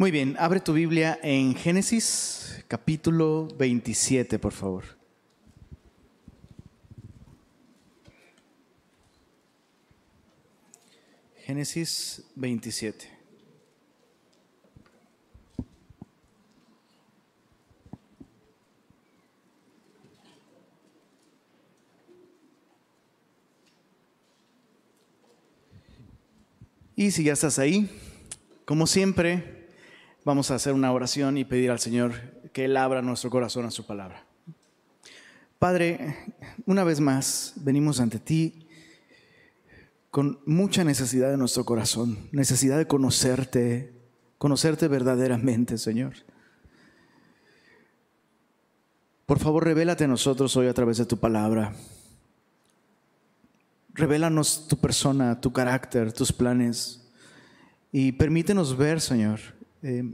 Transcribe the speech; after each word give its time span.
Muy 0.00 0.10
bien, 0.10 0.34
abre 0.38 0.60
tu 0.60 0.72
Biblia 0.72 1.18
en 1.22 1.54
Génesis 1.54 2.64
capítulo 2.68 3.48
27, 3.58 4.38
por 4.38 4.52
favor. 4.54 4.84
Génesis 11.44 12.24
27. 12.34 13.10
Y 26.96 27.10
si 27.10 27.24
ya 27.24 27.34
estás 27.34 27.58
ahí, 27.58 27.90
como 28.64 28.86
siempre, 28.86 29.59
vamos 30.24 30.50
a 30.50 30.54
hacer 30.54 30.72
una 30.72 30.92
oración 30.92 31.38
y 31.38 31.44
pedir 31.44 31.70
al 31.70 31.80
Señor 31.80 32.12
que 32.52 32.66
Él 32.66 32.76
abra 32.76 33.02
nuestro 33.02 33.30
corazón 33.30 33.64
a 33.64 33.70
su 33.70 33.86
palabra. 33.86 34.24
Padre, 35.58 36.16
una 36.66 36.84
vez 36.84 37.00
más 37.00 37.52
venimos 37.56 38.00
ante 38.00 38.18
ti 38.18 38.66
con 40.10 40.40
mucha 40.46 40.84
necesidad 40.84 41.30
de 41.30 41.36
nuestro 41.36 41.64
corazón, 41.64 42.18
necesidad 42.32 42.78
de 42.78 42.86
conocerte, 42.86 43.92
conocerte 44.38 44.88
verdaderamente, 44.88 45.78
Señor. 45.78 46.14
Por 49.26 49.38
favor, 49.38 49.64
revélate 49.64 50.04
a 50.04 50.08
nosotros 50.08 50.56
hoy 50.56 50.66
a 50.66 50.74
través 50.74 50.96
de 50.96 51.06
tu 51.06 51.18
palabra. 51.18 51.72
Revélanos 53.94 54.66
tu 54.66 54.76
persona, 54.78 55.40
tu 55.40 55.52
carácter, 55.52 56.12
tus 56.12 56.32
planes. 56.32 57.08
Y 57.92 58.12
permítenos 58.12 58.76
ver, 58.76 59.00
Señor, 59.00 59.38
eh, 59.82 60.04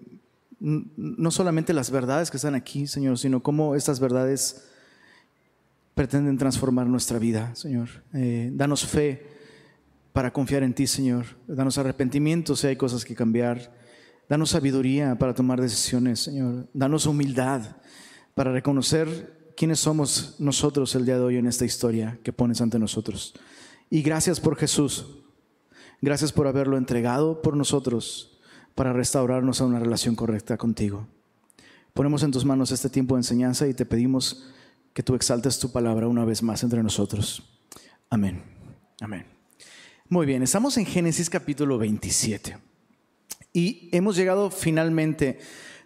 no 0.59 1.31
solamente 1.31 1.73
las 1.73 1.91
verdades 1.91 2.31
que 2.31 2.39
están 2.39 2.55
aquí, 2.55 2.87
Señor, 2.87 3.19
sino 3.19 3.43
cómo 3.43 3.75
estas 3.75 4.01
verdades 4.01 4.69
pretenden 5.95 6.39
transformar 6.39 6.87
nuestra 6.87 7.19
vida, 7.19 7.55
Señor. 7.55 7.89
Eh, 8.15 8.51
danos 8.53 8.87
fe 8.87 9.27
para 10.13 10.33
confiar 10.33 10.63
en 10.63 10.75
ti, 10.75 10.87
Señor. 10.87 11.25
Danos 11.47 11.79
arrepentimiento 11.79 12.57
si 12.57 12.67
hay 12.67 12.77
cosas 12.77 13.05
que 13.05 13.15
cambiar. 13.15 13.75
Danos 14.29 14.51
sabiduría 14.51 15.17
para 15.19 15.35
tomar 15.35 15.61
decisiones, 15.61 16.21
Señor. 16.21 16.69
Danos 16.73 17.07
humildad 17.07 17.77
para 18.35 18.53
reconocer 18.53 19.53
quiénes 19.57 19.79
somos 19.81 20.37
nosotros 20.39 20.95
el 20.95 21.07
día 21.07 21.17
de 21.17 21.25
hoy 21.25 21.37
en 21.37 21.47
esta 21.47 21.65
historia 21.65 22.19
que 22.23 22.33
pones 22.33 22.61
ante 22.61 22.79
nosotros. 22.79 23.35
Y 23.91 24.03
gracias 24.03 24.41
por 24.41 24.57
Jesús. 24.57 25.07
Gracias 26.03 26.33
por 26.33 26.47
haberlo 26.47 26.77
entregado 26.77 27.41
por 27.41 27.57
nosotros 27.57 28.36
para 28.77 28.93
restaurarnos 28.93 29.61
a 29.61 29.65
una 29.65 29.81
relación 29.81 30.15
correcta 30.15 30.57
contigo. 30.57 31.09
Ponemos 31.95 32.23
en 32.23 32.31
tus 32.31 32.45
manos 32.45 32.71
este 32.71 32.91
tiempo 32.91 33.17
de 33.17 33.21
enseñanza 33.21 33.67
y 33.67 33.75
te 33.75 33.87
pedimos 33.87 34.51
que 34.93 35.03
tú 35.03 35.15
exaltes 35.15 35.59
tu 35.59 35.73
palabra 35.73 36.07
una 36.07 36.25
vez 36.25 36.43
más 36.43 36.63
entre 36.63 36.83
nosotros. 36.83 37.43
Amén. 38.11 38.45
Amén. 39.01 39.27
Muy 40.09 40.27
bien, 40.27 40.43
estamos 40.43 40.77
en 40.77 40.87
Génesis 40.87 41.29
capítulo 41.29 41.79
27 41.79 42.59
y 43.53 43.89
hemos 43.93 44.15
llegado 44.15 44.51
finalmente 44.51 45.39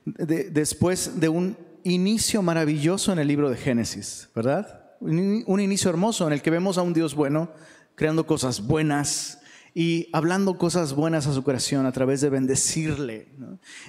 después 0.05 1.21
de 1.21 1.29
un 1.29 1.57
inicio 1.85 2.43
maravilloso 2.43 3.13
en 3.13 3.21
el 3.21 3.29
libro 3.29 3.49
de 3.49 3.57
Génesis, 3.57 4.29
¿verdad? 4.35 4.97
Un 5.01 5.61
inicio 5.61 5.89
hermoso 5.91 6.27
en 6.27 6.33
el 6.33 6.43
que 6.43 6.51
vemos 6.51 6.77
a 6.77 6.83
un 6.83 6.93
Dios 6.93 7.15
bueno 7.15 7.51
creando 7.95 8.27
cosas 8.27 8.67
buenas, 8.67 9.40
y 9.75 10.09
hablando 10.13 10.59
cosas 10.59 10.95
buenas 10.95 11.27
a 11.27 11.35
su 11.35 11.43
creación 11.43 11.87
a 11.87 11.93
través 11.93 12.21
de 12.21 12.31
bendecirle. 12.31 13.29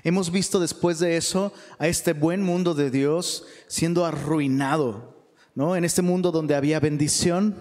Hemos 0.03 0.31
visto 0.31 0.59
después 0.59 0.99
de 0.99 1.17
eso 1.17 1.53
a 1.79 1.87
este 1.87 2.13
buen 2.13 2.41
mundo 2.41 2.73
de 2.73 2.91
Dios 2.91 3.45
siendo 3.67 4.05
arruinado. 4.05 5.11
¿no? 5.55 5.75
En 5.75 5.83
este 5.83 6.01
mundo 6.01 6.31
donde 6.31 6.55
había 6.55 6.79
bendición, 6.79 7.55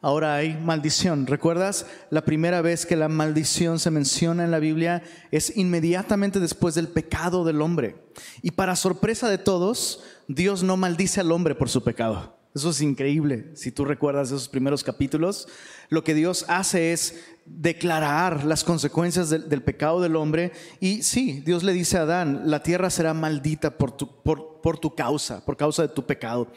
ahora 0.00 0.36
hay 0.36 0.56
maldición. 0.56 1.26
¿Recuerdas? 1.26 1.86
La 2.10 2.24
primera 2.24 2.62
vez 2.62 2.86
que 2.86 2.96
la 2.96 3.08
maldición 3.08 3.78
se 3.78 3.90
menciona 3.90 4.44
en 4.44 4.50
la 4.50 4.58
Biblia 4.58 5.02
es 5.30 5.56
inmediatamente 5.56 6.40
después 6.40 6.74
del 6.74 6.88
pecado 6.88 7.44
del 7.44 7.60
hombre. 7.60 7.96
Y 8.42 8.52
para 8.52 8.76
sorpresa 8.76 9.28
de 9.28 9.38
todos, 9.38 10.02
Dios 10.26 10.62
no 10.62 10.76
maldice 10.76 11.20
al 11.20 11.32
hombre 11.32 11.54
por 11.54 11.68
su 11.68 11.82
pecado. 11.82 12.38
Eso 12.54 12.70
es 12.70 12.80
increíble. 12.80 13.50
Si 13.54 13.70
tú 13.70 13.84
recuerdas 13.84 14.28
esos 14.28 14.48
primeros 14.48 14.82
capítulos, 14.82 15.46
lo 15.90 16.02
que 16.02 16.14
Dios 16.14 16.44
hace 16.48 16.92
es 16.92 17.22
declarar 17.50 18.44
las 18.44 18.64
consecuencias 18.64 19.30
del, 19.30 19.62
pecado 19.62 20.00
del 20.00 20.16
hombre. 20.16 20.52
Y 20.80 21.02
sí, 21.02 21.42
Dios 21.44 21.62
le 21.64 21.72
dice 21.72 21.98
a 21.98 22.02
Adán, 22.02 22.42
la 22.44 22.62
tierra 22.62 22.90
será 22.90 23.14
maldita 23.14 23.76
por 23.76 23.96
tu, 23.96 24.22
por, 24.22 24.78
tu 24.78 24.94
causa, 24.94 25.44
por 25.44 25.56
causa 25.56 25.82
de 25.82 25.88
tu 25.88 26.06
pecado. 26.06 26.48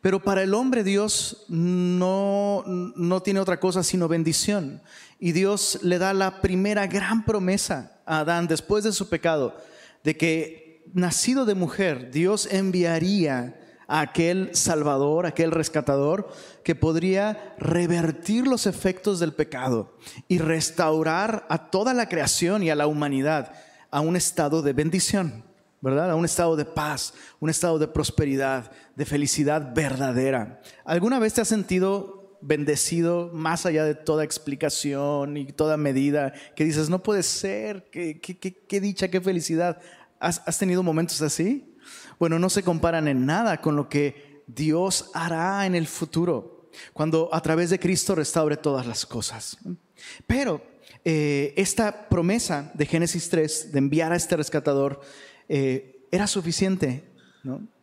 Pero 0.00 0.22
para 0.22 0.42
el 0.42 0.54
hombre 0.54 0.82
Dios 0.84 1.44
no, 1.48 2.64
no 2.66 3.22
tiene 3.22 3.40
otra 3.40 3.60
cosa 3.60 3.82
sino 3.82 4.08
bendición. 4.08 4.82
Y 5.18 5.32
Dios 5.32 5.78
le 5.82 5.98
da 5.98 6.12
la 6.14 6.40
primera 6.40 6.86
gran 6.86 7.24
promesa 7.24 8.00
a 8.06 8.20
Adán 8.20 8.48
después 8.48 8.84
de 8.84 8.92
su 8.92 9.08
pecado, 9.08 9.56
de 10.02 10.16
que 10.16 10.84
nacido 10.92 11.44
de 11.44 11.54
mujer, 11.54 12.10
Dios 12.10 12.48
enviaría 12.50 13.59
aquel 13.90 14.54
Salvador, 14.54 15.26
aquel 15.26 15.50
rescatador 15.50 16.28
que 16.62 16.76
podría 16.76 17.54
revertir 17.58 18.46
los 18.46 18.66
efectos 18.66 19.18
del 19.18 19.32
pecado 19.32 19.96
y 20.28 20.38
restaurar 20.38 21.44
a 21.48 21.70
toda 21.70 21.92
la 21.92 22.08
creación 22.08 22.62
y 22.62 22.70
a 22.70 22.76
la 22.76 22.86
humanidad 22.86 23.52
a 23.90 24.00
un 24.00 24.14
estado 24.14 24.62
de 24.62 24.72
bendición, 24.72 25.42
¿verdad? 25.80 26.12
A 26.12 26.14
un 26.14 26.24
estado 26.24 26.54
de 26.54 26.64
paz, 26.64 27.14
un 27.40 27.50
estado 27.50 27.80
de 27.80 27.88
prosperidad, 27.88 28.70
de 28.94 29.04
felicidad 29.04 29.74
verdadera. 29.74 30.60
¿Alguna 30.84 31.18
vez 31.18 31.34
te 31.34 31.40
has 31.40 31.48
sentido 31.48 32.38
bendecido 32.40 33.30
más 33.32 33.66
allá 33.66 33.84
de 33.84 33.96
toda 33.96 34.22
explicación 34.22 35.36
y 35.36 35.46
toda 35.46 35.76
medida 35.76 36.32
que 36.54 36.64
dices, 36.64 36.88
no 36.88 37.02
puede 37.02 37.24
ser, 37.24 37.90
qué, 37.90 38.20
qué, 38.20 38.80
dicha, 38.80 39.08
qué 39.08 39.20
felicidad? 39.20 39.80
¿Has, 40.20 40.42
¿Has 40.46 40.58
tenido 40.58 40.84
momentos 40.84 41.20
así? 41.22 41.69
Bueno, 42.20 42.38
no 42.38 42.50
se 42.50 42.62
comparan 42.62 43.08
en 43.08 43.24
nada 43.24 43.62
con 43.62 43.74
lo 43.74 43.88
que 43.88 44.42
Dios 44.46 45.10
hará 45.14 45.64
en 45.64 45.74
el 45.74 45.86
futuro, 45.86 46.68
cuando 46.92 47.30
a 47.32 47.40
través 47.40 47.70
de 47.70 47.80
Cristo 47.80 48.14
restaure 48.14 48.58
todas 48.58 48.86
las 48.86 49.06
cosas. 49.06 49.56
Pero 50.26 50.62
eh, 51.02 51.54
esta 51.56 52.10
promesa 52.10 52.70
de 52.74 52.84
Génesis 52.84 53.30
3 53.30 53.72
de 53.72 53.78
enviar 53.78 54.12
a 54.12 54.16
este 54.16 54.36
rescatador 54.36 55.00
eh, 55.48 56.06
era 56.12 56.26
suficiente 56.26 57.04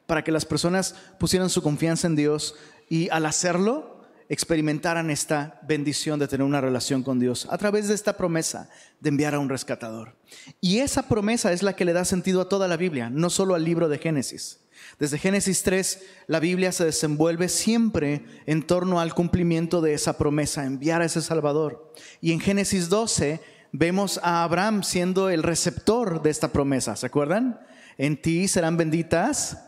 para 0.06 0.24
que 0.24 0.32
las 0.32 0.46
personas 0.46 0.94
pusieran 1.20 1.50
su 1.50 1.64
confianza 1.64 2.06
en 2.06 2.16
Dios 2.16 2.54
y 2.90 3.10
al 3.10 3.26
hacerlo 3.26 3.97
experimentaran 4.30 5.10
esta 5.10 5.60
bendición 5.68 6.20
de 6.20 6.28
tener 6.28 6.46
una 6.46 6.62
relación 6.62 7.04
con 7.04 7.20
Dios 7.20 7.48
a 7.50 7.58
través 7.58 7.88
de 7.88 7.96
esta 7.96 8.18
promesa 8.18 8.70
de 9.00 9.10
enviar 9.10 9.36
a 9.36 9.40
un 9.40 9.50
rescatador. 9.50 10.16
Y 10.60 10.80
esa 10.80 11.08
promesa 11.08 11.54
es 11.54 11.64
la 11.64 11.76
que 11.76 11.86
le 11.86 11.94
da 11.94 12.06
sentido 12.06 12.42
a 12.42 12.50
toda 12.50 12.68
la 12.68 12.78
Biblia, 12.78 13.10
no 13.10 13.30
solo 13.30 13.56
al 13.56 13.64
libro 13.64 13.88
de 13.90 14.00
Génesis. 14.00 14.60
Desde 15.00 15.18
Génesis 15.18 15.64
3, 15.64 16.02
la 16.28 16.40
Biblia 16.40 16.72
se 16.72 16.86
desenvuelve 16.86 17.50
siempre 17.50 18.26
en 18.46 18.64
torno 18.64 19.00
al 19.00 19.14
cumplimiento 19.14 19.82
de 19.82 19.94
esa 19.94 20.18
promesa, 20.18 20.66
enviar 20.66 21.02
a 21.02 21.06
ese 21.06 21.22
Salvador. 21.22 21.94
Y 22.22 22.32
en 22.32 22.40
Génesis 22.40 22.90
12 22.90 23.40
vemos 23.72 24.20
a 24.24 24.44
Abraham 24.44 24.84
siendo 24.84 25.30
el 25.30 25.44
receptor 25.44 26.22
de 26.22 26.30
esta 26.30 26.50
promesa, 26.50 26.96
¿se 26.96 27.06
acuerdan? 27.06 27.60
En 27.98 28.22
ti 28.22 28.48
serán 28.48 28.78
benditas 28.78 29.67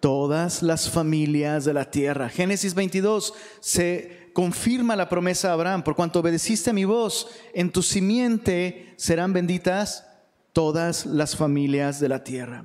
todas 0.00 0.62
las 0.62 0.90
familias 0.90 1.64
de 1.64 1.74
la 1.74 1.90
tierra. 1.90 2.28
Génesis 2.28 2.74
22 2.74 3.34
se 3.60 4.30
confirma 4.32 4.96
la 4.96 5.08
promesa 5.08 5.50
a 5.50 5.52
Abraham, 5.52 5.82
por 5.82 5.94
cuanto 5.94 6.20
obedeciste 6.20 6.70
a 6.70 6.72
mi 6.72 6.84
voz, 6.84 7.28
en 7.54 7.70
tu 7.70 7.82
simiente 7.82 8.94
serán 8.96 9.32
benditas 9.32 10.06
todas 10.52 11.06
las 11.06 11.36
familias 11.36 12.00
de 12.00 12.08
la 12.08 12.24
tierra. 12.24 12.64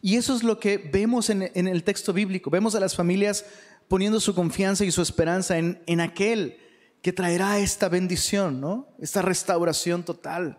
Y 0.00 0.16
eso 0.16 0.34
es 0.34 0.42
lo 0.42 0.58
que 0.58 0.78
vemos 0.78 1.30
en, 1.30 1.42
el 1.42 1.84
texto 1.84 2.12
bíblico. 2.12 2.50
Vemos 2.50 2.74
a 2.74 2.80
las 2.80 2.94
familias 2.94 3.44
poniendo 3.88 4.20
su 4.20 4.34
confianza 4.34 4.84
y 4.84 4.90
su 4.90 5.02
esperanza 5.02 5.58
en, 5.58 5.82
en 5.86 6.00
aquel 6.00 6.58
que 7.02 7.12
traerá 7.12 7.58
esta 7.58 7.88
bendición, 7.88 8.60
¿no? 8.60 8.88
esta 8.98 9.22
restauración 9.22 10.04
total. 10.04 10.58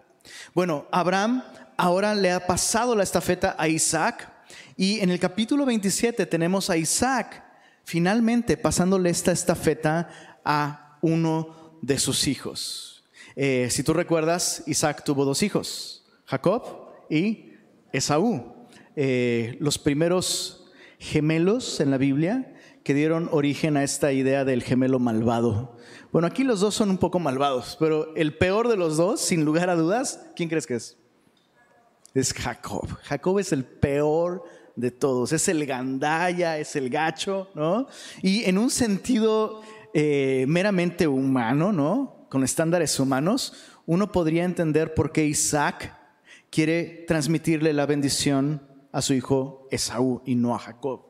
Bueno, 0.53 0.87
Abraham 0.91 1.43
ahora 1.77 2.13
le 2.13 2.31
ha 2.31 2.45
pasado 2.45 2.95
la 2.95 3.03
estafeta 3.03 3.55
a 3.57 3.67
Isaac 3.67 4.38
y 4.75 4.99
en 4.99 5.09
el 5.09 5.19
capítulo 5.19 5.65
27 5.65 6.25
tenemos 6.25 6.69
a 6.69 6.77
Isaac 6.77 7.43
finalmente 7.83 8.55
pasándole 8.57 9.09
esta 9.09 9.31
estafeta 9.31 10.09
a 10.45 10.97
uno 11.01 11.79
de 11.81 11.97
sus 11.97 12.27
hijos. 12.27 13.03
Eh, 13.35 13.67
si 13.71 13.83
tú 13.83 13.93
recuerdas, 13.93 14.63
Isaac 14.67 15.03
tuvo 15.03 15.25
dos 15.25 15.43
hijos, 15.43 16.05
Jacob 16.25 16.91
y 17.09 17.53
Esaú, 17.91 18.53
eh, 18.95 19.57
los 19.59 19.77
primeros 19.77 20.71
gemelos 20.99 21.79
en 21.79 21.91
la 21.91 21.97
Biblia 21.97 22.53
que 22.83 22.93
dieron 22.93 23.29
origen 23.31 23.77
a 23.77 23.83
esta 23.83 24.11
idea 24.11 24.45
del 24.45 24.63
gemelo 24.63 24.99
malvado. 24.99 25.77
Bueno, 26.11 26.27
aquí 26.27 26.43
los 26.43 26.59
dos 26.59 26.75
son 26.75 26.89
un 26.89 26.97
poco 26.97 27.19
malvados, 27.19 27.77
pero 27.79 28.15
el 28.15 28.37
peor 28.37 28.67
de 28.67 28.77
los 28.77 28.97
dos, 28.97 29.21
sin 29.21 29.45
lugar 29.45 29.69
a 29.69 29.75
dudas, 29.75 30.25
¿quién 30.35 30.49
crees 30.49 30.65
que 30.65 30.75
es? 30.75 30.97
Es 32.13 32.33
Jacob. 32.33 32.87
Jacob 33.03 33.39
es 33.39 33.51
el 33.51 33.63
peor 33.65 34.43
de 34.75 34.91
todos, 34.91 35.33
es 35.33 35.47
el 35.49 35.65
gandaya, 35.65 36.57
es 36.57 36.75
el 36.75 36.89
gacho, 36.89 37.49
¿no? 37.53 37.87
Y 38.21 38.45
en 38.45 38.57
un 38.57 38.69
sentido 38.69 39.61
eh, 39.93 40.45
meramente 40.47 41.07
humano, 41.07 41.71
¿no? 41.71 42.27
Con 42.29 42.43
estándares 42.43 42.99
humanos, 42.99 43.53
uno 43.85 44.11
podría 44.11 44.43
entender 44.43 44.93
por 44.93 45.11
qué 45.11 45.25
Isaac 45.25 45.97
quiere 46.49 47.05
transmitirle 47.07 47.73
la 47.73 47.85
bendición 47.85 48.61
a 48.91 49.01
su 49.01 49.13
hijo 49.13 49.67
Esaú 49.71 50.21
y 50.25 50.35
no 50.35 50.55
a 50.55 50.59
Jacob. 50.59 51.09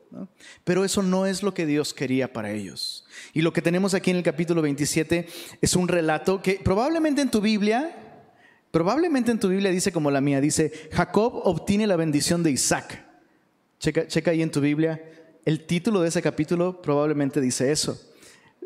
Pero 0.64 0.84
eso 0.84 1.02
no 1.02 1.26
es 1.26 1.42
lo 1.42 1.54
que 1.54 1.66
Dios 1.66 1.94
quería 1.94 2.32
para 2.32 2.50
ellos. 2.50 3.04
Y 3.32 3.42
lo 3.42 3.52
que 3.52 3.62
tenemos 3.62 3.94
aquí 3.94 4.10
en 4.10 4.16
el 4.16 4.22
capítulo 4.22 4.60
27 4.62 5.28
es 5.60 5.76
un 5.76 5.88
relato 5.88 6.42
que 6.42 6.60
probablemente 6.62 7.22
en 7.22 7.30
tu 7.30 7.40
Biblia, 7.40 8.09
probablemente 8.70 9.30
en 9.30 9.40
tu 9.40 9.48
Biblia 9.48 9.70
dice 9.70 9.92
como 9.92 10.10
la 10.10 10.20
mía, 10.20 10.40
dice, 10.40 10.72
Jacob 10.92 11.40
obtiene 11.44 11.86
la 11.86 11.96
bendición 11.96 12.42
de 12.42 12.50
Isaac. 12.50 13.06
Checa, 13.78 14.06
checa 14.06 14.30
ahí 14.30 14.42
en 14.42 14.50
tu 14.50 14.60
Biblia, 14.60 15.02
el 15.44 15.66
título 15.66 16.02
de 16.02 16.08
ese 16.08 16.22
capítulo 16.22 16.82
probablemente 16.82 17.40
dice 17.40 17.72
eso. 17.72 17.98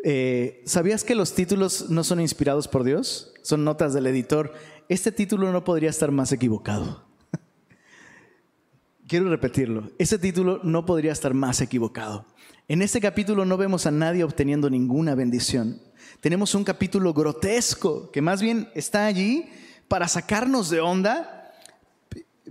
Eh, 0.02 0.62
¿Sabías 0.66 1.04
que 1.04 1.14
los 1.14 1.34
títulos 1.34 1.88
no 1.88 2.04
son 2.04 2.20
inspirados 2.20 2.68
por 2.68 2.84
Dios? 2.84 3.32
Son 3.42 3.64
notas 3.64 3.94
del 3.94 4.06
editor. 4.06 4.52
Este 4.88 5.12
título 5.12 5.50
no 5.52 5.64
podría 5.64 5.90
estar 5.90 6.10
más 6.10 6.32
equivocado. 6.32 7.06
Quiero 9.08 9.30
repetirlo, 9.30 9.90
ese 9.98 10.18
título 10.18 10.60
no 10.62 10.84
podría 10.84 11.12
estar 11.12 11.32
más 11.32 11.60
equivocado. 11.60 12.26
En 12.66 12.82
este 12.82 13.00
capítulo 13.00 13.44
no 13.44 13.56
vemos 13.56 13.86
a 13.86 13.90
nadie 13.90 14.24
obteniendo 14.24 14.68
ninguna 14.68 15.14
bendición. 15.14 15.80
Tenemos 16.20 16.54
un 16.54 16.64
capítulo 16.64 17.12
grotesco 17.12 18.10
que 18.10 18.22
más 18.22 18.42
bien 18.42 18.68
está 18.74 19.06
allí 19.06 19.48
para 19.88 20.08
sacarnos 20.08 20.70
de 20.70 20.80
onda, 20.80 21.52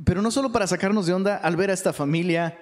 pero 0.04 0.22
no 0.22 0.32
solo 0.32 0.52
para 0.52 0.68
sacarnos 0.68 1.06
de 1.06 1.14
onda 1.14 1.38
al 1.38 1.56
ver 1.56 1.70
a 1.70 1.74
esta 1.74 1.94
familia, 1.94 2.60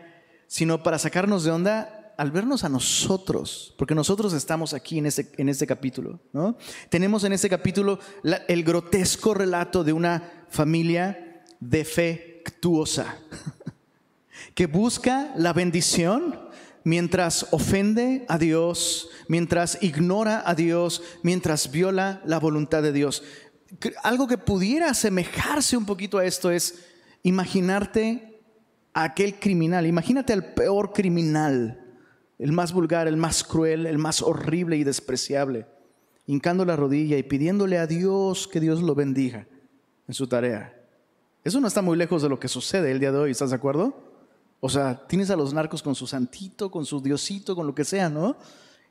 sino 0.48 0.84
para 0.84 1.00
sacarnos 1.00 1.44
de 1.44 1.52
onda 1.52 2.14
al 2.18 2.32
vernos 2.32 2.64
a 2.64 2.70
nosotros, 2.70 3.74
porque 3.78 3.96
nosotros 3.96 4.34
estamos 4.34 4.74
aquí 4.74 5.00
en 5.00 5.08
este, 5.08 5.32
en 5.38 5.50
este 5.50 5.66
capítulo. 5.66 6.20
¿no? 6.34 6.56
Tenemos 6.90 7.24
en 7.24 7.34
este 7.34 7.50
capítulo 7.50 8.00
el 8.48 8.64
grotesco 8.64 9.34
relato 9.34 9.84
de 9.84 9.94
una 9.94 10.46
familia 10.50 11.44
defectuosa. 11.60 13.18
que 14.56 14.68
busca 14.68 15.32
la 15.36 15.54
bendición 15.54 16.40
mientras 16.84 17.48
ofende 17.52 18.26
a 18.28 18.38
Dios, 18.38 19.10
mientras 19.28 19.82
ignora 19.82 20.44
a 20.46 20.56
Dios, 20.56 21.02
mientras 21.24 21.72
viola 21.72 22.22
la 22.26 22.40
voluntad 22.40 22.84
de 22.84 22.92
Dios. 22.92 23.24
Algo 24.04 24.28
que 24.28 24.38
pudiera 24.38 24.90
asemejarse 24.90 25.78
un 25.78 25.86
poquito 25.86 26.18
a 26.18 26.26
esto 26.26 26.52
es 26.52 26.86
imaginarte 27.24 28.42
a 28.94 29.04
aquel 29.04 29.40
criminal, 29.40 29.86
imagínate 29.86 30.34
al 30.34 30.54
peor 30.54 30.92
criminal, 30.92 31.82
el 32.38 32.52
más 32.52 32.74
vulgar, 32.74 33.08
el 33.08 33.18
más 33.18 33.44
cruel, 33.44 33.86
el 33.86 33.98
más 33.98 34.22
horrible 34.22 34.76
y 34.78 34.84
despreciable, 34.84 35.68
hincando 36.26 36.66
la 36.66 36.76
rodilla 36.76 37.18
y 37.18 37.24
pidiéndole 37.24 37.78
a 37.78 37.88
Dios 37.88 38.48
que 38.48 38.60
Dios 38.60 38.82
lo 38.82 38.96
bendiga 38.96 39.48
en 40.08 40.14
su 40.14 40.28
tarea. 40.28 40.78
Eso 41.44 41.60
no 41.60 41.68
está 41.68 41.82
muy 41.82 41.98
lejos 41.98 42.22
de 42.22 42.30
lo 42.30 42.40
que 42.40 42.48
sucede 42.48 42.92
el 42.92 43.00
día 43.00 43.12
de 43.12 43.18
hoy, 43.18 43.32
¿estás 43.32 43.52
de 43.52 43.56
acuerdo? 43.56 44.12
O 44.60 44.70
sea, 44.70 45.08
tienes 45.08 45.30
a 45.32 45.36
los 45.36 45.54
narcos 45.54 45.82
con 45.82 45.96
su 45.96 46.06
santito, 46.06 46.70
con 46.70 46.86
su 46.86 47.02
diosito, 47.02 47.56
con 47.56 47.66
lo 47.66 47.74
que 47.74 47.84
sea, 47.84 48.10
¿no? 48.10 48.38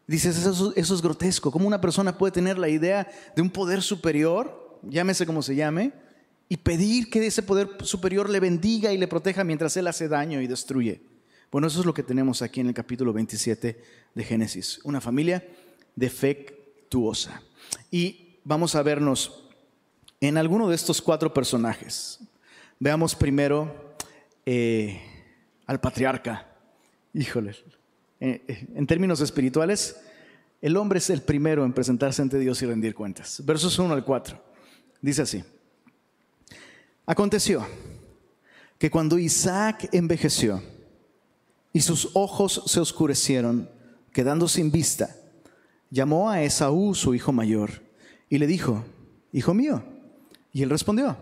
Dices, 0.06 0.44
eso, 0.44 0.72
es 0.74 1.02
grotesco. 1.02 1.52
¿Cómo 1.52 1.68
una 1.68 1.80
persona 1.80 2.18
puede 2.18 2.32
tener 2.32 2.58
la 2.58 2.68
idea 2.68 3.08
de 3.36 3.42
un 3.42 3.50
poder 3.50 3.80
superior, 3.80 4.69
llámese 4.82 5.26
como 5.26 5.42
se 5.42 5.54
llame, 5.54 5.92
y 6.48 6.56
pedir 6.56 7.10
que 7.10 7.24
ese 7.26 7.42
poder 7.42 7.68
superior 7.82 8.28
le 8.28 8.40
bendiga 8.40 8.92
y 8.92 8.98
le 8.98 9.08
proteja 9.08 9.44
mientras 9.44 9.76
él 9.76 9.86
hace 9.86 10.08
daño 10.08 10.40
y 10.40 10.46
destruye? 10.46 11.00
Bueno, 11.50 11.66
eso 11.66 11.80
es 11.80 11.86
lo 11.86 11.94
que 11.94 12.02
tenemos 12.02 12.42
aquí 12.42 12.60
en 12.60 12.68
el 12.68 12.74
capítulo 12.74 13.12
27 13.12 13.82
de 14.14 14.24
Génesis. 14.24 14.80
Una 14.84 15.00
familia 15.00 15.46
defectuosa. 15.96 17.42
Y 17.90 18.38
vamos 18.44 18.74
a 18.74 18.82
vernos 18.82 19.48
en 20.20 20.36
alguno 20.36 20.68
de 20.68 20.74
estos 20.74 21.00
cuatro 21.00 21.32
personajes. 21.32 22.20
Veamos 22.78 23.14
primero... 23.14 23.90
Eh, 24.46 25.00
al 25.70 25.78
patriarca. 25.78 26.48
Híjole, 27.14 27.54
eh, 28.18 28.42
eh, 28.48 28.66
en 28.74 28.88
términos 28.88 29.20
espirituales, 29.20 30.00
el 30.60 30.76
hombre 30.76 30.98
es 30.98 31.10
el 31.10 31.22
primero 31.22 31.64
en 31.64 31.72
presentarse 31.72 32.20
ante 32.20 32.40
Dios 32.40 32.60
y 32.62 32.66
rendir 32.66 32.92
cuentas. 32.92 33.40
Versos 33.46 33.78
1 33.78 33.94
al 33.94 34.04
4. 34.04 34.49
Dice 35.00 35.22
así. 35.22 35.44
Aconteció 37.06 37.66
que 38.78 38.90
cuando 38.90 39.18
Isaac 39.18 39.88
envejeció 39.92 40.62
y 41.72 41.80
sus 41.80 42.10
ojos 42.14 42.62
se 42.66 42.80
oscurecieron, 42.80 43.68
quedando 44.12 44.48
sin 44.48 44.70
vista, 44.70 45.16
llamó 45.90 46.30
a 46.30 46.42
Esaú, 46.42 46.94
su 46.94 47.14
hijo 47.14 47.32
mayor, 47.32 47.82
y 48.28 48.38
le 48.38 48.46
dijo, 48.46 48.84
Hijo 49.32 49.54
mío. 49.54 49.82
Y 50.52 50.62
él 50.62 50.70
respondió, 50.70 51.16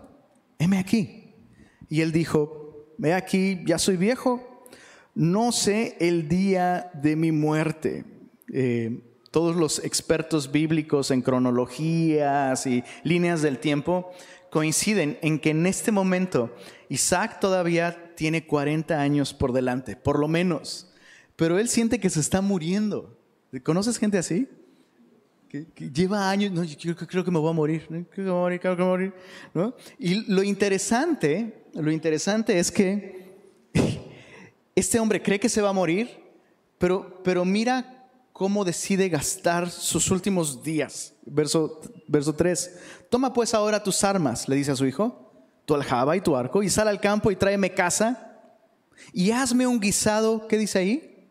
heme 0.57 0.79
aquí. 0.79 1.33
Y 1.89 2.01
él 2.01 2.11
dijo, 2.11 2.87
Ve 2.97 3.13
aquí, 3.13 3.61
ya 3.65 3.77
soy 3.77 3.97
viejo, 3.97 4.65
no 5.15 5.51
sé 5.51 5.95
el 5.99 6.27
día 6.27 6.91
de 6.93 7.15
mi 7.15 7.31
muerte. 7.31 8.05
Eh, 8.51 9.08
todos 9.31 9.55
los 9.55 9.79
expertos 9.83 10.51
bíblicos 10.51 11.11
en 11.11 11.21
cronologías 11.21 12.65
y 12.65 12.83
líneas 13.03 13.41
del 13.41 13.59
tiempo 13.59 14.11
coinciden 14.49 15.19
en 15.21 15.39
que 15.39 15.51
en 15.51 15.65
este 15.65 15.91
momento 15.91 16.53
Isaac 16.89 17.39
todavía 17.39 18.15
tiene 18.15 18.45
40 18.47 18.99
años 18.99 19.33
por 19.33 19.53
delante, 19.53 19.95
por 19.95 20.19
lo 20.19 20.27
menos, 20.27 20.91
pero 21.35 21.59
él 21.59 21.69
siente 21.69 21.99
que 21.99 22.09
se 22.09 22.19
está 22.19 22.41
muriendo. 22.41 23.17
¿Conoces 23.63 23.97
gente 23.97 24.17
así? 24.17 24.47
Que, 25.47 25.65
lleva 25.91 26.29
años, 26.29 26.51
no, 26.51 26.63
yo 26.63 26.95
creo, 26.95 27.23
que 27.23 27.31
me 27.31 27.39
voy 27.39 27.49
a 27.49 27.53
morir, 27.53 27.85
creo 27.87 28.05
que 28.11 28.21
me 28.21 28.29
voy 28.29 28.37
a 28.37 28.41
morir, 28.41 28.59
creo 28.59 28.75
que 28.75 28.81
me 28.81 28.87
voy 28.87 28.93
a 28.93 28.97
morir. 28.97 29.13
¿no? 29.53 29.75
Y 29.97 30.31
lo 30.31 30.43
interesante 30.43 31.59
lo 31.73 31.91
interesante 31.91 32.57
es 32.57 32.71
que 32.71 33.29
este 34.75 34.99
hombre 34.99 35.21
cree 35.21 35.39
que 35.39 35.49
se 35.49 35.61
va 35.61 35.69
a 35.69 35.73
morir, 35.73 36.09
pero, 36.77 37.21
pero 37.23 37.45
mira 37.45 37.98
cómo 38.39 38.63
decide 38.63 39.09
gastar 39.09 39.69
sus 39.69 40.09
últimos 40.11 40.63
días. 40.63 41.13
Verso, 41.25 41.81
verso 42.07 42.33
3. 42.33 42.79
Toma 43.09 43.33
pues 43.33 43.53
ahora 43.53 43.83
tus 43.83 44.01
armas, 44.01 44.47
le 44.47 44.55
dice 44.55 44.71
a 44.71 44.77
su 44.77 44.85
hijo, 44.85 45.29
tu 45.65 45.75
aljaba 45.75 46.15
y 46.15 46.21
tu 46.21 46.37
arco, 46.37 46.63
y 46.63 46.69
sal 46.69 46.87
al 46.87 47.01
campo 47.01 47.31
y 47.31 47.35
tráeme 47.35 47.73
casa, 47.73 48.39
y 49.11 49.31
hazme 49.31 49.67
un 49.67 49.77
guisado, 49.77 50.47
¿qué 50.47 50.57
dice 50.57 50.79
ahí? 50.79 51.27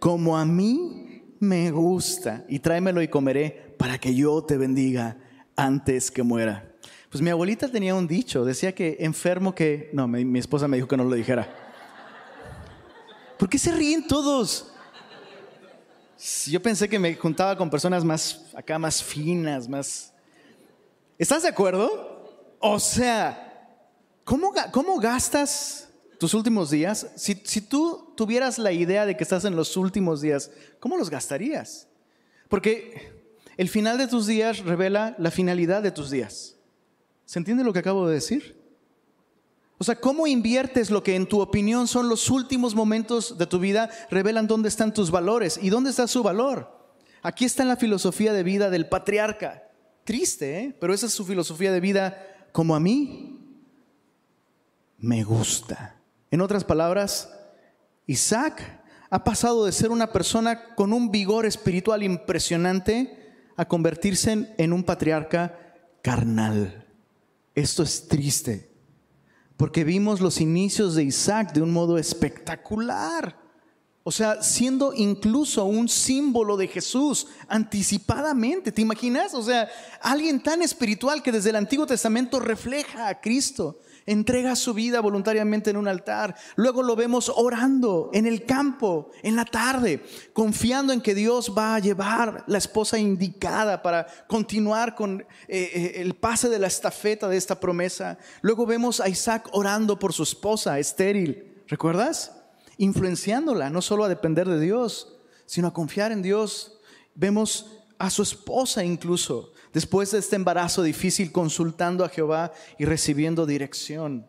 Como 0.00 0.36
a 0.36 0.44
mí 0.44 1.22
me 1.38 1.70
gusta, 1.70 2.44
y 2.48 2.58
tráemelo 2.58 3.00
y 3.00 3.06
comeré 3.06 3.76
para 3.78 3.96
que 3.96 4.16
yo 4.16 4.42
te 4.42 4.56
bendiga 4.56 5.16
antes 5.54 6.10
que 6.10 6.24
muera. 6.24 6.74
Pues 7.08 7.22
mi 7.22 7.30
abuelita 7.30 7.68
tenía 7.68 7.94
un 7.94 8.08
dicho, 8.08 8.44
decía 8.44 8.74
que 8.74 8.96
enfermo 8.98 9.54
que... 9.54 9.90
No, 9.92 10.08
mi, 10.08 10.40
esposa 10.40 10.66
me 10.66 10.76
dijo 10.76 10.88
que 10.88 10.96
no 10.96 11.04
lo 11.04 11.14
dijera. 11.14 11.48
¿Por 13.38 13.48
qué 13.48 13.58
se 13.58 13.70
ríen 13.70 14.08
todos? 14.08 14.73
Yo 16.46 16.62
pensé 16.62 16.88
que 16.88 16.98
me 16.98 17.14
juntaba 17.16 17.54
con 17.54 17.68
personas 17.68 18.02
más, 18.02 18.46
acá 18.54 18.78
más 18.78 19.02
finas, 19.02 19.68
más... 19.68 20.10
¿Estás 21.18 21.42
de 21.42 21.50
acuerdo? 21.50 22.56
O 22.60 22.80
sea, 22.80 23.68
¿cómo, 24.24 24.54
cómo 24.72 24.98
gastas 24.98 25.86
tus 26.18 26.32
últimos 26.32 26.70
días? 26.70 27.08
Si, 27.14 27.34
si 27.44 27.60
tú 27.60 28.14
tuvieras 28.16 28.58
la 28.58 28.72
idea 28.72 29.04
de 29.04 29.18
que 29.18 29.22
estás 29.22 29.44
en 29.44 29.54
los 29.54 29.76
últimos 29.76 30.22
días, 30.22 30.50
¿cómo 30.80 30.96
los 30.96 31.10
gastarías? 31.10 31.88
Porque 32.48 33.12
el 33.58 33.68
final 33.68 33.98
de 33.98 34.08
tus 34.08 34.26
días 34.26 34.60
revela 34.60 35.14
la 35.18 35.30
finalidad 35.30 35.82
de 35.82 35.90
tus 35.90 36.10
días. 36.10 36.56
¿Se 37.26 37.38
entiende 37.38 37.64
lo 37.64 37.74
que 37.74 37.80
acabo 37.80 38.08
de 38.08 38.14
decir? 38.14 38.63
O 39.84 39.86
sea, 39.86 40.00
cómo 40.00 40.26
inviertes 40.26 40.88
lo 40.88 41.02
que 41.02 41.14
en 41.14 41.26
tu 41.26 41.42
opinión 41.42 41.86
son 41.86 42.08
los 42.08 42.30
últimos 42.30 42.74
momentos 42.74 43.36
de 43.36 43.46
tu 43.46 43.58
vida, 43.58 43.90
revelan 44.10 44.46
dónde 44.46 44.70
están 44.70 44.94
tus 44.94 45.10
valores 45.10 45.60
y 45.60 45.68
dónde 45.68 45.90
está 45.90 46.08
su 46.08 46.22
valor. 46.22 46.96
Aquí 47.20 47.44
está 47.44 47.66
la 47.66 47.76
filosofía 47.76 48.32
de 48.32 48.42
vida 48.44 48.70
del 48.70 48.88
patriarca. 48.88 49.64
Triste, 50.04 50.58
¿eh? 50.58 50.76
pero 50.80 50.94
esa 50.94 51.04
es 51.04 51.12
su 51.12 51.26
filosofía 51.26 51.70
de 51.70 51.80
vida 51.80 52.48
como 52.50 52.74
a 52.74 52.80
mí 52.80 53.60
me 54.96 55.22
gusta. 55.22 56.00
En 56.30 56.40
otras 56.40 56.64
palabras, 56.64 57.30
Isaac 58.06 58.82
ha 59.10 59.22
pasado 59.22 59.66
de 59.66 59.72
ser 59.72 59.90
una 59.90 60.10
persona 60.12 60.74
con 60.76 60.94
un 60.94 61.10
vigor 61.10 61.44
espiritual 61.44 62.02
impresionante 62.02 63.34
a 63.54 63.66
convertirse 63.66 64.54
en 64.56 64.72
un 64.72 64.82
patriarca 64.82 65.58
carnal. 66.00 66.86
Esto 67.54 67.82
es 67.82 68.08
triste, 68.08 68.73
porque 69.56 69.84
vimos 69.84 70.20
los 70.20 70.40
inicios 70.40 70.94
de 70.94 71.04
Isaac 71.04 71.52
de 71.52 71.62
un 71.62 71.72
modo 71.72 71.98
espectacular. 71.98 73.38
O 74.06 74.12
sea, 74.12 74.42
siendo 74.42 74.92
incluso 74.92 75.64
un 75.64 75.88
símbolo 75.88 76.58
de 76.58 76.68
Jesús 76.68 77.26
anticipadamente, 77.48 78.70
¿te 78.70 78.82
imaginas? 78.82 79.32
O 79.32 79.42
sea, 79.42 79.68
alguien 80.02 80.42
tan 80.42 80.60
espiritual 80.60 81.22
que 81.22 81.32
desde 81.32 81.50
el 81.50 81.56
Antiguo 81.56 81.86
Testamento 81.86 82.38
refleja 82.38 83.08
a 83.08 83.20
Cristo. 83.20 83.78
Entrega 84.06 84.56
su 84.56 84.74
vida 84.74 85.00
voluntariamente 85.00 85.70
en 85.70 85.76
un 85.76 85.88
altar. 85.88 86.34
Luego 86.56 86.82
lo 86.82 86.96
vemos 86.96 87.32
orando 87.34 88.10
en 88.12 88.26
el 88.26 88.44
campo, 88.44 89.10
en 89.22 89.36
la 89.36 89.44
tarde, 89.44 90.04
confiando 90.32 90.92
en 90.92 91.00
que 91.00 91.14
Dios 91.14 91.52
va 91.56 91.74
a 91.74 91.78
llevar 91.78 92.44
la 92.46 92.58
esposa 92.58 92.98
indicada 92.98 93.82
para 93.82 94.06
continuar 94.26 94.94
con 94.94 95.20
eh, 95.20 95.26
eh, 95.48 95.92
el 95.96 96.14
pase 96.14 96.48
de 96.48 96.58
la 96.58 96.66
estafeta 96.66 97.28
de 97.28 97.36
esta 97.36 97.58
promesa. 97.58 98.18
Luego 98.42 98.66
vemos 98.66 99.00
a 99.00 99.08
Isaac 99.08 99.48
orando 99.52 99.98
por 99.98 100.12
su 100.12 100.22
esposa 100.22 100.78
estéril. 100.78 101.62
¿Recuerdas? 101.66 102.32
Influenciándola, 102.76 103.70
no 103.70 103.80
solo 103.80 104.04
a 104.04 104.08
depender 104.08 104.48
de 104.48 104.60
Dios, 104.60 105.16
sino 105.46 105.68
a 105.68 105.72
confiar 105.72 106.12
en 106.12 106.22
Dios. 106.22 106.78
Vemos 107.14 107.70
a 107.98 108.10
su 108.10 108.22
esposa 108.22 108.84
incluso 108.84 109.53
después 109.74 110.12
de 110.12 110.20
este 110.20 110.36
embarazo 110.36 110.82
difícil, 110.82 111.32
consultando 111.32 112.04
a 112.04 112.08
Jehová 112.08 112.52
y 112.78 112.86
recibiendo 112.86 113.44
dirección. 113.44 114.26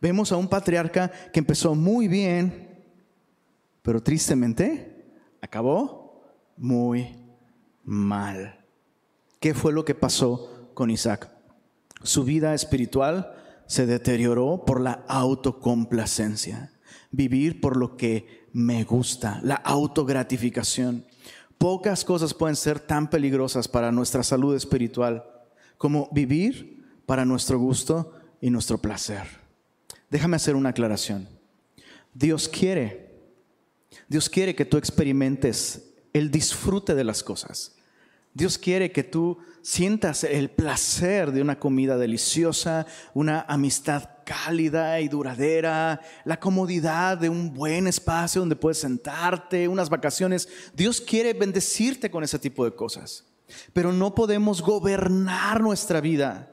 Vemos 0.00 0.32
a 0.32 0.36
un 0.36 0.48
patriarca 0.48 1.10
que 1.32 1.40
empezó 1.40 1.74
muy 1.74 2.08
bien, 2.08 2.82
pero 3.82 4.02
tristemente 4.02 5.04
acabó 5.42 6.22
muy 6.56 7.16
mal. 7.84 8.64
¿Qué 9.40 9.52
fue 9.52 9.72
lo 9.72 9.84
que 9.84 9.94
pasó 9.94 10.70
con 10.72 10.90
Isaac? 10.90 11.30
Su 12.02 12.24
vida 12.24 12.54
espiritual 12.54 13.34
se 13.66 13.86
deterioró 13.86 14.64
por 14.64 14.80
la 14.80 15.04
autocomplacencia, 15.08 16.72
vivir 17.10 17.60
por 17.60 17.76
lo 17.76 17.96
que 17.96 18.46
me 18.52 18.84
gusta, 18.84 19.40
la 19.42 19.56
autogratificación. 19.56 21.04
Pocas 21.64 22.04
cosas 22.04 22.34
pueden 22.34 22.56
ser 22.56 22.78
tan 22.78 23.08
peligrosas 23.08 23.68
para 23.68 23.90
nuestra 23.90 24.22
salud 24.22 24.54
espiritual 24.54 25.24
como 25.78 26.10
vivir 26.12 26.84
para 27.06 27.24
nuestro 27.24 27.58
gusto 27.58 28.12
y 28.38 28.50
nuestro 28.50 28.76
placer. 28.76 29.22
Déjame 30.10 30.36
hacer 30.36 30.56
una 30.56 30.68
aclaración. 30.68 31.26
Dios 32.12 32.50
quiere, 32.50 33.18
Dios 34.08 34.28
quiere 34.28 34.54
que 34.54 34.66
tú 34.66 34.76
experimentes 34.76 35.94
el 36.12 36.30
disfrute 36.30 36.94
de 36.94 37.04
las 37.04 37.22
cosas. 37.22 37.73
Dios 38.34 38.58
quiere 38.58 38.90
que 38.90 39.04
tú 39.04 39.38
sientas 39.62 40.24
el 40.24 40.50
placer 40.50 41.30
de 41.30 41.40
una 41.40 41.58
comida 41.58 41.96
deliciosa, 41.96 42.84
una 43.14 43.42
amistad 43.48 44.10
cálida 44.26 45.00
y 45.00 45.08
duradera, 45.08 46.00
la 46.24 46.40
comodidad 46.40 47.16
de 47.16 47.28
un 47.28 47.54
buen 47.54 47.86
espacio 47.86 48.40
donde 48.40 48.56
puedes 48.56 48.78
sentarte, 48.78 49.68
unas 49.68 49.88
vacaciones. 49.88 50.48
Dios 50.74 51.00
quiere 51.00 51.32
bendecirte 51.32 52.10
con 52.10 52.24
ese 52.24 52.38
tipo 52.38 52.64
de 52.64 52.74
cosas. 52.74 53.24
Pero 53.72 53.92
no 53.92 54.14
podemos 54.14 54.62
gobernar 54.62 55.60
nuestra 55.60 56.00
vida 56.00 56.52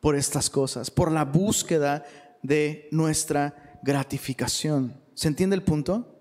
por 0.00 0.14
estas 0.14 0.48
cosas, 0.48 0.90
por 0.90 1.10
la 1.10 1.24
búsqueda 1.24 2.04
de 2.42 2.88
nuestra 2.92 3.78
gratificación. 3.82 5.00
¿Se 5.14 5.28
entiende 5.28 5.56
el 5.56 5.64
punto? 5.64 6.18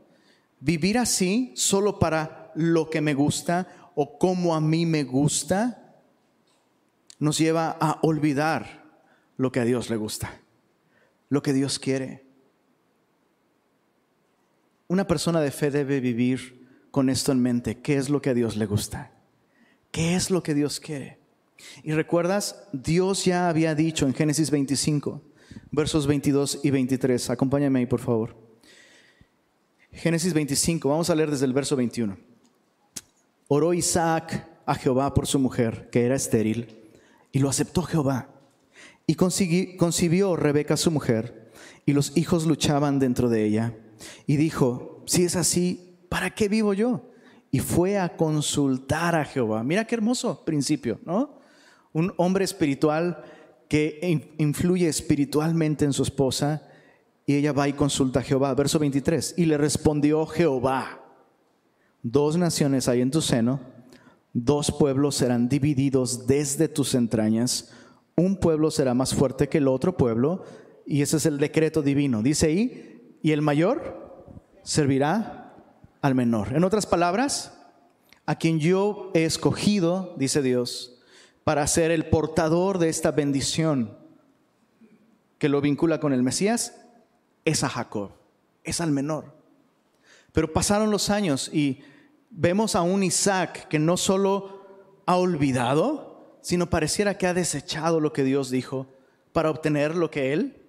Vivir 0.59 0.97
así 0.97 1.53
solo 1.55 1.99
para 1.99 2.51
lo 2.55 2.89
que 2.89 3.01
me 3.01 3.13
gusta 3.13 3.67
o 3.95 4.17
como 4.17 4.55
a 4.55 4.61
mí 4.61 4.85
me 4.85 5.03
gusta 5.03 5.77
nos 7.19 7.37
lleva 7.37 7.77
a 7.79 7.99
olvidar 8.01 8.83
lo 9.37 9.51
que 9.51 9.59
a 9.59 9.65
Dios 9.65 9.89
le 9.89 9.95
gusta, 9.95 10.41
lo 11.29 11.43
que 11.43 11.53
Dios 11.53 11.77
quiere. 11.77 12.25
Una 14.87 15.07
persona 15.07 15.39
de 15.39 15.51
fe 15.51 15.69
debe 15.69 15.99
vivir 15.99 16.67
con 16.89 17.09
esto 17.09 17.31
en 17.31 17.41
mente. 17.41 17.79
¿Qué 17.79 17.95
es 17.95 18.09
lo 18.09 18.21
que 18.21 18.31
a 18.31 18.33
Dios 18.33 18.55
le 18.55 18.65
gusta? 18.65 19.11
¿Qué 19.91 20.15
es 20.15 20.31
lo 20.31 20.41
que 20.43 20.53
Dios 20.53 20.79
quiere? 20.79 21.19
Y 21.83 21.91
recuerdas, 21.91 22.67
Dios 22.73 23.25
ya 23.25 23.49
había 23.49 23.75
dicho 23.75 24.07
en 24.07 24.13
Génesis 24.13 24.49
25, 24.49 25.21
versos 25.71 26.07
22 26.07 26.59
y 26.63 26.71
23. 26.71 27.29
Acompáñame 27.29 27.79
ahí, 27.79 27.85
por 27.85 27.99
favor. 27.99 28.35
Génesis 29.91 30.33
25, 30.33 30.89
vamos 30.89 31.09
a 31.09 31.15
leer 31.15 31.29
desde 31.29 31.45
el 31.45 31.53
verso 31.53 31.75
21. 31.75 32.30
Oró 33.53 33.73
Isaac 33.73 34.47
a 34.65 34.75
Jehová 34.75 35.13
por 35.13 35.27
su 35.27 35.37
mujer, 35.37 35.89
que 35.91 36.05
era 36.05 36.15
estéril, 36.15 36.73
y 37.33 37.39
lo 37.39 37.49
aceptó 37.49 37.81
Jehová. 37.81 38.29
Y 39.05 39.15
concibió 39.15 40.37
Rebeca 40.37 40.77
su 40.77 40.89
mujer, 40.89 41.51
y 41.85 41.91
los 41.91 42.15
hijos 42.15 42.45
luchaban 42.45 42.97
dentro 42.97 43.27
de 43.27 43.43
ella. 43.43 43.75
Y 44.25 44.37
dijo, 44.37 45.03
si 45.05 45.25
es 45.25 45.35
así, 45.35 45.97
¿para 46.07 46.29
qué 46.29 46.47
vivo 46.47 46.73
yo? 46.73 47.09
Y 47.51 47.59
fue 47.59 47.99
a 47.99 48.15
consultar 48.15 49.15
a 49.15 49.25
Jehová. 49.25 49.65
Mira 49.65 49.85
qué 49.85 49.95
hermoso 49.95 50.45
principio, 50.45 51.01
¿no? 51.03 51.37
Un 51.91 52.13
hombre 52.15 52.45
espiritual 52.45 53.21
que 53.67 54.31
influye 54.37 54.87
espiritualmente 54.87 55.83
en 55.83 55.91
su 55.91 56.03
esposa, 56.03 56.69
y 57.25 57.35
ella 57.35 57.51
va 57.51 57.67
y 57.67 57.73
consulta 57.73 58.21
a 58.21 58.23
Jehová. 58.23 58.53
Verso 58.55 58.79
23, 58.79 59.33
y 59.35 59.43
le 59.43 59.57
respondió 59.57 60.25
Jehová 60.25 60.99
dos 62.03 62.37
naciones 62.37 62.87
hay 62.87 63.01
en 63.01 63.11
tu 63.11 63.21
seno, 63.21 63.59
dos 64.33 64.71
pueblos 64.71 65.15
serán 65.15 65.49
divididos 65.49 66.27
desde 66.27 66.67
tus 66.67 66.95
entrañas, 66.95 67.71
un 68.15 68.37
pueblo 68.37 68.71
será 68.71 68.93
más 68.93 69.13
fuerte 69.13 69.49
que 69.49 69.59
el 69.59 69.67
otro 69.67 69.97
pueblo, 69.97 70.43
y 70.85 71.01
ese 71.01 71.17
es 71.17 71.25
el 71.25 71.37
decreto 71.37 71.81
divino. 71.81 72.21
Dice 72.21 72.47
ahí, 72.47 73.17
y 73.21 73.31
el 73.31 73.41
mayor 73.41 74.25
servirá 74.63 75.55
al 76.01 76.15
menor. 76.15 76.53
En 76.55 76.63
otras 76.63 76.85
palabras, 76.85 77.57
a 78.25 78.35
quien 78.35 78.59
yo 78.59 79.11
he 79.13 79.25
escogido, 79.25 80.13
dice 80.17 80.41
Dios, 80.41 80.99
para 81.43 81.65
ser 81.67 81.91
el 81.91 82.05
portador 82.05 82.77
de 82.77 82.89
esta 82.89 83.11
bendición 83.11 83.97
que 85.37 85.49
lo 85.49 85.61
vincula 85.61 85.99
con 85.99 86.13
el 86.13 86.23
Mesías, 86.23 86.75
es 87.45 87.63
a 87.63 87.69
Jacob, 87.69 88.11
es 88.63 88.79
al 88.81 88.91
menor. 88.91 89.33
Pero 90.31 90.53
pasaron 90.53 90.91
los 90.91 91.09
años 91.09 91.49
y 91.51 91.81
vemos 92.31 92.75
a 92.75 92.81
un 92.81 93.03
Isaac 93.03 93.67
que 93.67 93.77
no 93.77 93.97
solo 93.97 95.01
ha 95.05 95.17
olvidado, 95.17 96.37
sino 96.41 96.69
pareciera 96.69 97.17
que 97.17 97.27
ha 97.27 97.33
desechado 97.33 97.99
lo 97.99 98.13
que 98.13 98.23
Dios 98.23 98.49
dijo 98.49 98.87
para 99.33 99.49
obtener 99.49 99.95
lo 99.95 100.09
que 100.09 100.33
él, 100.33 100.63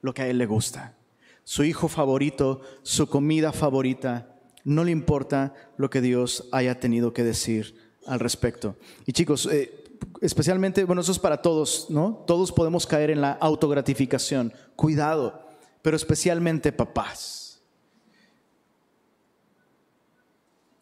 lo 0.00 0.12
que 0.14 0.22
a 0.22 0.28
él 0.28 0.38
le 0.38 0.46
gusta. 0.46 0.96
Su 1.44 1.62
hijo 1.62 1.88
favorito, 1.88 2.62
su 2.82 3.06
comida 3.06 3.52
favorita, 3.52 4.34
no 4.64 4.82
le 4.82 4.90
importa 4.90 5.52
lo 5.76 5.90
que 5.90 6.00
Dios 6.00 6.48
haya 6.52 6.80
tenido 6.80 7.12
que 7.12 7.22
decir 7.22 7.76
al 8.06 8.18
respecto. 8.18 8.76
Y 9.06 9.12
chicos, 9.12 9.46
eh, 9.52 9.84
especialmente, 10.22 10.84
bueno, 10.84 11.02
eso 11.02 11.12
es 11.12 11.18
para 11.18 11.42
todos, 11.42 11.86
¿no? 11.90 12.24
Todos 12.26 12.50
podemos 12.50 12.86
caer 12.86 13.10
en 13.10 13.20
la 13.20 13.32
autogratificación. 13.32 14.54
Cuidado, 14.74 15.46
pero 15.82 15.96
especialmente 15.96 16.72
papás 16.72 17.43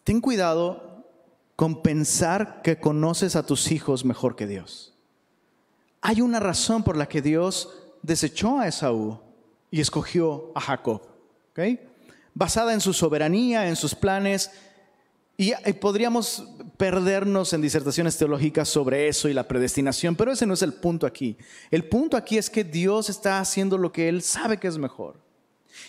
Ten 0.04 0.20
cuidado 0.20 1.06
con 1.54 1.82
pensar 1.82 2.60
que 2.62 2.80
conoces 2.80 3.36
a 3.36 3.46
tus 3.46 3.70
hijos 3.70 4.04
mejor 4.04 4.34
que 4.34 4.46
Dios. 4.46 4.94
Hay 6.00 6.20
una 6.20 6.40
razón 6.40 6.82
por 6.82 6.96
la 6.96 7.08
que 7.08 7.22
Dios 7.22 7.70
desechó 8.02 8.58
a 8.58 8.66
Esaú 8.66 9.20
y 9.70 9.80
escogió 9.80 10.50
a 10.56 10.60
Jacob, 10.60 11.02
basada 12.34 12.72
en 12.72 12.80
su 12.80 12.92
soberanía, 12.92 13.68
en 13.68 13.76
sus 13.76 13.94
planes. 13.94 14.50
Y 15.36 15.52
podríamos 15.80 16.44
perdernos 16.76 17.52
en 17.52 17.62
disertaciones 17.62 18.16
teológicas 18.18 18.68
sobre 18.68 19.06
eso 19.06 19.28
y 19.28 19.32
la 19.32 19.46
predestinación, 19.46 20.16
pero 20.16 20.32
ese 20.32 20.46
no 20.46 20.54
es 20.54 20.62
el 20.62 20.74
punto 20.74 21.06
aquí. 21.06 21.36
El 21.70 21.84
punto 21.84 22.16
aquí 22.16 22.38
es 22.38 22.50
que 22.50 22.64
Dios 22.64 23.08
está 23.08 23.38
haciendo 23.38 23.78
lo 23.78 23.92
que 23.92 24.08
Él 24.08 24.22
sabe 24.22 24.58
que 24.58 24.68
es 24.68 24.78
mejor. 24.78 25.20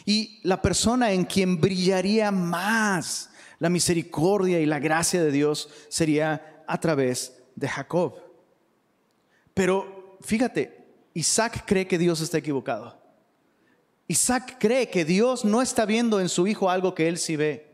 Y 0.06 0.40
la 0.44 0.62
persona 0.62 1.12
en 1.12 1.26
quien 1.26 1.60
brillaría 1.60 2.32
más 2.32 3.32
la 3.64 3.70
misericordia 3.70 4.60
y 4.60 4.66
la 4.66 4.78
gracia 4.78 5.24
de 5.24 5.32
Dios 5.32 5.70
sería 5.88 6.66
a 6.68 6.82
través 6.82 7.42
de 7.56 7.70
Jacob. 7.70 8.16
Pero 9.54 10.18
fíjate, 10.20 10.86
Isaac 11.14 11.64
cree 11.66 11.88
que 11.88 11.98
Dios 11.98 12.20
está 12.20 12.40
equivocado. 12.40 13.02
Isaac 14.06 14.58
cree 14.60 14.90
que 14.90 15.06
Dios 15.06 15.46
no 15.46 15.62
está 15.62 15.86
viendo 15.86 16.20
en 16.20 16.28
su 16.28 16.46
hijo 16.46 16.70
algo 16.70 16.94
que 16.94 17.08
él 17.08 17.18
sí 17.18 17.38
ve. 17.38 17.66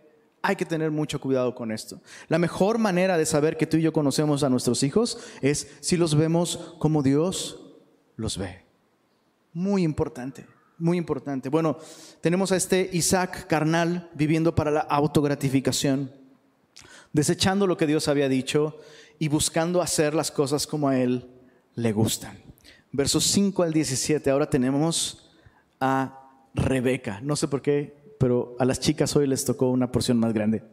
Hay 0.44 0.56
que 0.56 0.64
tener 0.64 0.92
mucho 0.92 1.20
cuidado 1.20 1.56
con 1.56 1.72
esto. 1.72 2.00
La 2.28 2.38
mejor 2.38 2.78
manera 2.78 3.18
de 3.18 3.26
saber 3.26 3.58
que 3.58 3.66
tú 3.66 3.78
y 3.78 3.82
yo 3.82 3.92
conocemos 3.92 4.44
a 4.44 4.50
nuestros 4.50 4.84
hijos 4.84 5.18
es 5.42 5.76
si 5.80 5.98
los 5.98 6.14
vemos 6.14 6.76
como 6.78 7.02
Dios 7.02 7.66
los 8.16 8.38
ve. 8.38 8.64
Muy 9.54 9.82
importante 9.82 10.46
muy 10.80 10.98
importante. 10.98 11.50
Bueno, 11.50 11.78
tenemos 12.22 12.52
a 12.52 12.56
este 12.56 12.90
Isaac 12.94 13.48
carnal 13.48 14.10
viviendo 14.14 14.56
para 14.56 14.72
la 14.72 14.80
autogratificación, 14.82 16.12
desechando 17.14 17.68
lo 17.68 17.78
que 17.78 17.88
Dios 17.88 18.08
había 18.08 18.30
dicho 18.30 18.78
y 19.20 19.28
buscando 19.28 19.82
hacer 19.82 20.14
las 20.14 20.32
cosas 20.32 20.66
como 20.66 20.88
a 20.88 20.98
él 20.98 21.28
le 21.76 21.92
gustan. 21.92 22.38
Versos 22.92 23.26
5 23.26 23.64
al 23.64 23.74
17, 23.74 24.30
ahora 24.30 24.50
tenemos 24.50 25.30
a 25.80 26.48
Rebeca. 26.54 27.20
No 27.22 27.36
sé 27.36 27.48
por 27.48 27.62
qué, 27.62 27.96
pero 28.20 28.56
a 28.60 28.66
las 28.66 28.80
chicas 28.80 29.16
hoy 29.16 29.28
les 29.28 29.46
tocó 29.46 29.70
una 29.70 29.92
porción 29.92 30.18
más 30.18 30.34
grande. 30.34 30.64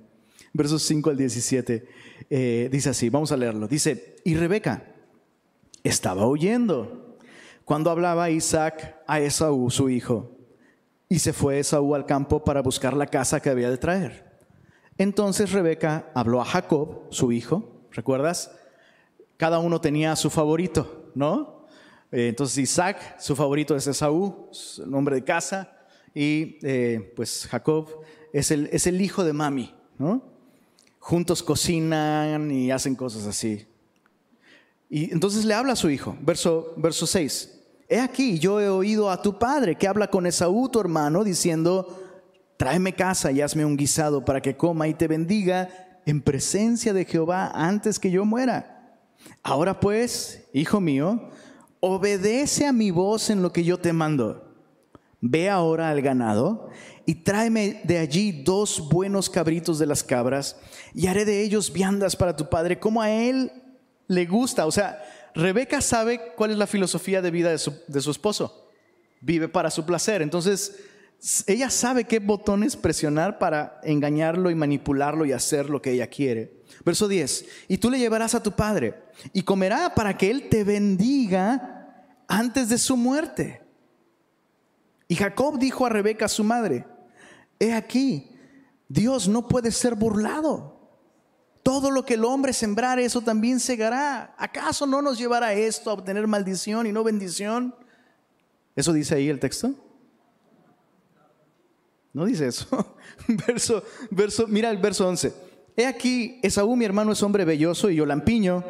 Versos 0.53 0.83
5 0.85 1.11
al 1.11 1.17
17, 1.17 1.89
eh, 2.31 2.69
dice 2.73 2.91
así, 2.91 3.11
vamos 3.11 3.33
a 3.33 3.37
leerlo. 3.37 3.69
Dice, 3.69 4.17
y 4.25 4.35
Rebeca 4.35 4.95
estaba 5.85 6.27
oyendo 6.27 7.06
cuando 7.67 7.91
hablaba 7.91 8.31
Isaac 8.31 9.03
a 9.09 9.19
Esaú, 9.19 9.73
su 9.73 9.91
hijo, 9.91 10.31
y 11.09 11.19
se 11.19 11.33
fue 11.33 11.59
Esaú 11.59 11.97
al 11.97 12.07
campo 12.07 12.45
para 12.45 12.63
buscar 12.63 12.95
la 12.95 13.09
casa 13.09 13.41
que 13.41 13.51
había 13.51 13.69
de 13.69 13.77
traer. 13.77 14.39
Entonces 14.97 15.51
Rebeca 15.51 16.09
habló 16.15 16.41
a 16.41 16.45
Jacob, 16.45 17.09
su 17.11 17.33
hijo, 17.33 17.89
¿recuerdas? 17.91 18.53
Cada 19.37 19.59
uno 19.59 19.81
tenía 19.81 20.15
su 20.15 20.31
favorito, 20.31 21.11
¿no? 21.17 21.67
Eh, 22.13 22.29
entonces 22.29 22.57
Isaac, 22.59 23.19
su 23.19 23.35
favorito 23.35 23.75
es 23.75 23.89
Esaú, 23.89 24.49
nombre 24.87 25.17
de 25.17 25.25
casa, 25.25 25.77
y 26.15 26.61
eh, 26.63 27.13
pues 27.17 27.49
Jacob 27.51 27.89
es 28.33 28.53
el, 28.53 28.69
es 28.71 28.87
el 28.87 29.01
hijo 29.01 29.25
de 29.25 29.33
mami, 29.33 29.75
¿no? 29.99 30.23
Juntos 31.01 31.43
cocinan 31.43 32.49
y 32.49 32.71
hacen 32.71 32.95
cosas 32.95 33.27
así. 33.27 33.67
Y 34.89 35.13
entonces 35.13 35.45
le 35.45 35.55
habla 35.55 35.73
a 35.73 35.77
su 35.77 35.91
hijo, 35.91 36.17
verso, 36.21 36.73
verso 36.77 37.09
6. 37.09 37.55
He 37.89 38.01
aquí, 38.01 38.39
yo 38.39 38.61
he 38.61 38.69
oído 38.69 39.11
a 39.11 39.23
tu 39.23 39.39
padre 39.39 39.77
que 39.77 39.87
habla 39.87 40.09
con 40.09 40.27
Esaú, 40.27 40.69
tu 40.69 40.81
hermano, 40.81 41.23
diciendo, 41.23 42.03
tráeme 42.57 42.95
casa 42.95 43.31
y 43.31 43.41
hazme 43.41 43.65
un 43.65 43.77
guisado 43.77 44.25
para 44.25 44.43
que 44.43 44.57
coma 44.57 44.89
y 44.89 44.95
te 44.95 45.07
bendiga 45.07 45.69
en 46.05 46.21
presencia 46.21 46.93
de 46.93 47.05
Jehová 47.05 47.51
antes 47.55 47.99
que 47.99 48.11
yo 48.11 48.25
muera. 48.25 48.99
Ahora 49.43 49.79
pues, 49.79 50.49
hijo 50.53 50.81
mío, 50.81 51.31
obedece 51.81 52.67
a 52.67 52.73
mi 52.73 52.91
voz 52.91 53.31
en 53.31 53.43
lo 53.43 53.53
que 53.53 53.63
yo 53.63 53.79
te 53.79 53.93
mando. 53.93 54.43
Ve 55.21 55.49
ahora 55.49 55.91
al 55.91 56.03
ganado 56.03 56.69
y 57.05 57.17
tráeme 57.17 57.81
de 57.85 57.99
allí 57.99 58.43
dos 58.43 58.89
buenos 58.89 59.31
cabritos 59.31 59.79
de 59.79 59.87
las 59.87 60.03
cabras 60.03 60.57
y 60.93 61.07
haré 61.07 61.25
de 61.25 61.43
ellos 61.43 61.73
viandas 61.73 62.17
para 62.17 62.37
tu 62.37 62.49
padre 62.49 62.79
como 62.79 63.01
a 63.01 63.11
él 63.11 63.51
le 64.09 64.27
gusta. 64.27 64.67
O 64.67 64.73
sea, 64.73 65.03
Rebeca 65.37 65.83
sabe 65.83 66.33
cuál 66.35 66.53
es 66.53 66.57
la 66.57 66.67
filosofía 66.67 67.21
de 67.21 67.31
vida 67.31 67.51
de 67.51 67.59
su, 67.59 68.11
esposo. 68.11 68.71
Vive 69.21 69.49
para 69.49 69.71
su 69.71 69.85
placer. 69.85 70.23
Entonces, 70.23 70.77
ella 71.47 71.69
sabe 71.69 72.05
qué 72.05 72.21
botones 72.21 72.75
presionar 72.75 73.39
para 73.39 73.79
engañarlo 73.85 74.51
y 74.51 74.55
manipularlo 74.55 75.27
y 75.27 75.33
hacer 75.33 75.69
lo 75.69 75.83
que 75.83 75.93
ella 75.93 76.07
quiere. 76.07 76.63
Verso 76.87 77.07
10, 77.07 77.45
y 77.69 77.77
tú 77.77 77.91
le 77.91 77.99
llevarás 77.99 78.35
a 78.35 78.43
tu 78.43 78.53
padre 78.53 78.95
y 79.35 79.43
comerá 79.43 79.95
para 79.95 80.17
que 80.17 80.31
él 80.31 80.49
te 80.49 80.65
bendiga 80.65 82.15
antes 82.29 82.71
de 82.71 82.79
su 82.79 82.97
muerte. 82.97 83.63
Y 85.07 85.17
Jacob 85.17 85.59
dijo 85.59 85.85
a 85.85 85.91
Rebeca, 85.91 86.29
su 86.29 86.45
madre, 86.45 86.87
he 87.59 87.75
aquí, 87.75 88.31
Dios 88.89 89.29
no 89.29 89.47
puede 89.47 89.71
ser 89.71 89.95
burlado. 89.95 90.76
Todo 91.67 91.91
lo 91.91 92.05
que 92.05 92.15
el 92.15 92.25
hombre 92.25 92.53
sembrar, 92.53 93.01
eso 93.01 93.21
también 93.21 93.59
segará. 93.59 94.33
¿Acaso 94.39 94.87
no 94.87 95.03
nos 95.03 95.19
llevará 95.19 95.53
esto 95.53 95.91
a 95.91 95.95
obtener 95.95 96.25
maldición 96.29 96.87
y 96.87 96.93
no 96.93 97.03
bendición? 97.03 97.75
¿Eso 98.77 98.93
dice 98.93 99.17
ahí 99.17 99.29
el 99.29 99.41
texto? 99.41 99.73
No 102.13 102.25
dice 102.25 102.47
eso. 102.47 102.97
verso, 103.49 103.83
verso, 104.13 104.47
mira 104.47 104.71
el 104.71 104.77
verso 104.77 105.09
11. 105.09 105.35
He 105.77 105.87
aquí, 105.87 106.39
Esaú, 106.41 106.77
mi 106.77 106.85
hermano, 106.85 107.11
es 107.11 107.23
hombre 107.25 107.45
belloso 107.45 107.91
y 107.91 107.97
yo 107.97 108.07
lampiño. 108.07 108.63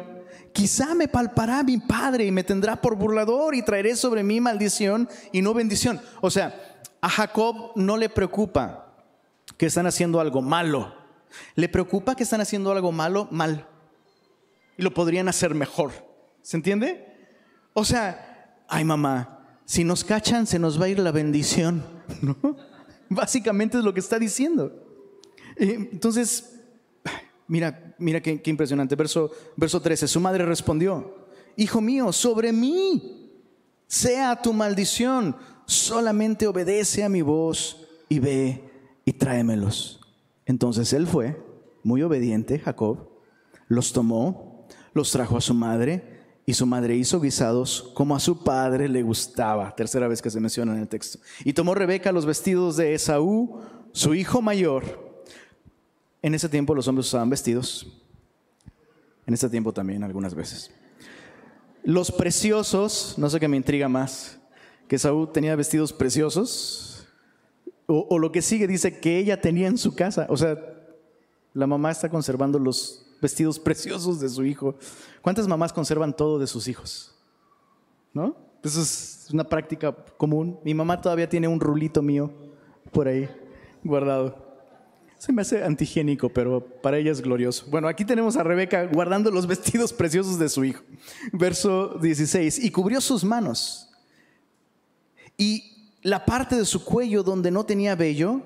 Quizá 0.51 0.95
me 0.95 1.07
palpará 1.07 1.61
mi 1.61 1.77
padre 1.77 2.25
y 2.25 2.31
me 2.31 2.43
tendrá 2.43 2.81
por 2.81 2.95
burlador 2.95 3.53
y 3.53 3.61
traeré 3.61 3.95
sobre 3.95 4.23
mí 4.23 4.41
maldición 4.41 5.07
y 5.31 5.43
no 5.43 5.53
bendición. 5.53 6.01
O 6.19 6.31
sea, 6.31 6.81
a 6.99 7.09
Jacob 7.09 7.73
no 7.75 7.95
le 7.95 8.09
preocupa 8.09 8.91
que 9.55 9.67
están 9.67 9.85
haciendo 9.85 10.19
algo 10.19 10.41
malo. 10.41 10.96
Le 11.55 11.69
preocupa 11.69 12.15
que 12.15 12.23
están 12.23 12.41
haciendo 12.41 12.71
algo 12.71 12.91
malo, 12.91 13.27
mal. 13.31 13.67
Y 14.77 14.83
lo 14.83 14.93
podrían 14.93 15.27
hacer 15.27 15.53
mejor. 15.55 15.91
¿Se 16.41 16.57
entiende? 16.57 17.05
O 17.73 17.83
sea, 17.83 18.63
ay 18.67 18.83
mamá, 18.83 19.59
si 19.65 19.83
nos 19.83 20.03
cachan 20.03 20.47
se 20.47 20.59
nos 20.59 20.79
va 20.79 20.85
a 20.85 20.89
ir 20.89 20.99
la 20.99 21.11
bendición. 21.11 21.83
Básicamente 23.09 23.77
es 23.77 23.83
lo 23.83 23.93
que 23.93 23.99
está 23.99 24.19
diciendo. 24.19 24.71
Entonces, 25.57 26.61
mira, 27.47 27.95
mira 27.97 28.21
qué, 28.21 28.41
impresionante. 28.45 28.95
Verso, 28.95 29.31
verso 29.55 29.81
13, 29.81 30.07
su 30.07 30.19
madre 30.19 30.45
respondió, 30.45 31.27
hijo 31.55 31.81
mío, 31.81 32.11
sobre 32.11 32.51
mí 32.51 33.31
sea 33.87 34.41
tu 34.41 34.53
maldición, 34.53 35.35
solamente 35.65 36.47
obedece 36.47 37.03
a 37.03 37.09
mi 37.09 37.21
voz 37.21 37.85
y 38.09 38.19
ve 38.19 38.69
y 39.05 39.13
tráemelos. 39.13 39.99
Entonces 40.47 40.93
él 40.93 41.05
fue, 41.05 41.39
muy 41.83 42.01
obediente, 42.01 42.57
Jacob, 42.57 43.09
los 43.67 43.93
tomó, 43.93 44.65
los 44.93 45.11
trajo 45.11 45.37
a 45.37 45.41
su 45.41 45.53
madre, 45.53 46.17
y 46.45 46.53
su 46.53 46.65
madre 46.65 46.95
hizo 46.95 47.19
guisados 47.19 47.91
como 47.93 48.15
a 48.15 48.21
su 48.21 48.41
padre 48.41 48.87
le 48.87 49.03
gustaba. 49.03 49.75
Tercera 49.75 50.07
vez 50.07 50.21
que 50.21 50.29
se 50.29 50.39
menciona 50.39 50.73
en 50.73 50.79
el 50.79 50.87
texto. 50.87 51.19
Y 51.43 51.51
tomó 51.51 51.75
Rebeca 51.75 52.13
los 52.13 52.25
vestidos 52.25 52.77
de 52.77 52.93
Esaú, 52.93 53.59
su 53.91 54.15
hijo 54.15 54.41
mayor. 54.41 55.21
En 56.21 56.33
ese 56.33 56.47
tiempo 56.47 56.73
los 56.73 56.87
hombres 56.87 57.07
usaban 57.07 57.29
vestidos. 57.29 58.01
En 59.25 59.33
este 59.33 59.49
tiempo 59.49 59.73
también 59.73 60.05
algunas 60.05 60.33
veces. 60.33 60.71
Los 61.83 62.13
preciosos, 62.13 63.15
no 63.17 63.29
sé 63.29 63.41
qué 63.41 63.49
me 63.49 63.57
intriga 63.57 63.89
más, 63.89 64.39
que 64.87 64.95
Esaú 64.95 65.27
tenía 65.27 65.53
vestidos 65.57 65.91
preciosos, 65.91 66.96
o, 67.87 68.19
lo 68.19 68.31
que 68.33 68.41
sigue 68.41 68.67
dice 68.67 68.99
que 68.99 69.17
ella 69.17 69.39
tenía 69.39 69.67
en 69.67 69.77
su 69.77 69.95
casa. 69.95 70.27
O 70.29 70.35
sea, 70.35 70.57
la 71.53 71.67
mamá 71.67 71.89
está 71.89 72.09
conservando 72.09 72.59
los 72.59 73.05
vestidos 73.21 73.59
preciosos 73.59 74.19
de 74.19 74.29
su 74.29 74.43
hijo. 74.43 74.75
¿Cuántas 75.21 75.47
mamás 75.47 75.71
conservan 75.71 76.15
todo 76.15 76.37
de 76.37 76.47
sus 76.47 76.67
hijos? 76.67 77.15
¿No? 78.13 78.35
Eso 78.61 78.81
es 78.81 79.29
una 79.31 79.47
práctica 79.47 79.93
común. 80.17 80.59
Mi 80.65 80.73
mamá 80.73 80.99
todavía 80.99 81.29
tiene 81.29 81.47
un 81.47 81.61
rulito 81.61 82.01
mío 82.01 82.29
por 82.91 83.07
ahí 83.07 83.29
guardado. 83.83 84.45
Se 85.17 85.31
me 85.31 85.41
hace 85.41 85.63
antihigiénico, 85.63 86.29
pero 86.29 86.59
para 86.59 86.97
ella 86.97 87.11
es 87.11 87.21
glorioso. 87.21 87.65
Bueno, 87.69 87.87
aquí 87.87 88.03
tenemos 88.05 88.35
a 88.35 88.43
Rebeca 88.43 88.85
guardando 88.85 89.31
los 89.31 89.47
vestidos 89.47 89.93
preciosos 89.93 90.37
de 90.37 90.49
su 90.49 90.65
hijo. 90.65 90.83
Verso 91.31 91.97
16. 92.01 92.63
Y 92.63 92.69
cubrió 92.69 92.99
sus 92.99 93.23
manos. 93.23 93.89
Y 95.37 95.76
la 96.07 96.23
parte 96.23 96.55
de 96.55 96.63
su 96.63 96.85
cuello 96.85 97.21
donde 97.21 97.51
no 97.51 97.65
tenía 97.65 97.93
vello 97.93 98.39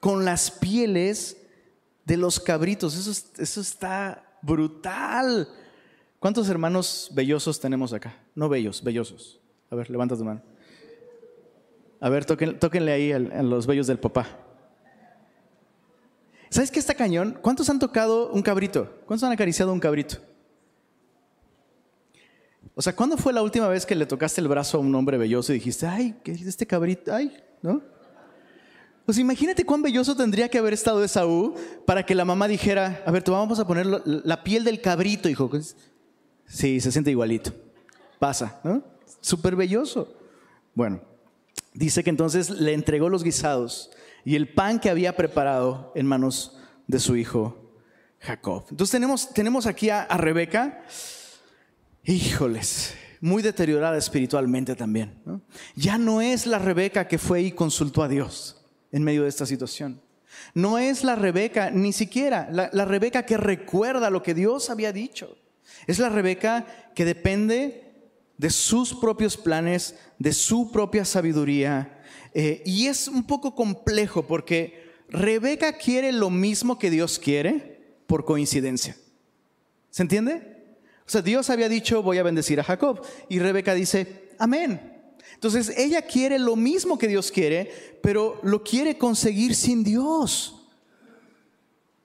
con 0.00 0.24
las 0.24 0.50
pieles 0.50 1.36
de 2.04 2.16
los 2.16 2.40
cabritos. 2.40 2.96
Eso, 2.96 3.28
eso 3.38 3.60
está 3.60 4.24
brutal. 4.42 5.48
¿Cuántos 6.18 6.48
hermanos 6.48 7.12
vellosos 7.14 7.60
tenemos 7.60 7.92
acá? 7.92 8.16
No 8.34 8.48
bellos, 8.48 8.82
vellosos. 8.82 9.40
A 9.70 9.76
ver, 9.76 9.88
levanta 9.88 10.16
tu 10.16 10.24
mano. 10.24 10.42
A 12.00 12.08
ver, 12.08 12.24
tóquenle 12.24 12.90
ahí 12.90 13.12
a, 13.12 13.20
los 13.20 13.64
vellos 13.64 13.86
del 13.86 14.00
papá. 14.00 14.26
¿Sabes 16.50 16.72
qué 16.72 16.80
está 16.80 16.94
cañón? 16.94 17.38
¿Cuántos 17.40 17.70
han 17.70 17.78
tocado 17.78 18.32
un 18.32 18.42
cabrito? 18.42 19.00
¿Cuántos 19.06 19.22
han 19.22 19.32
acariciado 19.32 19.72
un 19.72 19.78
cabrito? 19.78 20.16
O 22.78 22.82
sea, 22.82 22.94
¿cuándo 22.94 23.16
fue 23.16 23.32
la 23.32 23.42
última 23.42 23.68
vez 23.68 23.86
que 23.86 23.94
le 23.94 24.04
tocaste 24.04 24.42
el 24.42 24.48
brazo 24.48 24.76
a 24.76 24.80
un 24.80 24.94
hombre 24.94 25.16
belloso 25.16 25.50
y 25.50 25.54
dijiste, 25.54 25.86
ay, 25.86 26.14
¿qué 26.22 26.32
es 26.32 26.42
este 26.42 26.66
cabrito? 26.66 27.12
Ay, 27.12 27.34
¿no? 27.62 27.80
Pues 29.06 29.16
imagínate 29.16 29.64
cuán 29.64 29.80
belloso 29.80 30.14
tendría 30.14 30.50
que 30.50 30.58
haber 30.58 30.74
estado 30.74 31.02
Esaú 31.02 31.54
para 31.86 32.04
que 32.04 32.14
la 32.14 32.26
mamá 32.26 32.46
dijera, 32.46 33.02
a 33.06 33.10
ver, 33.10 33.22
te 33.22 33.30
vamos 33.30 33.58
a 33.58 33.66
poner 33.66 33.86
la 33.86 34.44
piel 34.44 34.62
del 34.62 34.82
cabrito, 34.82 35.26
hijo. 35.30 35.50
Sí, 36.44 36.78
se 36.78 36.92
siente 36.92 37.10
igualito. 37.10 37.50
Pasa, 38.18 38.60
¿no? 38.62 38.84
Súper 39.22 39.56
belloso. 39.56 40.14
Bueno, 40.74 41.00
dice 41.72 42.04
que 42.04 42.10
entonces 42.10 42.50
le 42.50 42.74
entregó 42.74 43.08
los 43.08 43.24
guisados 43.24 43.90
y 44.22 44.36
el 44.36 44.52
pan 44.52 44.80
que 44.80 44.90
había 44.90 45.16
preparado 45.16 45.92
en 45.94 46.04
manos 46.04 46.58
de 46.86 46.98
su 46.98 47.16
hijo 47.16 47.72
Jacob. 48.20 48.66
Entonces 48.68 48.92
tenemos, 48.92 49.32
tenemos 49.32 49.64
aquí 49.64 49.88
a 49.88 50.04
Rebeca 50.18 50.84
híjoles, 52.06 52.94
muy 53.20 53.42
deteriorada 53.42 53.98
espiritualmente 53.98 54.74
también. 54.76 55.14
Ya 55.74 55.98
no 55.98 56.20
es 56.20 56.46
la 56.46 56.58
Rebeca 56.58 57.08
que 57.08 57.18
fue 57.18 57.42
y 57.42 57.52
consultó 57.52 58.02
a 58.02 58.08
Dios 58.08 58.64
en 58.92 59.02
medio 59.02 59.24
de 59.24 59.28
esta 59.28 59.46
situación. 59.46 60.00
No 60.54 60.78
es 60.78 61.02
la 61.02 61.16
Rebeca, 61.16 61.70
ni 61.70 61.92
siquiera 61.92 62.48
la, 62.50 62.84
Rebeca 62.84 63.24
que 63.24 63.36
recuerda 63.36 64.10
lo 64.10 64.22
que 64.22 64.34
Dios 64.34 64.70
había 64.70 64.92
dicho. 64.92 65.36
Es 65.86 65.98
la 65.98 66.08
Rebeca 66.08 66.66
que 66.94 67.04
depende 67.04 67.82
de 68.38 68.50
sus 68.50 68.94
propios 68.94 69.36
planes, 69.36 69.96
de 70.18 70.32
su 70.32 70.70
propia 70.70 71.04
sabiduría. 71.04 72.00
Eh, 72.34 72.62
y 72.66 72.86
es 72.86 73.08
un 73.08 73.26
poco 73.26 73.54
complejo 73.54 74.26
porque 74.26 74.92
Rebeca 75.08 75.72
quiere 75.72 76.12
lo 76.12 76.30
mismo 76.30 76.78
que 76.78 76.90
Dios 76.90 77.18
quiere 77.18 77.80
por 78.06 78.24
coincidencia. 78.24 78.96
¿Se 79.90 80.02
entiende? 80.02 80.55
O 81.06 81.10
sea, 81.10 81.22
Dios 81.22 81.50
había 81.50 81.68
dicho, 81.68 82.02
voy 82.02 82.18
a 82.18 82.24
bendecir 82.24 82.58
a 82.58 82.64
Jacob. 82.64 83.00
Y 83.28 83.38
Rebeca 83.38 83.74
dice, 83.74 84.30
amén. 84.38 84.92
Entonces, 85.34 85.72
ella 85.76 86.02
quiere 86.02 86.38
lo 86.38 86.56
mismo 86.56 86.98
que 86.98 87.06
Dios 87.06 87.30
quiere, 87.30 87.98
pero 88.02 88.40
lo 88.42 88.64
quiere 88.64 88.98
conseguir 88.98 89.54
sin 89.54 89.84
Dios. 89.84 90.66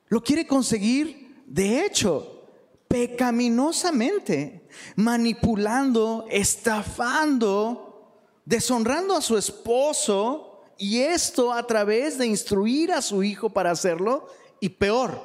Lo 0.08 0.22
quiere 0.22 0.46
conseguir, 0.46 1.44
de 1.48 1.86
hecho, 1.86 2.46
pecaminosamente, 2.88 4.68
manipulando, 4.98 6.28
estafando, 6.30 8.20
deshonrando 8.46 9.16
a 9.16 9.22
su 9.22 9.38
esposo 9.38 10.60
y 10.78 11.00
esto 11.00 11.54
a 11.54 11.66
través 11.66 12.18
de 12.18 12.28
instruir 12.28 12.92
a 12.92 13.02
su 13.02 13.24
hijo 13.24 13.50
para 13.50 13.72
hacerlo 13.72 14.28
y 14.60 14.70
peor, 14.70 15.22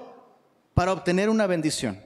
para 0.73 0.93
obtener 0.93 1.29
una 1.29 1.47
bendición. 1.47 2.06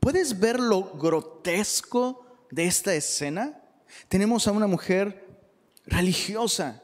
¿Puedes 0.00 0.38
ver 0.38 0.60
lo 0.60 0.92
grotesco 0.94 2.26
de 2.50 2.66
esta 2.66 2.94
escena? 2.94 3.60
Tenemos 4.08 4.48
a 4.48 4.52
una 4.52 4.66
mujer 4.66 5.26
religiosa 5.86 6.82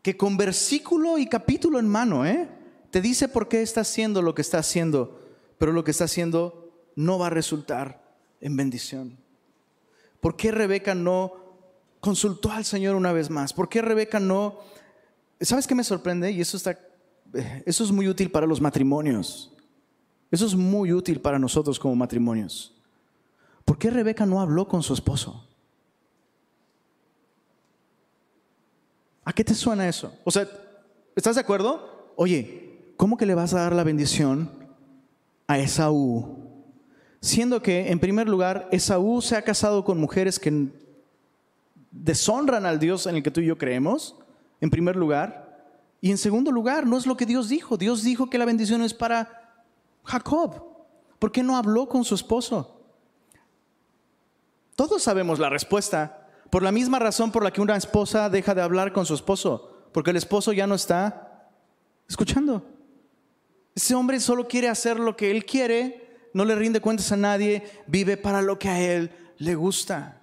que 0.00 0.16
con 0.16 0.36
versículo 0.36 1.18
y 1.18 1.26
capítulo 1.26 1.78
en 1.78 1.88
mano, 1.88 2.26
¿eh? 2.26 2.48
te 2.90 3.00
dice 3.00 3.28
por 3.28 3.48
qué 3.48 3.62
está 3.62 3.82
haciendo 3.82 4.20
lo 4.22 4.34
que 4.34 4.42
está 4.42 4.58
haciendo 4.58 5.22
pero 5.62 5.70
lo 5.70 5.84
que 5.84 5.92
está 5.92 6.06
haciendo 6.06 6.72
no 6.96 7.20
va 7.20 7.28
a 7.28 7.30
resultar 7.30 8.02
en 8.40 8.56
bendición. 8.56 9.16
¿Por 10.18 10.34
qué 10.34 10.50
Rebeca 10.50 10.92
no 10.92 11.34
consultó 12.00 12.50
al 12.50 12.64
Señor 12.64 12.96
una 12.96 13.12
vez 13.12 13.30
más? 13.30 13.52
¿Por 13.52 13.68
qué 13.68 13.80
Rebeca 13.80 14.18
no... 14.18 14.58
¿Sabes 15.40 15.68
qué 15.68 15.76
me 15.76 15.84
sorprende? 15.84 16.32
Y 16.32 16.40
eso, 16.40 16.56
está, 16.56 16.72
eh, 17.34 17.62
eso 17.64 17.84
es 17.84 17.92
muy 17.92 18.08
útil 18.08 18.32
para 18.32 18.44
los 18.44 18.60
matrimonios. 18.60 19.51
Eso 20.32 20.46
es 20.46 20.54
muy 20.54 20.94
útil 20.94 21.20
para 21.20 21.38
nosotros 21.38 21.78
como 21.78 21.94
matrimonios. 21.94 22.72
¿Por 23.66 23.78
qué 23.78 23.90
Rebeca 23.90 24.24
no 24.24 24.40
habló 24.40 24.66
con 24.66 24.82
su 24.82 24.94
esposo? 24.94 25.46
¿A 29.24 29.32
qué 29.34 29.44
te 29.44 29.54
suena 29.54 29.86
eso? 29.86 30.12
O 30.24 30.30
sea, 30.30 30.48
¿estás 31.14 31.34
de 31.34 31.42
acuerdo? 31.42 32.12
Oye, 32.16 32.94
¿cómo 32.96 33.18
que 33.18 33.26
le 33.26 33.34
vas 33.34 33.52
a 33.52 33.60
dar 33.60 33.74
la 33.74 33.84
bendición 33.84 34.50
a 35.46 35.58
Esaú, 35.58 36.38
siendo 37.20 37.62
que 37.62 37.90
en 37.90 38.00
primer 38.00 38.26
lugar 38.26 38.68
Esaú 38.72 39.20
se 39.20 39.36
ha 39.36 39.42
casado 39.42 39.84
con 39.84 40.00
mujeres 40.00 40.38
que 40.38 40.68
deshonran 41.90 42.64
al 42.64 42.78
Dios 42.78 43.06
en 43.06 43.16
el 43.16 43.22
que 43.22 43.30
tú 43.30 43.42
y 43.42 43.46
yo 43.46 43.58
creemos, 43.58 44.16
en 44.62 44.70
primer 44.70 44.96
lugar, 44.96 45.76
y 46.00 46.10
en 46.10 46.16
segundo 46.16 46.50
lugar, 46.50 46.86
no 46.86 46.96
es 46.96 47.06
lo 47.06 47.18
que 47.18 47.26
Dios 47.26 47.50
dijo, 47.50 47.76
Dios 47.76 48.02
dijo 48.02 48.30
que 48.30 48.38
la 48.38 48.46
bendición 48.46 48.82
es 48.82 48.94
para 48.94 49.41
Jacob. 50.04 50.72
¿Por 51.18 51.30
qué 51.30 51.42
no 51.42 51.56
habló 51.56 51.88
con 51.88 52.04
su 52.04 52.14
esposo? 52.14 52.80
Todos 54.74 55.02
sabemos 55.02 55.38
la 55.38 55.48
respuesta, 55.48 56.26
por 56.50 56.62
la 56.62 56.72
misma 56.72 56.98
razón 56.98 57.30
por 57.30 57.44
la 57.44 57.52
que 57.52 57.60
una 57.60 57.76
esposa 57.76 58.28
deja 58.28 58.54
de 58.54 58.62
hablar 58.62 58.92
con 58.92 59.06
su 59.06 59.14
esposo, 59.14 59.86
porque 59.92 60.10
el 60.10 60.16
esposo 60.16 60.52
ya 60.52 60.66
no 60.66 60.74
está 60.74 61.50
escuchando. 62.08 62.66
Ese 63.74 63.94
hombre 63.94 64.20
solo 64.20 64.48
quiere 64.48 64.68
hacer 64.68 64.98
lo 64.98 65.16
que 65.16 65.30
él 65.30 65.44
quiere, 65.44 66.28
no 66.34 66.44
le 66.44 66.54
rinde 66.54 66.80
cuentas 66.80 67.12
a 67.12 67.16
nadie, 67.16 67.62
vive 67.86 68.16
para 68.16 68.42
lo 68.42 68.58
que 68.58 68.68
a 68.68 68.80
él 68.80 69.12
le 69.38 69.54
gusta. 69.54 70.20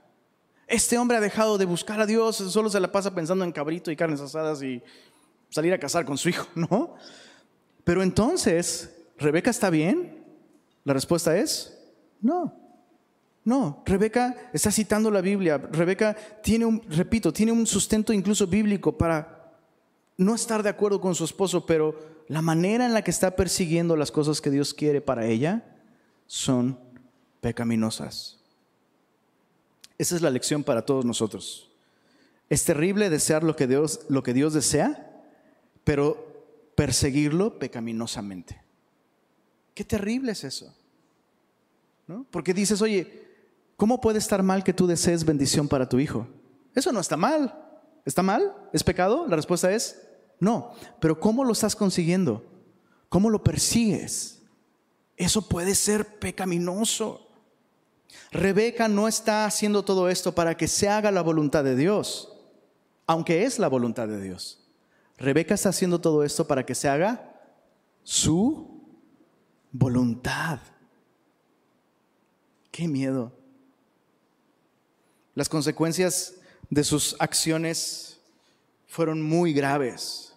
Este 0.67 0.97
hombre 0.97 1.17
ha 1.17 1.21
dejado 1.21 1.57
de 1.57 1.65
buscar 1.65 1.99
a 1.99 2.05
Dios, 2.05 2.35
solo 2.35 2.69
se 2.69 2.79
la 2.79 2.91
pasa 2.91 3.15
pensando 3.15 3.43
en 3.43 3.51
cabrito 3.51 3.89
y 3.89 3.95
carnes 3.95 4.21
asadas 4.21 4.61
y 4.61 4.83
salir 5.49 5.73
a 5.73 5.79
casar 5.79 6.05
con 6.05 6.17
su 6.17 6.29
hijo, 6.29 6.47
¿no? 6.55 6.95
Pero 7.83 8.03
entonces, 8.03 8.98
¿Rebeca 9.19 9.49
está 9.49 9.69
bien? 9.69 10.23
La 10.84 10.93
respuesta 10.93 11.38
es 11.38 11.77
no. 12.21 12.55
No, 13.43 13.84
Rebeca 13.86 14.49
está 14.53 14.71
citando 14.71 15.10
la 15.10 15.21
Biblia. 15.21 15.58
Rebeca 15.58 16.15
tiene 16.43 16.65
un, 16.65 16.82
repito, 16.89 17.34
tiene 17.34 17.51
un 17.51 17.65
sustento 17.65 18.13
incluso 18.13 18.45
bíblico 18.47 18.97
para 18.97 19.53
no 20.17 20.36
estar 20.36 20.62
de 20.62 20.69
acuerdo 20.69 20.99
con 20.99 21.15
su 21.15 21.23
esposo, 21.23 21.65
pero 21.65 21.97
la 22.27 22.41
manera 22.41 22.86
en 22.86 22.93
la 22.93 23.01
que 23.01 23.12
está 23.12 23.36
persiguiendo 23.36 23.95
las 23.95 24.12
cosas 24.12 24.41
que 24.41 24.51
Dios 24.51 24.73
quiere 24.73 25.01
para 25.01 25.25
ella 25.25 25.63
son 26.27 26.77
pecaminosas. 27.41 28.39
Esa 29.97 30.15
es 30.15 30.21
la 30.21 30.29
lección 30.29 30.63
para 30.63 30.86
todos 30.86 31.05
nosotros. 31.05 31.71
Es 32.49 32.65
terrible 32.65 33.10
desear 33.10 33.43
lo 33.43 33.55
que 33.55 33.67
Dios, 33.67 34.01
lo 34.10 34.21
que 34.21 34.34
Dios 34.34 34.53
desea, 34.53 35.23
pero 35.84 36.71
perseguirlo 36.75 37.58
pecaminosamente. 37.58 38.68
Qué 39.79 39.85
terrible 39.85 40.33
es 40.33 40.43
eso. 40.43 40.75
¿No? 42.05 42.25
Porque 42.31 42.53
dices, 42.53 42.81
oye, 42.81 43.25
¿cómo 43.77 44.01
puede 44.01 44.19
estar 44.19 44.43
mal 44.43 44.61
que 44.61 44.73
tú 44.73 44.87
desees 44.87 45.23
bendición 45.23 45.69
para 45.69 45.87
tu 45.87 45.99
hijo? 45.99 46.27
Eso 46.75 46.91
no 46.91 46.99
está 46.99 47.15
mal. 47.15 47.57
¿Está 48.03 48.21
mal? 48.21 48.53
¿Es 48.73 48.83
pecado? 48.83 49.25
La 49.29 49.37
respuesta 49.37 49.71
es 49.71 50.05
no, 50.41 50.73
pero 50.99 51.17
¿cómo 51.17 51.45
lo 51.45 51.53
estás 51.53 51.77
consiguiendo? 51.77 52.43
¿Cómo 53.07 53.29
lo 53.29 53.41
persigues? 53.41 54.41
Eso 55.15 55.47
puede 55.47 55.73
ser 55.75 56.19
pecaminoso. 56.19 57.29
Rebeca 58.31 58.89
no 58.89 59.07
está 59.07 59.45
haciendo 59.45 59.85
todo 59.85 60.09
esto 60.09 60.35
para 60.35 60.57
que 60.57 60.67
se 60.67 60.89
haga 60.89 61.09
la 61.09 61.21
voluntad 61.21 61.63
de 61.63 61.77
Dios, 61.77 62.33
aunque 63.07 63.45
es 63.45 63.59
la 63.59 63.69
voluntad 63.69 64.09
de 64.09 64.19
Dios. 64.19 64.59
Rebeca 65.17 65.53
está 65.53 65.69
haciendo 65.69 66.01
todo 66.01 66.25
esto 66.25 66.45
para 66.45 66.65
que 66.65 66.75
se 66.75 66.89
haga 66.89 67.39
su 68.03 68.68
voluntad. 69.71 70.60
Qué 72.71 72.88
miedo. 72.88 73.32
Las 75.36 75.49
consecuencias 75.49 76.36
de 76.69 76.84
sus 76.84 77.15
acciones 77.19 78.19
fueron 78.88 79.21
muy 79.21 79.53
graves 79.53 80.29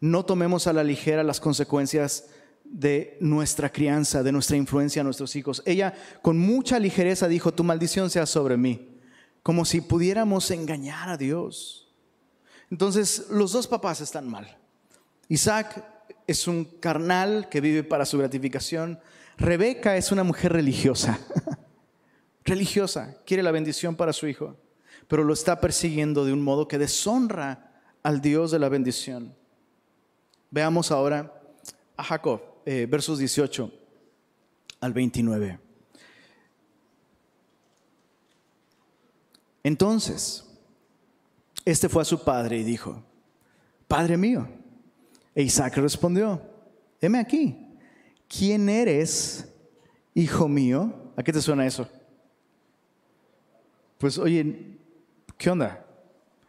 no 0.00 0.24
tomemos 0.24 0.66
a 0.66 0.72
la 0.72 0.84
ligera 0.84 1.22
las 1.22 1.40
consecuencias 1.40 2.26
de 2.64 3.16
nuestra 3.20 3.70
crianza, 3.70 4.22
de 4.22 4.32
nuestra 4.32 4.56
influencia 4.56 5.00
a 5.00 5.04
nuestros 5.04 5.36
hijos. 5.36 5.62
Ella 5.64 5.94
con 6.22 6.38
mucha 6.38 6.78
ligereza 6.78 7.28
dijo, 7.28 7.54
tu 7.54 7.64
maldición 7.64 8.10
sea 8.10 8.26
sobre 8.26 8.56
mí, 8.56 9.00
como 9.42 9.64
si 9.64 9.80
pudiéramos 9.80 10.50
engañar 10.50 11.08
a 11.08 11.16
Dios. 11.16 11.88
Entonces, 12.70 13.26
los 13.30 13.52
dos 13.52 13.66
papás 13.66 14.00
están 14.00 14.28
mal. 14.28 14.58
Isaac 15.28 15.84
es 16.26 16.48
un 16.48 16.64
carnal 16.64 17.48
que 17.48 17.60
vive 17.60 17.84
para 17.84 18.06
su 18.06 18.18
gratificación. 18.18 18.98
Rebeca 19.36 19.96
es 19.96 20.12
una 20.12 20.24
mujer 20.24 20.52
religiosa, 20.52 21.18
religiosa, 22.44 23.16
quiere 23.24 23.42
la 23.42 23.50
bendición 23.50 23.96
para 23.96 24.12
su 24.12 24.26
hijo, 24.26 24.56
pero 25.08 25.24
lo 25.24 25.32
está 25.32 25.60
persiguiendo 25.60 26.24
de 26.24 26.32
un 26.32 26.42
modo 26.42 26.68
que 26.68 26.78
deshonra 26.78 27.72
al 28.02 28.20
Dios 28.20 28.50
de 28.50 28.58
la 28.58 28.68
bendición. 28.68 29.34
Veamos 30.50 30.90
ahora 30.90 31.40
a 31.96 32.04
Jacob, 32.04 32.40
eh, 32.64 32.86
versos 32.88 33.18
18 33.18 33.70
al 34.80 34.92
29. 34.92 35.58
Entonces, 39.62 40.44
este 41.64 41.88
fue 41.88 42.02
a 42.02 42.04
su 42.04 42.22
padre 42.22 42.58
y 42.58 42.62
dijo, 42.62 43.02
Padre 43.88 44.16
mío. 44.16 44.48
E 45.36 45.42
Isaac 45.42 45.76
respondió, 45.76 46.40
heme 47.00 47.20
aquí, 47.20 47.56
¿quién 48.26 48.68
eres, 48.68 49.46
hijo 50.14 50.48
mío? 50.48 51.12
¿A 51.14 51.22
qué 51.22 51.32
te 51.32 51.40
suena 51.40 51.64
eso? 51.64 51.88
Pues 53.98 54.18
oye, 54.18 54.78
¿qué 55.38 55.50
onda? 55.50 55.84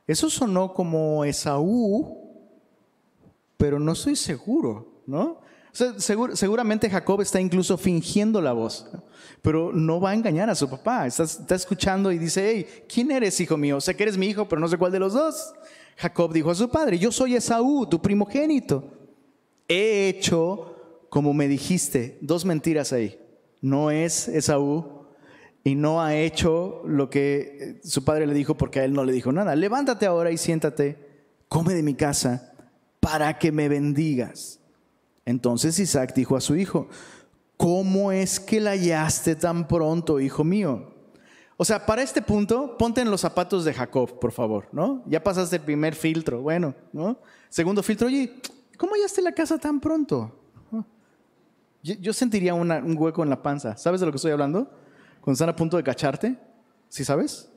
Eso 0.07 0.29
sonó 0.29 0.73
como 0.73 1.23
Esaú 1.23 2.27
pero 3.57 3.79
no 3.79 3.91
estoy 3.91 4.15
seguro, 4.15 5.01
¿no? 5.05 5.45
seguramente 5.99 6.89
Jacob 6.89 7.21
está 7.21 7.39
incluso 7.39 7.77
fingiendo 7.77 8.41
la 8.41 8.51
voz, 8.51 8.87
pero 9.43 9.71
no 9.71 9.99
va 10.01 10.09
a 10.09 10.13
engañar 10.15 10.49
a 10.49 10.55
su 10.55 10.67
papá. 10.67 11.05
Está, 11.05 11.21
está 11.23 11.53
escuchando 11.53 12.11
y 12.11 12.17
dice, 12.17 12.49
hey, 12.49 12.85
¿quién 12.91 13.11
eres, 13.11 13.39
hijo 13.39 13.57
mío? 13.57 13.79
Sé 13.79 13.95
que 13.95 14.01
eres 14.01 14.17
mi 14.17 14.25
hijo, 14.25 14.47
pero 14.49 14.59
no 14.59 14.67
sé 14.67 14.77
cuál 14.77 14.91
de 14.91 14.97
los 14.99 15.13
dos. 15.13 15.53
Jacob 15.97 16.31
dijo 16.31 16.51
a 16.51 16.55
su 16.55 16.69
padre, 16.69 16.97
yo 16.97 17.11
soy 17.11 17.35
Esaú, 17.35 17.85
tu 17.87 18.01
primogénito. 18.01 18.83
He 19.67 20.07
hecho 20.07 20.77
como 21.09 21.33
me 21.33 21.47
dijiste, 21.47 22.17
dos 22.21 22.45
mentiras 22.45 22.93
ahí. 22.93 23.19
No 23.61 23.91
es 23.91 24.27
Esaú 24.27 25.05
y 25.63 25.75
no 25.75 26.01
ha 26.01 26.15
hecho 26.15 26.81
lo 26.85 27.09
que 27.09 27.79
su 27.83 28.03
padre 28.03 28.27
le 28.27 28.33
dijo 28.33 28.55
porque 28.55 28.79
a 28.79 28.85
él 28.85 28.93
no 28.93 29.03
le 29.03 29.13
dijo 29.13 29.31
nada. 29.31 29.55
Levántate 29.55 30.05
ahora 30.05 30.31
y 30.31 30.37
siéntate, 30.37 30.97
come 31.47 31.73
de 31.73 31.83
mi 31.83 31.93
casa 31.93 32.53
para 32.99 33.37
que 33.39 33.51
me 33.51 33.69
bendigas. 33.69 34.59
Entonces 35.25 35.79
Isaac 35.79 36.13
dijo 36.13 36.35
a 36.35 36.41
su 36.41 36.55
hijo, 36.55 36.87
¿cómo 37.57 38.11
es 38.11 38.39
que 38.39 38.59
la 38.59 38.71
hallaste 38.71 39.35
tan 39.35 39.67
pronto, 39.67 40.19
hijo 40.19 40.43
mío? 40.43 40.93
O 41.59 41.65
sea, 41.65 41.83
para 41.83 42.03
este 42.03 42.21
punto, 42.21 42.77
ponte 42.77 43.01
en 43.01 43.09
los 43.09 43.21
zapatos 43.21 43.65
de 43.65 43.73
Jacob, 43.73 44.19
por 44.19 44.31
favor, 44.31 44.67
¿no? 44.71 45.03
Ya 45.07 45.23
pasaste 45.23 45.55
el 45.55 45.63
primer 45.63 45.95
filtro, 45.95 46.41
bueno, 46.41 46.75
¿no? 46.93 47.17
Segundo 47.49 47.81
filtro, 47.81 48.07
oye, 48.07 48.35
¿cómo 48.77 48.93
hallaste 48.93 49.23
la 49.23 49.31
casa 49.31 49.57
tan 49.57 49.79
pronto? 49.79 50.31
Yo, 51.81 52.11
sentiría 52.11 52.53
un 52.53 52.97
hueco 52.97 53.23
en 53.23 53.29
la 53.29 53.41
panza. 53.41 53.77
¿Sabes 53.77 54.01
de 54.01 54.05
lo 54.05 54.11
que 54.11 54.17
estoy 54.17 54.31
hablando? 54.31 54.69
Cuando 55.21 55.33
están 55.33 55.49
a 55.49 55.55
punto 55.55 55.77
de 55.77 55.83
cacharte, 55.83 56.37
¿sí 56.89 57.05
sabes? 57.05 57.49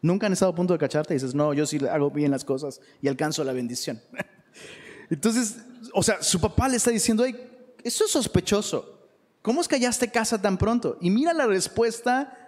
Nunca 0.00 0.26
han 0.26 0.32
estado 0.32 0.52
a 0.52 0.54
punto 0.54 0.72
de 0.72 0.78
cacharte 0.78 1.14
y 1.14 1.16
dices, 1.16 1.34
no, 1.34 1.52
yo 1.52 1.66
sí 1.66 1.80
hago 1.90 2.10
bien 2.10 2.30
las 2.30 2.44
cosas 2.44 2.80
y 3.02 3.08
alcanzo 3.08 3.42
la 3.42 3.52
bendición. 3.52 4.00
Entonces, 5.10 5.58
o 5.92 6.02
sea, 6.02 6.22
su 6.22 6.40
papá 6.40 6.68
le 6.68 6.76
está 6.76 6.90
diciendo, 6.90 7.24
eso 7.24 8.04
es 8.04 8.10
sospechoso. 8.10 8.98
¿Cómo 9.42 9.60
es 9.60 9.68
que 9.68 9.76
hallaste 9.76 10.10
casa 10.10 10.40
tan 10.40 10.56
pronto? 10.56 10.96
Y 11.00 11.10
mira 11.10 11.32
la 11.32 11.46
respuesta 11.46 12.39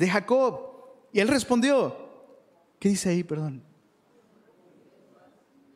de 0.00 0.08
Jacob. 0.08 0.58
Y 1.12 1.20
él 1.20 1.28
respondió, 1.28 1.94
¿qué 2.78 2.88
dice 2.88 3.10
ahí, 3.10 3.22
perdón? 3.22 3.62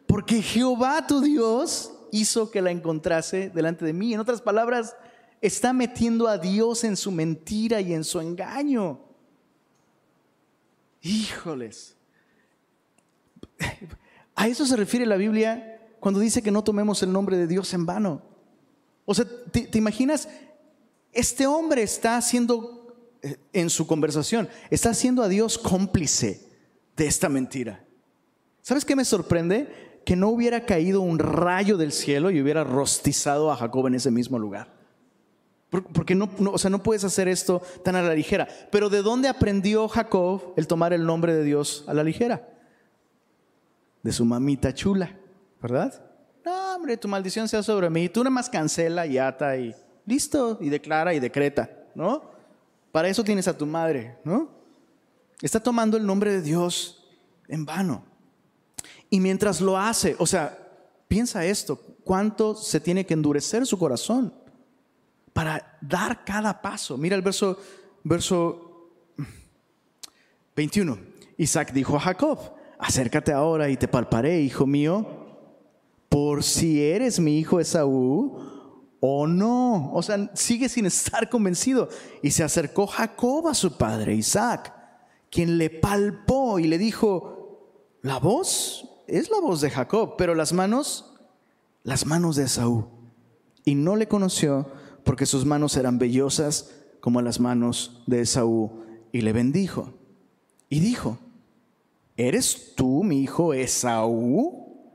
Porque 0.07 0.41
Jehová 0.41 1.07
tu 1.07 1.21
Dios 1.21 1.93
hizo 2.11 2.51
que 2.51 2.63
la 2.63 2.71
encontrase 2.71 3.51
delante 3.51 3.85
de 3.85 3.93
mí. 3.93 4.15
En 4.15 4.21
otras 4.21 4.41
palabras, 4.41 4.97
está 5.43 5.75
metiendo 5.75 6.27
a 6.27 6.39
Dios 6.39 6.85
en 6.85 6.97
su 6.97 7.11
mentira 7.11 7.83
y 7.83 7.93
en 7.93 8.03
su 8.03 8.19
engaño. 8.19 8.99
Híjoles. 11.03 11.95
A 14.37 14.49
eso 14.49 14.65
se 14.65 14.75
refiere 14.75 15.05
la 15.07 15.17
Biblia 15.17 15.97
cuando 16.01 16.19
dice 16.19 16.43
que 16.43 16.51
no 16.51 16.65
tomemos 16.65 17.03
el 17.03 17.13
nombre 17.13 17.37
de 17.37 17.47
Dios 17.47 17.73
en 17.75 17.85
vano. 17.85 18.23
O 19.05 19.15
sea, 19.15 19.27
¿te, 19.53 19.79
imaginas? 19.79 20.29
Este 21.13 21.47
hombre 21.47 21.83
está 21.83 22.17
haciendo, 22.17 22.84
eh, 22.84 22.84
en 23.53 23.71
su 23.71 23.87
conversación, 23.87 24.49
está 24.71 24.91
haciendo 24.91 25.23
a 25.23 25.29
Dios 25.29 25.59
cómplice 25.59 26.47
de 26.97 27.07
esta 27.07 27.29
mentira. 27.29 27.85
¿Sabes 28.63 28.85
qué 28.85 28.97
me 28.97 29.05
sorprende? 29.05 30.01
Que 30.05 30.17
no 30.17 30.29
hubiera 30.29 30.65
caído 30.65 31.01
un 31.01 31.19
rayo 31.19 31.77
del 31.77 31.93
cielo 31.93 32.31
y 32.31 32.41
hubiera 32.41 32.65
rostizado 32.65 33.51
a 33.51 33.57
Jacob 33.57 33.87
en 33.87 33.95
ese 33.95 34.11
mismo 34.11 34.39
lugar. 34.39 34.73
Porque 35.93 36.15
no, 36.15 36.31
o 36.53 36.59
sea, 36.59 36.71
no 36.71 36.83
puedes 36.83 37.03
hacer 37.05 37.27
esto 37.27 37.61
tan 37.83 37.97
a 37.97 38.03
la 38.03 38.15
ligera. 38.15 38.47
Pero 38.71 38.89
¿de 38.89 39.03
dónde 39.03 39.29
aprendió 39.29 39.89
Jacob 39.89 40.55
el 40.57 40.67
tomar 40.67 40.93
el 40.93 41.05
nombre 41.05 41.35
de 41.35 41.43
Dios 41.43 41.85
a 41.89 41.95
la 41.95 42.05
ligera? 42.05 42.49
De 44.03 44.13
su 44.13 44.25
mamita 44.25 44.73
chula, 44.73 45.17
¿verdad? 45.61 46.03
No, 46.45 46.77
hombre, 46.77 46.97
tu 46.97 47.09
maldición 47.09 47.49
sea 47.49 47.63
sobre 47.63 47.91
mí. 47.91 48.09
Tú 48.09 48.21
nada 48.21 48.31
más 48.31 48.49
cancela 48.49 49.07
y 49.07 49.19
ata 49.19 49.57
y 49.57 49.75
listo, 50.07 50.59
y 50.61 50.69
declara 50.69 51.15
y 51.15 51.21
decreta, 51.21 51.71
¿no? 51.95 52.34
Para 52.95 53.09
eso 53.09 53.25
tienes 53.25 53.49
a 53.49 53.59
tu 53.59 53.67
madre, 53.67 54.17
¿no? 54.23 54.49
Está 55.43 55.59
tomando 55.59 55.97
el 55.97 56.07
nombre 56.07 56.31
de 56.31 56.41
Dios 56.41 57.05
en 57.49 57.67
vano. 57.67 58.05
Y 59.11 59.19
mientras 59.19 59.61
lo 59.61 59.77
hace, 59.77 60.15
o 60.21 60.27
sea, 60.27 60.57
piensa 61.09 61.45
esto, 61.45 61.75
cuánto 62.05 62.55
se 62.55 62.79
tiene 62.79 63.05
que 63.05 63.15
endurecer 63.15 63.67
su 63.67 63.77
corazón 63.81 64.33
para 65.33 65.77
dar 65.81 66.25
cada 66.25 66.63
paso. 66.63 66.97
Mira 66.97 67.17
el 67.17 67.23
verso, 67.23 67.59
verso 68.05 68.93
21. 70.55 70.97
Isaac 71.37 71.73
dijo 71.73 71.97
a 71.97 72.01
Jacob, 72.01 72.39
acércate 72.79 73.33
ahora 73.33 73.69
y 73.71 73.77
te 73.77 73.89
palparé, 73.89 74.41
hijo 74.41 74.69
mío, 74.69 75.05
por 76.09 76.45
si 76.45 76.81
eres 76.81 77.19
mi 77.19 77.41
hijo 77.41 77.59
Esaú 77.59 78.54
o 79.07 79.27
no. 79.27 79.93
O 79.93 80.03
sea, 80.03 80.31
sigue 80.33 80.71
sin 80.71 80.87
estar 80.87 81.29
convencido. 81.29 81.91
Y 82.23 82.31
se 82.31 82.43
acercó 82.43 82.87
Jacob 82.87 83.49
a 83.49 83.55
su 83.55 83.77
padre 83.77 84.15
Isaac, 84.15 84.75
quien 85.31 85.59
le 85.59 85.69
palpó 85.69 86.59
y 86.59 86.67
le 86.67 86.79
dijo, 86.79 87.99
la 88.01 88.19
voz 88.19 88.89
es 89.07 89.31
la 89.31 89.41
voz 89.41 89.61
de 89.61 89.69
Jacob, 89.69 90.15
pero 90.17 90.35
las 90.35 90.55
manos, 90.55 91.15
las 91.83 92.07
manos 92.07 92.37
de 92.37 92.45
Esaú. 92.45 92.87
Y 93.63 93.75
no 93.75 93.95
le 93.97 94.09
conoció 94.09 94.71
porque 95.05 95.27
sus 95.27 95.45
manos 95.45 95.77
eran 95.77 95.99
vellosas 95.99 96.71
como 97.01 97.21
las 97.21 97.41
manos 97.41 98.03
de 98.07 98.23
Esaú, 98.23 98.85
y 99.13 99.21
le 99.21 99.35
bendijo. 99.35 99.93
Y 100.71 100.81
dijo, 100.81 101.19
¿eres 102.17 102.75
tú 102.75 103.05
mi 103.05 103.21
hijo 103.21 103.53
Esaú? 103.53 104.89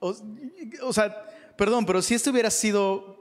O, 0.00 0.92
sea, 0.92 1.16
perdón, 1.56 1.86
pero 1.86 2.02
si 2.02 2.12
esto 2.12 2.30
hubiera 2.30 2.50
sido 2.50 3.15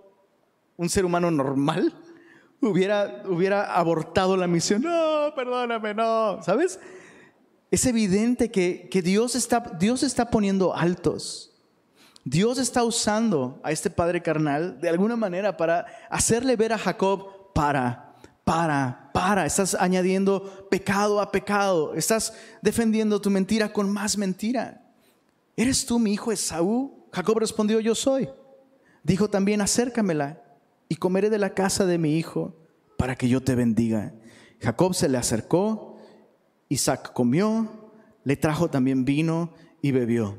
un 0.78 0.90
ser 0.90 1.06
humano 1.06 1.32
normal, 1.32 1.94
hubiera, 2.62 3.24
hubiera 3.28 3.76
abortado 3.76 4.36
la 4.38 4.48
misión. 4.48 4.82
No, 4.82 5.34
perdóname, 5.36 5.94
no. 5.94 6.42
¿Sabes? 6.44 6.80
Es 7.72 7.86
evidente 7.86 8.52
que, 8.52 8.88
que 8.90 9.02
Dios, 9.02 9.36
está, 9.36 9.60
Dios 9.80 10.04
está 10.04 10.30
poniendo 10.30 10.76
altos. 10.76 11.52
Dios 12.24 12.58
está 12.58 12.84
usando 12.84 13.60
a 13.64 13.72
este 13.72 13.90
padre 13.90 14.22
carnal 14.22 14.80
de 14.82 14.90
alguna 14.90 15.16
manera 15.16 15.58
para 15.58 15.86
hacerle 16.10 16.56
ver 16.56 16.74
a 16.74 16.78
Jacob, 16.78 17.54
para, 17.54 18.16
para, 18.44 19.12
para, 19.14 19.46
estás 19.46 19.76
añadiendo 19.76 20.68
pecado 20.70 21.22
a 21.22 21.32
pecado, 21.32 21.94
estás 21.94 22.34
defendiendo 22.62 23.22
tu 23.22 23.30
mentira 23.30 23.72
con 23.72 23.92
más 23.92 24.18
mentira. 24.18 24.82
¿Eres 25.56 25.86
tú 25.86 26.00
mi 26.00 26.14
hijo 26.14 26.32
Esaú? 26.32 27.08
Jacob 27.12 27.38
respondió, 27.38 27.80
yo 27.80 27.94
soy. 27.94 28.28
Dijo 29.04 29.30
también, 29.30 29.62
acércamela 29.62 30.45
y 30.90 30.96
comeré 30.96 31.30
de 31.30 31.40
la 31.40 31.54
casa 31.54 31.86
de 31.86 31.98
mi 31.98 32.18
hijo 32.18 32.56
para 32.98 33.16
que 33.16 33.28
yo 33.28 33.42
te 33.42 33.56
bendiga. 33.56 34.14
Jacob 34.60 34.94
se 34.94 35.10
le 35.10 35.18
acercó, 35.18 35.98
Isaac 36.70 37.14
comió, 37.14 37.92
le 38.24 38.36
trajo 38.36 38.70
también 38.70 39.06
vino 39.06 39.54
y 39.82 39.92
bebió. 39.92 40.38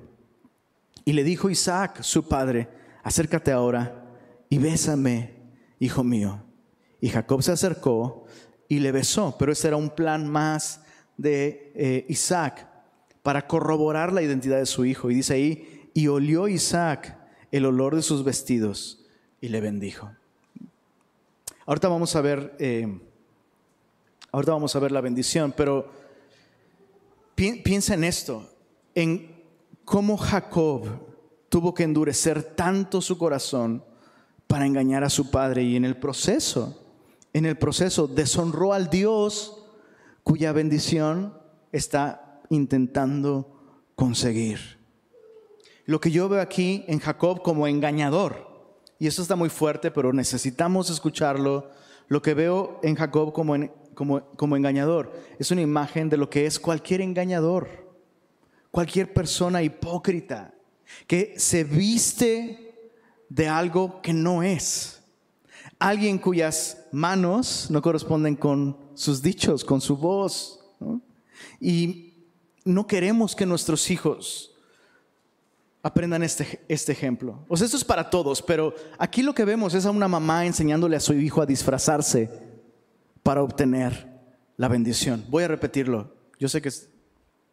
Y 1.04 1.12
le 1.12 1.24
dijo 1.24 1.50
Isaac, 1.50 2.02
su 2.02 2.28
padre, 2.28 2.68
acércate 3.02 3.52
ahora 3.52 4.04
y 4.48 4.58
bésame, 4.58 5.34
hijo 5.78 6.02
mío. 6.02 6.42
Y 7.00 7.08
Jacob 7.08 7.42
se 7.42 7.52
acercó 7.52 8.24
y 8.68 8.80
le 8.80 8.92
besó, 8.92 9.36
pero 9.38 9.52
ese 9.52 9.68
era 9.68 9.76
un 9.76 9.90
plan 9.90 10.28
más 10.28 10.82
de 11.16 11.72
eh, 11.74 12.06
Isaac 12.08 12.68
para 13.22 13.46
corroborar 13.46 14.12
la 14.12 14.22
identidad 14.22 14.58
de 14.58 14.66
su 14.66 14.84
hijo. 14.84 15.10
Y 15.10 15.14
dice 15.14 15.34
ahí, 15.34 15.90
y 15.94 16.08
olió 16.08 16.48
Isaac 16.48 17.18
el 17.52 17.64
olor 17.64 17.94
de 17.94 18.02
sus 18.02 18.24
vestidos 18.24 19.06
y 19.40 19.48
le 19.48 19.60
bendijo. 19.60 20.10
Ahorita 21.66 21.88
vamos 21.88 22.14
a 22.14 22.20
ver, 22.20 22.54
eh, 22.60 22.86
ahorita 24.30 24.52
vamos 24.52 24.76
a 24.76 24.78
ver 24.78 24.92
la 24.92 25.00
bendición, 25.00 25.52
pero 25.56 25.90
piensa 27.34 27.94
en 27.94 28.04
esto, 28.04 28.48
en 28.94 29.34
cómo 29.84 30.16
Jacob 30.16 30.86
tuvo 31.48 31.74
que 31.74 31.82
endurecer 31.82 32.54
tanto 32.54 33.00
su 33.00 33.18
corazón 33.18 33.82
para 34.46 34.64
engañar 34.64 35.02
a 35.02 35.10
su 35.10 35.32
padre 35.32 35.64
y 35.64 35.74
en 35.74 35.84
el 35.84 35.96
proceso, 35.96 36.86
en 37.32 37.46
el 37.46 37.58
proceso 37.58 38.06
deshonró 38.06 38.72
al 38.72 38.88
Dios 38.88 39.64
cuya 40.22 40.52
bendición 40.52 41.36
está 41.72 42.42
intentando 42.48 43.58
conseguir. 43.96 44.78
Lo 45.84 46.00
que 46.00 46.12
yo 46.12 46.28
veo 46.28 46.40
aquí 46.40 46.84
en 46.86 47.00
Jacob 47.00 47.42
como 47.42 47.66
engañador, 47.66 48.55
y 48.98 49.06
eso 49.06 49.22
está 49.22 49.36
muy 49.36 49.48
fuerte, 49.48 49.90
pero 49.90 50.12
necesitamos 50.12 50.90
escucharlo, 50.90 51.70
lo 52.08 52.22
que 52.22 52.34
veo 52.34 52.80
en 52.82 52.94
Jacob 52.94 53.32
como, 53.32 53.56
como, 53.94 54.20
como 54.36 54.56
engañador 54.56 55.12
es 55.38 55.50
una 55.50 55.62
imagen 55.62 56.08
de 56.08 56.16
lo 56.16 56.30
que 56.30 56.46
es 56.46 56.58
cualquier 56.58 57.00
engañador 57.00 57.86
cualquier 58.76 59.10
persona 59.14 59.62
hipócrita 59.62 60.52
que 61.06 61.32
se 61.38 61.64
viste 61.64 62.92
de 63.30 63.48
algo 63.48 64.02
que 64.02 64.12
no 64.12 64.42
es. 64.42 65.02
Alguien 65.78 66.18
cuyas 66.18 66.84
manos 66.92 67.68
no 67.70 67.80
corresponden 67.80 68.36
con 68.36 68.76
sus 68.92 69.22
dichos, 69.22 69.64
con 69.64 69.80
su 69.80 69.96
voz. 69.96 70.60
Y 71.58 72.26
no 72.66 72.86
queremos 72.86 73.34
que 73.34 73.46
nuestros 73.46 73.90
hijos 73.90 74.54
aprendan 75.86 76.24
este, 76.24 76.64
este 76.66 76.90
ejemplo. 76.90 77.44
O 77.46 77.56
sea, 77.56 77.64
esto 77.64 77.76
es 77.76 77.84
para 77.84 78.10
todos, 78.10 78.42
pero 78.42 78.74
aquí 78.98 79.22
lo 79.22 79.32
que 79.32 79.44
vemos 79.44 79.72
es 79.72 79.86
a 79.86 79.92
una 79.92 80.08
mamá 80.08 80.44
enseñándole 80.44 80.96
a 80.96 81.00
su 81.00 81.12
hijo 81.12 81.40
a 81.40 81.46
disfrazarse 81.46 82.28
para 83.22 83.40
obtener 83.40 84.10
la 84.56 84.66
bendición. 84.66 85.24
Voy 85.28 85.44
a 85.44 85.48
repetirlo. 85.48 86.12
Yo 86.40 86.48
sé 86.48 86.60
que 86.60 86.72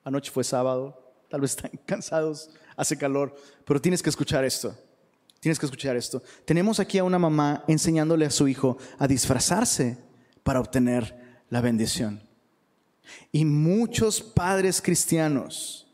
anoche 0.04 0.32
fue 0.32 0.44
sábado, 0.44 1.14
tal 1.30 1.42
vez 1.42 1.52
están 1.52 1.70
cansados, 1.86 2.50
hace 2.76 2.98
calor, 2.98 3.36
pero 3.66 3.80
tienes 3.80 4.02
que 4.02 4.10
escuchar 4.10 4.44
esto. 4.44 4.76
Tienes 5.40 5.60
que 5.60 5.68
escuchar 5.68 5.96
esto. 5.96 6.24
Tenemos 6.44 6.80
aquí 6.80 6.98
a 6.98 7.04
una 7.04 7.20
mamá 7.20 7.64
enseñándole 7.68 8.26
a 8.26 8.32
su 8.32 8.48
hijo 8.48 8.80
a 8.98 9.08
disfrazarse 9.08 10.00
para 10.42 10.60
obtener 10.60 11.38
la 11.52 11.62
bendición. 11.62 12.28
Y 13.32 13.46
muchos 13.46 14.24
padres 14.24 14.82
cristianos 14.82 15.86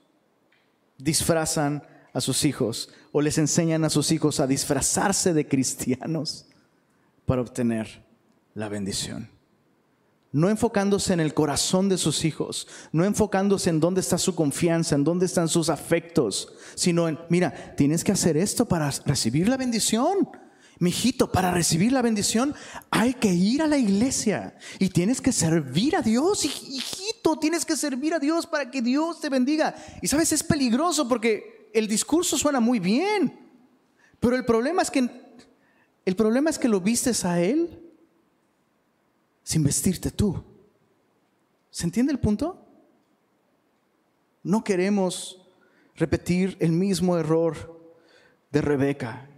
disfrazan 0.98 1.84
a 2.20 2.22
sus 2.22 2.46
hijos 2.46 2.90
o 3.12 3.22
les 3.22 3.38
enseñan 3.38 3.84
a 3.84 3.90
sus 3.90 4.12
hijos 4.12 4.40
a 4.40 4.48
disfrazarse 4.48 5.34
de 5.34 5.48
cristianos 5.48 6.46
para 7.26 7.42
obtener 7.42 8.06
la 8.54 8.70
bendición 8.70 9.40
no 10.32 10.50
enfocándose 10.50 11.14
en 11.14 11.20
el 11.20 11.34
corazón 11.34 11.90
de 11.90 11.98
sus 11.98 12.24
hijos, 12.24 12.68
no 12.92 13.04
enfocándose 13.04 13.70
en 13.70 13.80
dónde 13.80 14.02
está 14.02 14.18
su 14.18 14.36
confianza, 14.36 14.96
en 14.96 15.04
dónde 15.04 15.26
están 15.26 15.48
sus 15.48 15.70
afectos, 15.70 16.54
sino 16.76 17.08
en, 17.08 17.20
mira, 17.30 17.74
tienes 17.76 18.04
que 18.04 18.12
hacer 18.12 18.38
esto 18.38 18.68
para 18.68 18.92
recibir 19.06 19.50
la 19.50 19.58
bendición. 19.58 20.30
Mijito, 20.82 21.30
para 21.30 21.52
recibir 21.52 21.92
la 21.92 22.02
bendición 22.02 22.56
hay 22.90 23.14
que 23.14 23.34
ir 23.34 23.62
a 23.62 23.68
la 23.68 23.78
iglesia 23.78 24.56
y 24.78 24.90
tienes 24.90 25.20
que 25.20 25.34
servir 25.34 25.96
a 25.98 26.02
Dios. 26.02 26.46
Hijito, 26.46 27.38
tienes 27.38 27.66
que 27.66 27.76
servir 27.76 28.14
a 28.14 28.20
Dios 28.20 28.48
para 28.48 28.72
que 28.72 28.82
Dios 28.82 29.20
te 29.20 29.28
bendiga. 29.28 29.76
Y 30.02 30.08
sabes, 30.08 30.32
es 30.32 30.42
peligroso 30.42 31.06
porque 31.06 31.59
el 31.74 31.88
discurso 31.88 32.38
suena 32.38 32.60
muy 32.60 32.80
bien, 32.80 33.38
pero 34.20 34.36
el 34.36 34.46
problema 34.46 34.82
es 34.82 34.92
que 34.92 35.10
el 36.06 36.16
problema 36.16 36.50
es 36.50 36.58
que 36.58 36.68
lo 36.68 36.82
vistes 36.82 37.24
a 37.26 37.42
él 37.42 37.80
sin 39.44 39.64
vestirte 39.64 40.10
tú. 40.10 40.44
¿Se 41.70 41.86
entiende 41.86 42.12
el 42.12 42.20
punto? 42.20 42.66
No 44.42 44.64
queremos 44.64 45.40
repetir 45.96 46.58
el 46.60 46.72
mismo 46.72 47.18
error 47.18 47.96
de 48.52 48.62
Rebeca, 48.62 49.30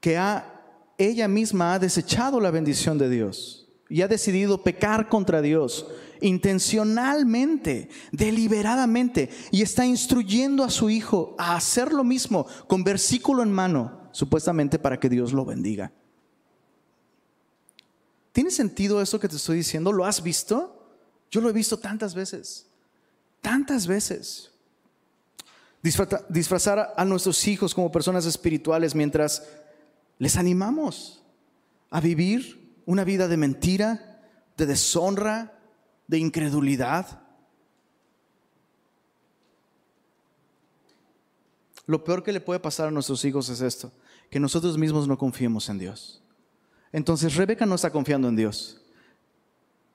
que 0.00 0.18
ha, 0.18 0.62
ella 0.98 1.28
misma 1.28 1.74
ha 1.74 1.78
desechado 1.78 2.40
la 2.40 2.50
bendición 2.50 2.98
de 2.98 3.08
Dios 3.08 3.68
y 3.88 4.02
ha 4.02 4.08
decidido 4.08 4.62
pecar 4.62 5.08
contra 5.08 5.40
Dios 5.40 5.86
intencionalmente, 6.20 7.88
deliberadamente, 8.12 9.30
y 9.50 9.62
está 9.62 9.84
instruyendo 9.84 10.64
a 10.64 10.70
su 10.70 10.90
hijo 10.90 11.34
a 11.38 11.56
hacer 11.56 11.92
lo 11.92 12.04
mismo 12.04 12.46
con 12.66 12.84
versículo 12.84 13.42
en 13.42 13.52
mano, 13.52 14.08
supuestamente 14.12 14.78
para 14.78 14.98
que 14.98 15.08
Dios 15.08 15.32
lo 15.32 15.44
bendiga. 15.44 15.92
¿Tiene 18.32 18.50
sentido 18.50 19.00
eso 19.00 19.18
que 19.18 19.28
te 19.28 19.36
estoy 19.36 19.56
diciendo? 19.56 19.92
¿Lo 19.92 20.04
has 20.04 20.22
visto? 20.22 20.76
Yo 21.30 21.40
lo 21.40 21.48
he 21.48 21.52
visto 21.52 21.78
tantas 21.78 22.14
veces, 22.14 22.66
tantas 23.40 23.86
veces. 23.86 24.50
Disfrazar 26.28 26.92
a 26.96 27.04
nuestros 27.04 27.46
hijos 27.46 27.74
como 27.74 27.92
personas 27.92 28.26
espirituales 28.26 28.94
mientras 28.94 29.46
les 30.18 30.36
animamos 30.36 31.22
a 31.90 32.00
vivir 32.00 32.74
una 32.86 33.04
vida 33.04 33.28
de 33.28 33.36
mentira, 33.36 34.20
de 34.56 34.66
deshonra, 34.66 35.55
de 36.06 36.18
incredulidad. 36.18 37.20
Lo 41.86 42.02
peor 42.02 42.22
que 42.22 42.32
le 42.32 42.40
puede 42.40 42.60
pasar 42.60 42.88
a 42.88 42.90
nuestros 42.90 43.24
hijos 43.24 43.48
es 43.48 43.60
esto, 43.60 43.92
que 44.30 44.40
nosotros 44.40 44.76
mismos 44.76 45.06
no 45.06 45.16
confiemos 45.16 45.68
en 45.68 45.78
Dios. 45.78 46.22
Entonces 46.92 47.36
Rebeca 47.36 47.66
no 47.66 47.74
está 47.74 47.90
confiando 47.90 48.28
en 48.28 48.36
Dios, 48.36 48.80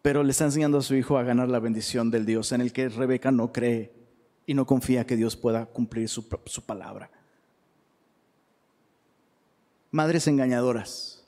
pero 0.01 0.23
le 0.23 0.31
está 0.31 0.45
enseñando 0.45 0.77
a 0.77 0.81
su 0.81 0.95
hijo 0.95 1.17
a 1.17 1.23
ganar 1.23 1.49
la 1.49 1.59
bendición 1.59 2.11
del 2.11 2.25
Dios 2.25 2.51
en 2.51 2.61
el 2.61 2.71
que 2.71 2.89
Rebeca 2.89 3.31
no 3.31 3.51
cree 3.51 3.93
y 4.45 4.53
no 4.53 4.65
confía 4.65 5.05
que 5.05 5.15
Dios 5.15 5.35
pueda 5.35 5.65
cumplir 5.65 6.09
su, 6.09 6.27
su 6.45 6.61
palabra. 6.63 7.09
Madres 9.91 10.27
engañadoras, 10.27 11.23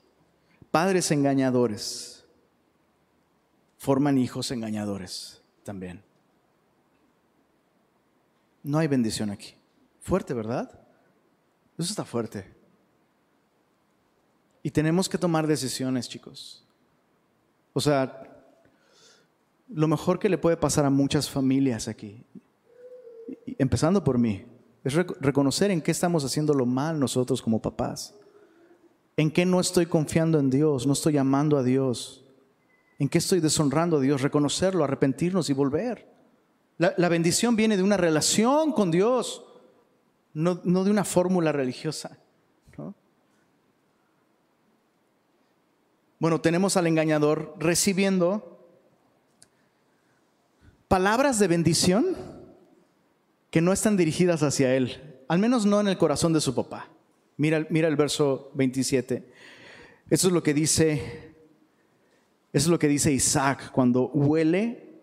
padres 0.72 1.12
engañadores, 1.12 2.13
forman 3.84 4.18
hijos 4.18 4.50
engañadores 4.52 5.42
también. 5.66 6.02
No 8.64 8.78
hay 8.78 8.88
bendición 8.88 9.30
aquí. 9.30 9.56
Fuerte, 10.00 10.34
¿verdad? 10.34 10.72
Eso 11.78 11.90
está 11.90 12.06
fuerte. 12.06 12.50
Y 14.62 14.72
tenemos 14.72 15.10
que 15.10 15.18
tomar 15.18 15.48
decisiones, 15.48 16.08
chicos. 16.08 16.66
O 17.74 17.82
sea, 17.82 18.24
lo 19.68 19.90
mejor 19.90 20.18
que 20.18 20.30
le 20.30 20.38
puede 20.38 20.56
pasar 20.56 20.86
a 20.86 20.90
muchas 20.90 21.30
familias 21.30 21.90
aquí, 21.90 22.24
empezando 23.58 24.02
por 24.02 24.18
mí, 24.18 24.46
es 24.86 24.94
reconocer 24.94 25.72
en 25.72 25.82
qué 25.82 25.92
estamos 25.92 26.24
haciendo 26.24 26.54
lo 26.54 26.66
mal 26.66 26.98
nosotros 26.98 27.42
como 27.42 27.62
papás. 27.62 28.16
En 29.18 29.30
qué 29.30 29.46
no 29.46 29.60
estoy 29.60 29.88
confiando 29.88 30.40
en 30.40 30.50
Dios, 30.50 30.88
no 30.88 30.94
estoy 30.94 31.18
amando 31.18 31.58
a 31.58 31.64
Dios. 31.64 32.23
En 33.04 33.10
qué 33.10 33.18
estoy 33.18 33.42
deshonrando 33.42 33.98
a 33.98 34.00
Dios, 34.00 34.22
reconocerlo, 34.22 34.82
arrepentirnos 34.82 35.50
y 35.50 35.54
volver. 35.54 36.08
La, 36.78 37.10
bendición 37.10 37.54
viene 37.58 37.76
de 37.76 37.84
una 37.84 37.98
relación 37.98 38.72
con 38.72 38.92
Dios, 38.92 39.44
no, 40.34 40.56
de 40.56 40.90
una 40.90 41.04
fórmula 41.04 41.52
religiosa. 41.52 42.18
Bueno, 46.18 46.40
tenemos 46.40 46.78
al 46.78 46.88
engañador 46.88 47.58
recibiendo 47.60 48.66
palabras 50.88 51.40
de 51.40 51.50
bendición 51.50 52.16
que 53.52 53.60
no 53.60 53.74
están 53.74 53.98
dirigidas 53.98 54.44
hacia 54.44 54.78
él, 54.78 55.26
al 55.28 55.40
menos 55.40 55.66
no 55.66 55.82
en 55.82 55.90
el 55.90 55.98
corazón 55.98 56.32
de 56.32 56.40
su 56.40 56.56
papá. 56.56 56.88
Mira, 57.36 57.68
mira 57.70 57.90
el 57.90 57.98
verso 57.98 58.50
27. 58.54 59.30
Eso 60.10 60.28
es 60.28 60.34
lo 60.34 60.42
que 60.42 60.54
dice, 60.54 61.33
eso 62.54 62.68
es 62.68 62.72
lo 62.72 62.78
que 62.78 62.88
dice 62.88 63.12
Isaac 63.12 63.72
cuando 63.72 64.10
huele 64.10 65.02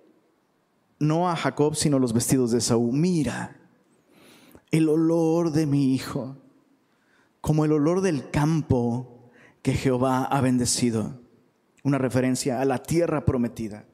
no 1.00 1.28
a 1.28 1.34
Jacob, 1.34 1.74
sino 1.74 1.98
los 1.98 2.12
vestidos 2.12 2.52
de 2.52 2.60
Saúl. 2.60 2.92
Mira 2.92 3.56
el 4.70 4.88
olor 4.88 5.50
de 5.50 5.66
mi 5.66 5.92
hijo, 5.92 6.36
como 7.40 7.64
el 7.64 7.72
olor 7.72 8.02
del 8.02 8.30
campo 8.30 9.30
que 9.62 9.74
Jehová 9.74 10.24
ha 10.24 10.40
bendecido. 10.40 11.20
Una 11.82 11.98
referencia 11.98 12.60
a 12.60 12.64
la 12.64 12.82
tierra 12.82 13.24
prometida. 13.24 13.84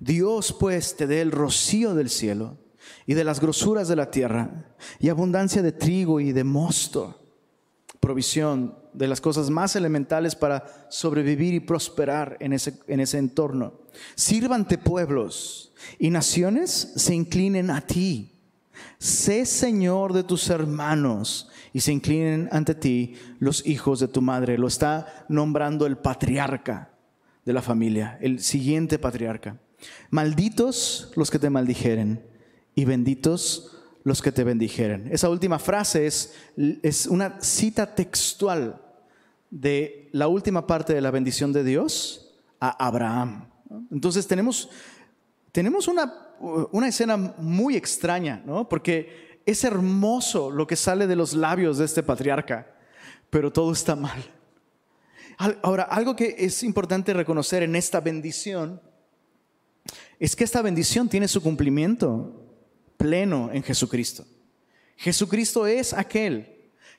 Dios 0.00 0.56
pues 0.58 0.96
te 0.96 1.06
dé 1.06 1.20
el 1.20 1.30
rocío 1.30 1.94
del 1.94 2.10
cielo 2.10 2.58
y 3.06 3.14
de 3.14 3.24
las 3.24 3.40
grosuras 3.40 3.86
de 3.86 3.96
la 3.96 4.10
tierra 4.10 4.74
y 4.98 5.10
abundancia 5.10 5.62
de 5.62 5.72
trigo 5.72 6.18
y 6.18 6.32
de 6.32 6.44
mosto, 6.44 7.22
provisión 8.00 8.76
de 8.96 9.06
las 9.06 9.20
cosas 9.20 9.50
más 9.50 9.76
elementales 9.76 10.34
para 10.34 10.64
sobrevivir 10.88 11.54
y 11.54 11.60
prosperar 11.60 12.36
en 12.40 12.52
ese, 12.52 12.78
en 12.88 13.00
ese 13.00 13.18
entorno. 13.18 13.74
Sírvante 14.14 14.78
pueblos 14.78 15.72
y 15.98 16.10
naciones 16.10 16.92
se 16.96 17.14
inclinen 17.14 17.70
a 17.70 17.82
ti. 17.82 18.32
Sé 18.98 19.44
Señor 19.44 20.12
de 20.12 20.24
tus 20.24 20.48
hermanos 20.48 21.50
y 21.72 21.80
se 21.80 21.92
inclinen 21.92 22.48
ante 22.52 22.74
ti 22.74 23.14
los 23.38 23.66
hijos 23.66 24.00
de 24.00 24.08
tu 24.08 24.22
madre. 24.22 24.56
Lo 24.56 24.66
está 24.66 25.26
nombrando 25.28 25.86
el 25.86 25.98
patriarca 25.98 26.90
de 27.44 27.52
la 27.52 27.62
familia, 27.62 28.18
el 28.22 28.40
siguiente 28.40 28.98
patriarca. 28.98 29.60
Malditos 30.10 31.12
los 31.16 31.30
que 31.30 31.38
te 31.38 31.50
maldijeren 31.50 32.24
y 32.74 32.86
benditos 32.86 33.76
los 34.04 34.22
que 34.22 34.32
te 34.32 34.44
bendijeren. 34.44 35.08
Esa 35.10 35.28
última 35.28 35.58
frase 35.58 36.06
es, 36.06 36.34
es 36.82 37.06
una 37.06 37.40
cita 37.42 37.94
textual 37.94 38.80
de 39.50 40.08
la 40.12 40.28
última 40.28 40.66
parte 40.66 40.94
de 40.94 41.00
la 41.00 41.10
bendición 41.10 41.52
de 41.52 41.64
Dios 41.64 42.34
a 42.60 42.86
Abraham. 42.86 43.48
Entonces 43.90 44.26
tenemos, 44.26 44.68
tenemos 45.52 45.88
una, 45.88 46.12
una 46.72 46.88
escena 46.88 47.16
muy 47.16 47.76
extraña, 47.76 48.42
¿no? 48.44 48.68
Porque 48.68 49.40
es 49.46 49.64
hermoso 49.64 50.50
lo 50.50 50.66
que 50.66 50.76
sale 50.76 51.06
de 51.06 51.16
los 51.16 51.34
labios 51.34 51.78
de 51.78 51.84
este 51.84 52.02
patriarca, 52.02 52.74
pero 53.30 53.52
todo 53.52 53.72
está 53.72 53.94
mal. 53.94 54.24
Ahora, 55.62 55.84
algo 55.84 56.16
que 56.16 56.34
es 56.38 56.62
importante 56.62 57.12
reconocer 57.12 57.62
en 57.62 57.76
esta 57.76 58.00
bendición 58.00 58.80
es 60.18 60.34
que 60.34 60.44
esta 60.44 60.62
bendición 60.62 61.08
tiene 61.08 61.28
su 61.28 61.42
cumplimiento 61.42 62.42
pleno 62.96 63.50
en 63.52 63.62
Jesucristo. 63.62 64.24
Jesucristo 64.96 65.66
es 65.66 65.92
aquel 65.92 66.55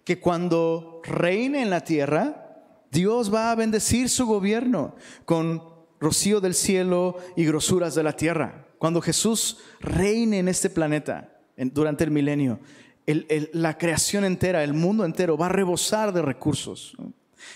que 0.08 0.22
cuando 0.22 1.02
reine 1.04 1.62
en 1.62 1.70
la 1.70 1.82
tierra, 1.82 2.64
Dios 2.90 3.32
va 3.34 3.52
a 3.52 3.56
bendecir 3.56 4.08
su 4.08 4.26
gobierno 4.26 4.96
con 5.26 5.62
rocío 6.00 6.40
del 6.40 6.54
cielo 6.54 7.18
y 7.36 7.44
grosuras 7.44 7.94
de 7.94 8.04
la 8.04 8.14
tierra. 8.14 8.70
Cuando 8.78 9.02
Jesús 9.02 9.58
reine 9.82 10.40
en 10.40 10.48
este 10.48 10.70
planeta, 10.70 11.38
durante 11.58 12.06
el 12.06 12.12
milenio, 12.12 12.62
la 13.52 13.78
creación 13.78 14.24
entera, 14.24 14.64
el 14.64 14.74
mundo 14.74 15.04
entero 15.04 15.38
va 15.38 15.48
a 15.48 15.50
rebosar 15.50 16.14
de 16.14 16.22
recursos. 16.22 16.96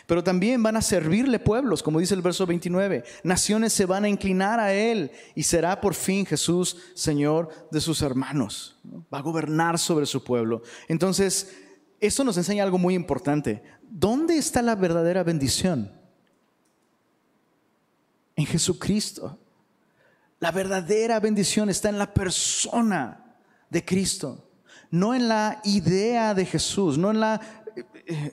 Pero 0.06 0.22
también 0.22 0.62
van 0.62 0.76
a 0.76 0.82
servirle 0.82 1.40
pueblos, 1.40 1.82
como 1.82 2.02
dice 2.02 2.16
el 2.16 2.22
verso 2.22 2.46
29. 2.46 3.06
Naciones 3.24 3.72
se 3.72 3.86
van 3.86 4.04
a 4.04 4.10
inclinar 4.10 4.60
a 4.60 4.74
Él 4.74 5.10
y 5.36 5.44
será 5.44 5.80
por 5.80 5.94
fin 5.94 6.26
Jesús 6.26 6.76
Señor 6.96 7.48
de 7.72 7.80
sus 7.80 8.02
hermanos. 8.02 8.78
Va 9.14 9.20
a 9.20 9.22
gobernar 9.22 9.80
sobre 9.80 10.06
su 10.06 10.22
pueblo. 10.22 10.64
Entonces, 10.90 11.50
eso 12.02 12.24
nos 12.24 12.36
enseña 12.36 12.64
algo 12.64 12.80
muy 12.80 12.96
importante. 12.96 13.64
¿Dónde 13.84 14.38
está 14.38 14.64
la 14.64 14.76
verdadera 14.76 15.24
bendición? 15.24 15.92
En 18.36 18.46
Jesucristo. 18.48 19.40
La 20.40 20.52
verdadera 20.52 21.20
bendición 21.20 21.70
está 21.70 21.90
en 21.90 22.00
la 22.00 22.12
persona 22.12 23.38
de 23.70 23.86
Cristo, 23.86 24.50
no 24.90 25.14
en 25.14 25.28
la 25.28 25.62
idea 25.64 26.34
de 26.34 26.46
Jesús, 26.46 26.98
no 26.98 27.12
en 27.12 27.20
la 27.20 27.40
eh, 27.76 27.86
eh, 28.08 28.32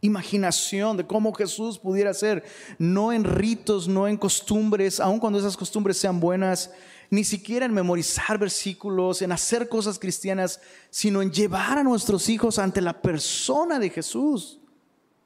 imaginación 0.00 0.96
de 0.96 1.06
cómo 1.06 1.34
Jesús 1.34 1.78
pudiera 1.78 2.14
ser, 2.14 2.42
no 2.78 3.12
en 3.12 3.24
ritos, 3.24 3.86
no 3.86 4.08
en 4.08 4.16
costumbres, 4.16 4.98
aun 4.98 5.20
cuando 5.20 5.38
esas 5.38 5.58
costumbres 5.58 5.98
sean 5.98 6.18
buenas, 6.18 6.70
ni 7.10 7.24
siquiera 7.24 7.66
en 7.66 7.74
memorizar 7.74 8.38
versículos, 8.38 9.20
en 9.20 9.32
hacer 9.32 9.68
cosas 9.68 9.98
cristianas, 9.98 10.60
sino 10.90 11.20
en 11.20 11.32
llevar 11.32 11.76
a 11.76 11.82
nuestros 11.82 12.28
hijos 12.28 12.58
ante 12.58 12.80
la 12.80 13.02
persona 13.02 13.80
de 13.80 13.90
Jesús. 13.90 14.60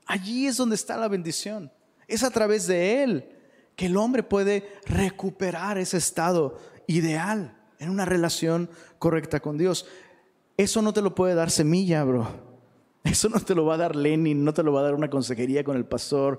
Allí 0.06 0.46
es 0.46 0.56
donde 0.56 0.76
está 0.76 0.96
la 0.96 1.08
bendición. 1.08 1.70
Es 2.08 2.22
a 2.22 2.30
través 2.30 2.66
de 2.66 3.02
Él 3.02 3.28
que 3.76 3.86
el 3.86 3.96
hombre 3.96 4.22
puede 4.22 4.66
recuperar 4.86 5.78
ese 5.78 5.98
estado 5.98 6.58
ideal 6.86 7.56
en 7.78 7.90
una 7.90 8.06
relación 8.06 8.70
correcta 8.98 9.40
con 9.40 9.58
Dios. 9.58 9.86
Eso 10.56 10.80
no 10.80 10.92
te 10.92 11.02
lo 11.02 11.14
puede 11.14 11.34
dar 11.34 11.50
semilla, 11.50 12.02
bro. 12.04 12.28
Eso 13.02 13.28
no 13.28 13.40
te 13.40 13.54
lo 13.54 13.66
va 13.66 13.74
a 13.74 13.78
dar 13.78 13.94
Lenin, 13.94 14.42
no 14.42 14.54
te 14.54 14.62
lo 14.62 14.72
va 14.72 14.80
a 14.80 14.84
dar 14.84 14.94
una 14.94 15.10
consejería 15.10 15.64
con 15.64 15.76
el 15.76 15.84
pastor, 15.84 16.38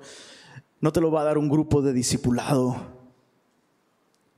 no 0.81 0.91
te 0.91 1.01
lo 1.01 1.11
va 1.11 1.21
a 1.21 1.25
dar 1.25 1.37
un 1.37 1.49
grupo 1.49 1.83
de 1.83 1.93
discipulado. 1.93 2.94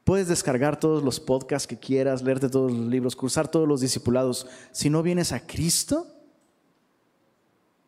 Puedes 0.08 0.30
descargar 0.30 0.80
todos 0.80 1.04
los 1.04 1.20
podcasts 1.20 1.68
que 1.68 1.78
quieras, 1.78 2.22
leerte 2.22 2.48
todos 2.48 2.72
los 2.72 2.88
libros, 2.88 3.14
cursar 3.14 3.50
todos 3.50 3.68
los 3.68 3.82
discipulados. 3.82 4.48
Si 4.72 4.90
no 4.90 5.04
vienes 5.04 5.34
a 5.34 5.46
Cristo, 5.46 6.08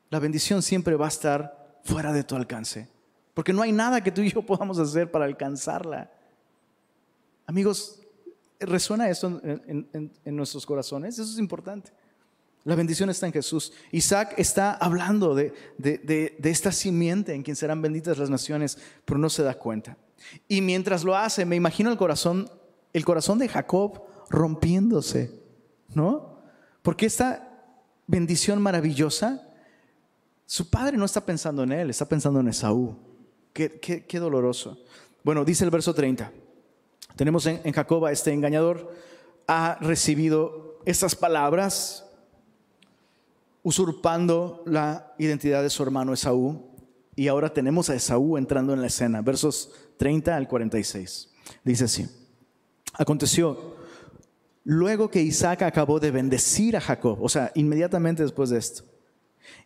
la 0.10 0.20
bendición 0.20 0.62
siempre 0.62 0.98
va 0.98 1.06
a 1.06 1.08
estar 1.08 1.80
fuera 1.86 2.12
de 2.12 2.26
tu 2.26 2.36
alcance. 2.36 2.90
Porque 3.34 3.54
no 3.54 3.62
hay 3.62 3.72
nada 3.72 4.04
que 4.04 4.12
tú 4.12 4.20
y 4.20 4.34
yo 4.34 4.42
podamos 4.46 4.80
hacer 4.80 5.10
para 5.10 5.24
alcanzarla. 5.24 6.12
Amigos, 7.46 8.02
¿resuena 8.60 9.10
esto 9.10 9.40
en, 9.42 10.12
nuestros 10.26 10.66
corazones? 10.66 11.18
Eso 11.18 11.32
es 11.32 11.40
importante. 11.40 11.90
La 12.66 12.76
bendición 12.76 13.10
está 13.10 13.28
en 13.28 13.32
Jesús. 13.32 13.72
Isaac 13.94 14.34
está 14.36 14.74
hablando 14.74 15.36
de, 15.36 15.54
de, 15.78 16.38
esta 16.44 16.74
simiente 16.74 17.34
en 17.34 17.44
quien 17.44 17.56
serán 17.56 17.82
benditas 17.82 18.18
las 18.18 18.30
naciones, 18.30 18.78
pero 19.06 19.18
no 19.18 19.30
se 19.30 19.42
da 19.42 19.54
cuenta. 19.54 19.96
Y 20.48 20.62
mientras 20.62 21.04
lo 21.04 21.16
hace, 21.16 21.46
me 21.46 21.56
imagino 21.56 21.92
el 21.92 21.98
corazón, 21.98 22.50
el 22.94 23.06
corazón 23.06 23.40
de 23.40 23.48
Jacob 23.50 24.04
rompiéndose, 24.30 25.42
¿no? 25.94 26.40
Porque 26.82 27.06
esta 27.06 27.50
bendición 28.08 28.62
maravillosa, 28.62 29.48
su 30.46 30.70
padre 30.70 30.98
no 30.98 31.06
está 31.06 31.26
pensando 31.26 31.64
en 31.64 31.72
él, 31.72 31.90
está 31.90 32.08
pensando 32.08 32.40
en 32.40 32.48
Esaú. 32.48 32.96
Qué, 33.54 33.80
qué, 33.80 34.20
doloroso. 34.20 34.78
Bueno, 35.24 35.44
dice 35.44 35.66
el 35.66 35.70
verso 35.70 35.94
30. 35.94 36.32
Tenemos 37.16 37.46
en, 37.46 37.62
en 37.64 37.74
Jacob 37.74 38.06
a 38.06 38.12
este 38.12 38.32
engañador, 38.32 38.94
ha 39.48 39.78
recibido 39.82 40.80
estas 40.86 41.16
palabras 41.16 42.06
usurpando 43.64 44.64
la 44.66 45.14
identidad 45.18 45.62
de 45.62 45.70
su 45.70 45.84
hermano 45.84 46.14
Esaú. 46.14 46.69
Y 47.20 47.28
ahora 47.28 47.52
tenemos 47.52 47.90
a 47.90 47.96
Esaú 47.96 48.38
entrando 48.38 48.74
en 48.74 48.80
la 48.80 48.88
escena, 48.88 49.22
versos 49.22 49.74
30 49.98 50.38
al 50.38 50.48
46. 50.48 51.30
Dice 51.66 51.84
así, 51.84 52.08
aconteció, 52.94 53.76
luego 54.64 55.12
que 55.12 55.22
Isaac 55.22 55.64
acabó 55.64 56.00
de 56.00 56.12
bendecir 56.12 56.78
a 56.78 56.80
Jacob, 56.80 57.22
o 57.22 57.28
sea, 57.28 57.52
inmediatamente 57.56 58.24
después 58.24 58.52
de 58.52 58.60
esto, 58.60 58.86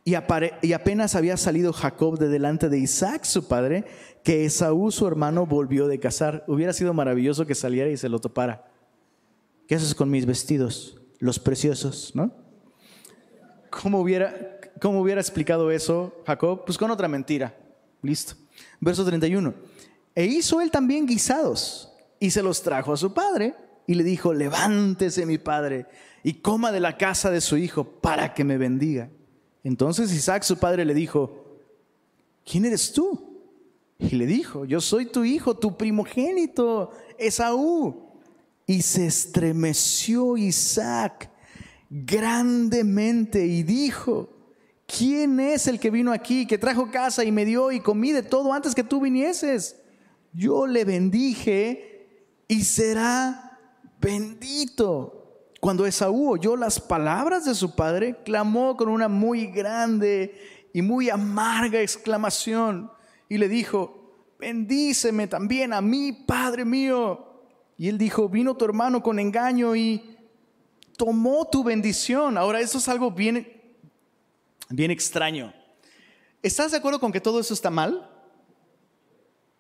y, 0.04 0.16
apenas 0.16 1.14
había 1.14 1.38
salido 1.38 1.74
Jacob 1.74 2.18
de 2.18 2.28
delante 2.28 2.70
de 2.70 2.80
Isaac, 2.80 3.24
su 3.24 3.48
padre, 3.48 3.86
que 4.24 4.46
Esaú, 4.46 4.90
su 4.90 5.06
hermano, 5.06 5.46
volvió 5.46 5.88
de 5.88 6.00
cazar. 6.00 6.44
Hubiera 6.48 6.74
sido 6.74 6.96
maravilloso 6.96 7.46
que 7.46 7.54
saliera 7.54 7.92
y 7.92 7.98
se 7.98 8.10
lo 8.10 8.18
topara. 8.18 8.66
¿Qué 9.68 9.76
haces 9.76 9.94
con 9.94 10.10
mis 10.10 10.26
vestidos? 10.26 11.00
Los 11.20 11.38
preciosos, 11.38 12.16
¿no? 12.16 12.34
¿Cómo 13.70 14.00
hubiera, 14.00 14.60
¿Cómo 14.82 15.02
hubiera 15.02 15.22
explicado 15.22 15.72
eso 15.72 16.22
Jacob? 16.26 16.64
Pues 16.66 16.78
con 16.78 16.92
otra 16.92 17.08
mentira. 17.08 17.56
Listo. 18.02 18.36
Verso 18.80 19.06
31. 19.06 19.54
E 20.16 20.26
hizo 20.26 20.62
él 20.62 20.72
también 20.72 21.06
guisados 21.06 21.92
y 22.20 22.32
se 22.32 22.44
los 22.44 22.62
trajo 22.62 22.94
a 22.94 22.98
su 22.98 23.14
padre 23.14 23.56
y 23.88 23.96
le 23.96 24.04
dijo, 24.04 24.34
levántese 24.34 25.26
mi 25.26 25.38
padre 25.38 25.88
y 26.24 26.36
coma 26.36 26.72
de 26.72 26.80
la 26.80 26.98
casa 26.98 27.32
de 27.32 27.42
su 27.42 27.58
hijo 27.58 27.84
para 27.84 28.34
que 28.34 28.44
me 28.44 28.58
bendiga. 28.58 29.10
Entonces 29.64 30.14
Isaac 30.14 30.44
su 30.44 30.58
padre 30.58 30.86
le 30.86 30.94
dijo, 30.94 31.60
¿quién 32.46 32.66
eres 32.66 32.94
tú? 32.94 33.34
Y 34.00 34.16
le 34.16 34.26
dijo, 34.26 34.66
yo 34.66 34.82
soy 34.82 35.06
tu 35.06 35.24
hijo, 35.24 35.56
tu 35.56 35.78
primogénito, 35.78 36.92
Esaú. 37.18 38.12
Y 38.66 38.82
se 38.82 39.08
estremeció 39.08 40.38
Isaac 40.38 41.30
grandemente 41.90 43.46
y 43.46 43.64
dijo, 43.64 44.33
¿quién 44.96 45.40
es 45.40 45.68
el 45.68 45.80
que 45.80 45.90
vino 45.90 46.12
aquí, 46.12 46.46
que 46.46 46.58
trajo 46.58 46.92
casa 46.92 47.24
y 47.24 47.32
me 47.32 47.46
dio 47.46 47.72
y 47.72 47.80
comí 47.80 48.12
de 48.12 48.24
todo 48.24 48.54
antes 48.54 48.76
que 48.76 48.84
tú 48.84 49.02
vinieses? 49.02 49.76
Yo 50.34 50.68
le 50.68 50.86
bendije 50.86 52.08
y 52.48 52.64
será 52.64 53.60
bendito. 54.00 55.20
Cuando 55.60 55.86
Esaú 55.86 56.32
oyó 56.32 56.56
las 56.56 56.80
palabras 56.80 57.46
de 57.46 57.56
su 57.56 57.76
padre, 57.76 58.18
clamó 58.24 58.76
con 58.76 58.90
una 58.90 59.08
muy 59.08 59.48
grande 59.48 60.36
y 60.74 60.82
muy 60.82 61.10
amarga 61.10 61.82
exclamación 61.82 62.92
y 63.30 63.38
le 63.38 63.48
dijo, 63.48 64.26
bendíceme 64.40 65.28
también 65.28 65.74
a 65.74 65.82
mí, 65.82 66.12
Padre 66.12 66.66
mío. 66.66 67.28
Y 67.78 67.88
él 67.88 67.98
dijo, 67.98 68.28
vino 68.28 68.56
tu 68.56 68.66
hermano 68.66 69.02
con 69.02 69.20
engaño 69.20 69.76
y 69.76 70.18
tomó 70.98 71.48
tu 71.48 71.64
bendición. 71.64 72.38
Ahora, 72.38 72.60
eso 72.60 72.78
es 72.78 72.90
algo 72.90 73.10
bien, 73.12 73.48
bien 74.76 74.92
extraño. 74.92 75.54
¿Estás 76.42 76.72
de 76.72 76.78
acuerdo 76.78 77.00
con 77.00 77.12
que 77.12 77.22
todo 77.22 77.40
eso 77.40 77.54
está 77.54 77.70
mal? 77.70 78.10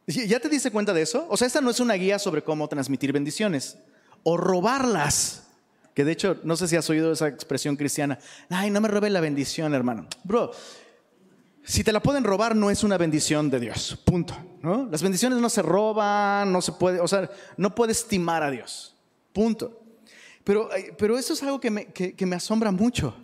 ¿Ya 0.07 0.39
te 0.39 0.49
diste 0.49 0.71
cuenta 0.71 0.93
de 0.93 1.01
eso? 1.01 1.25
O 1.29 1.37
sea, 1.37 1.47
esta 1.47 1.61
no 1.61 1.69
es 1.69 1.79
una 1.79 1.93
guía 1.93 2.19
sobre 2.19 2.43
cómo 2.43 2.67
transmitir 2.67 3.13
bendiciones 3.13 3.77
o 4.23 4.35
robarlas. 4.37 5.47
Que 5.93 6.03
de 6.03 6.11
hecho, 6.11 6.37
no 6.43 6.57
sé 6.57 6.67
si 6.67 6.75
has 6.75 6.89
oído 6.89 7.11
esa 7.11 7.27
expresión 7.27 7.75
cristiana. 7.75 8.19
Ay, 8.49 8.69
no 8.71 8.81
me 8.81 8.87
robe 8.87 9.09
la 9.09 9.21
bendición, 9.21 9.73
hermano. 9.73 10.07
Bro, 10.23 10.51
si 11.63 11.83
te 11.83 11.93
la 11.93 12.01
pueden 12.01 12.23
robar, 12.23 12.55
no 12.55 12.69
es 12.71 12.83
una 12.83 12.97
bendición 12.97 13.49
de 13.49 13.59
Dios. 13.59 13.97
Punto. 14.03 14.35
¿no? 14.61 14.87
Las 14.91 15.03
bendiciones 15.03 15.39
no 15.39 15.49
se 15.49 15.61
roban, 15.61 16.51
no 16.51 16.61
se 16.61 16.71
puede, 16.73 16.99
o 16.99 17.07
sea, 17.07 17.29
no 17.55 17.75
puedes 17.75 17.99
estimar 17.99 18.43
a 18.43 18.49
Dios. 18.49 18.95
Punto. 19.31 19.79
Pero, 20.43 20.69
pero 20.97 21.17
eso 21.17 21.33
es 21.33 21.43
algo 21.43 21.59
que 21.59 21.69
me, 21.69 21.85
que, 21.87 22.25
me 22.25 22.35
asombra 22.35 22.71
mucho. 22.71 23.15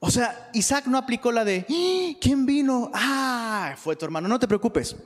O 0.00 0.10
sea, 0.10 0.50
Isaac 0.54 0.86
no 0.86 0.98
aplicó 0.98 1.32
la 1.32 1.44
de, 1.44 1.66
¡Ah! 1.68 2.18
¿quién 2.20 2.46
vino? 2.46 2.90
Ah, 2.94 3.74
fue 3.76 3.96
tu 3.96 4.04
hermano. 4.04 4.28
No 4.28 4.38
te 4.38 4.48
preocupes. 4.48 4.96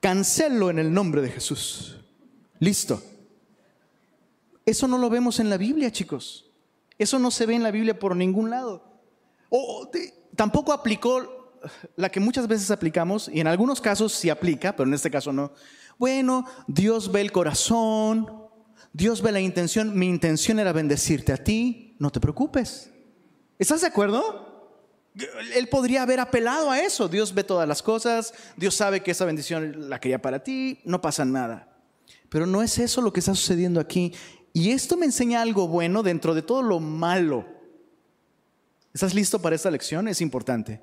Cancelo 0.00 0.70
en 0.70 0.78
el 0.78 0.92
nombre 0.92 1.20
de 1.20 1.30
Jesús. 1.30 1.98
Listo. 2.58 3.02
Eso 4.64 4.86
no 4.86 4.98
lo 4.98 5.10
vemos 5.10 5.40
en 5.40 5.50
la 5.50 5.56
Biblia, 5.56 5.90
chicos. 5.90 6.50
Eso 6.98 7.18
no 7.18 7.30
se 7.30 7.46
ve 7.46 7.54
en 7.54 7.62
la 7.62 7.70
Biblia 7.70 7.98
por 7.98 8.14
ningún 8.14 8.50
lado. 8.50 8.84
O 9.48 9.90
tampoco 10.36 10.72
aplicó 10.72 11.40
la 11.96 12.10
que 12.10 12.20
muchas 12.20 12.46
veces 12.46 12.70
aplicamos, 12.70 13.28
y 13.32 13.40
en 13.40 13.46
algunos 13.46 13.80
casos 13.80 14.12
sí 14.12 14.30
aplica, 14.30 14.76
pero 14.76 14.88
en 14.88 14.94
este 14.94 15.10
caso 15.10 15.32
no. 15.32 15.52
Bueno, 15.98 16.46
Dios 16.66 17.10
ve 17.12 17.20
el 17.20 17.32
corazón, 17.32 18.48
Dios 18.92 19.22
ve 19.22 19.32
la 19.32 19.40
intención, 19.40 19.98
mi 19.98 20.08
intención 20.08 20.58
era 20.58 20.72
bendecirte 20.72 21.32
a 21.32 21.36
ti, 21.36 21.96
no 21.98 22.10
te 22.10 22.20
preocupes. 22.20 22.89
¿Estás 23.60 23.82
de 23.82 23.86
acuerdo? 23.86 24.74
Él 25.54 25.68
podría 25.68 26.02
haber 26.02 26.18
apelado 26.18 26.72
a 26.72 26.80
eso. 26.80 27.06
Dios 27.06 27.32
ve 27.32 27.44
todas 27.44 27.68
las 27.68 27.80
cosas, 27.80 28.34
Dios 28.56 28.74
sabe 28.74 29.04
que 29.04 29.12
esa 29.12 29.24
bendición 29.24 29.88
la 29.88 30.00
quería 30.00 30.20
para 30.20 30.42
ti, 30.42 30.80
no 30.84 31.00
pasa 31.00 31.24
nada. 31.24 31.80
Pero 32.28 32.44
no 32.44 32.60
es 32.60 32.76
eso 32.78 33.00
lo 33.00 33.12
que 33.12 33.20
está 33.20 33.36
sucediendo 33.36 33.78
aquí. 33.78 34.12
Y 34.52 34.72
esto 34.72 34.96
me 34.96 35.06
enseña 35.06 35.42
algo 35.42 35.68
bueno 35.68 36.02
dentro 36.02 36.34
de 36.34 36.42
todo 36.42 36.62
lo 36.62 36.80
malo. 36.80 37.46
¿Estás 38.92 39.14
listo 39.14 39.40
para 39.40 39.54
esta 39.54 39.70
lección? 39.70 40.08
Es 40.08 40.20
importante. 40.20 40.80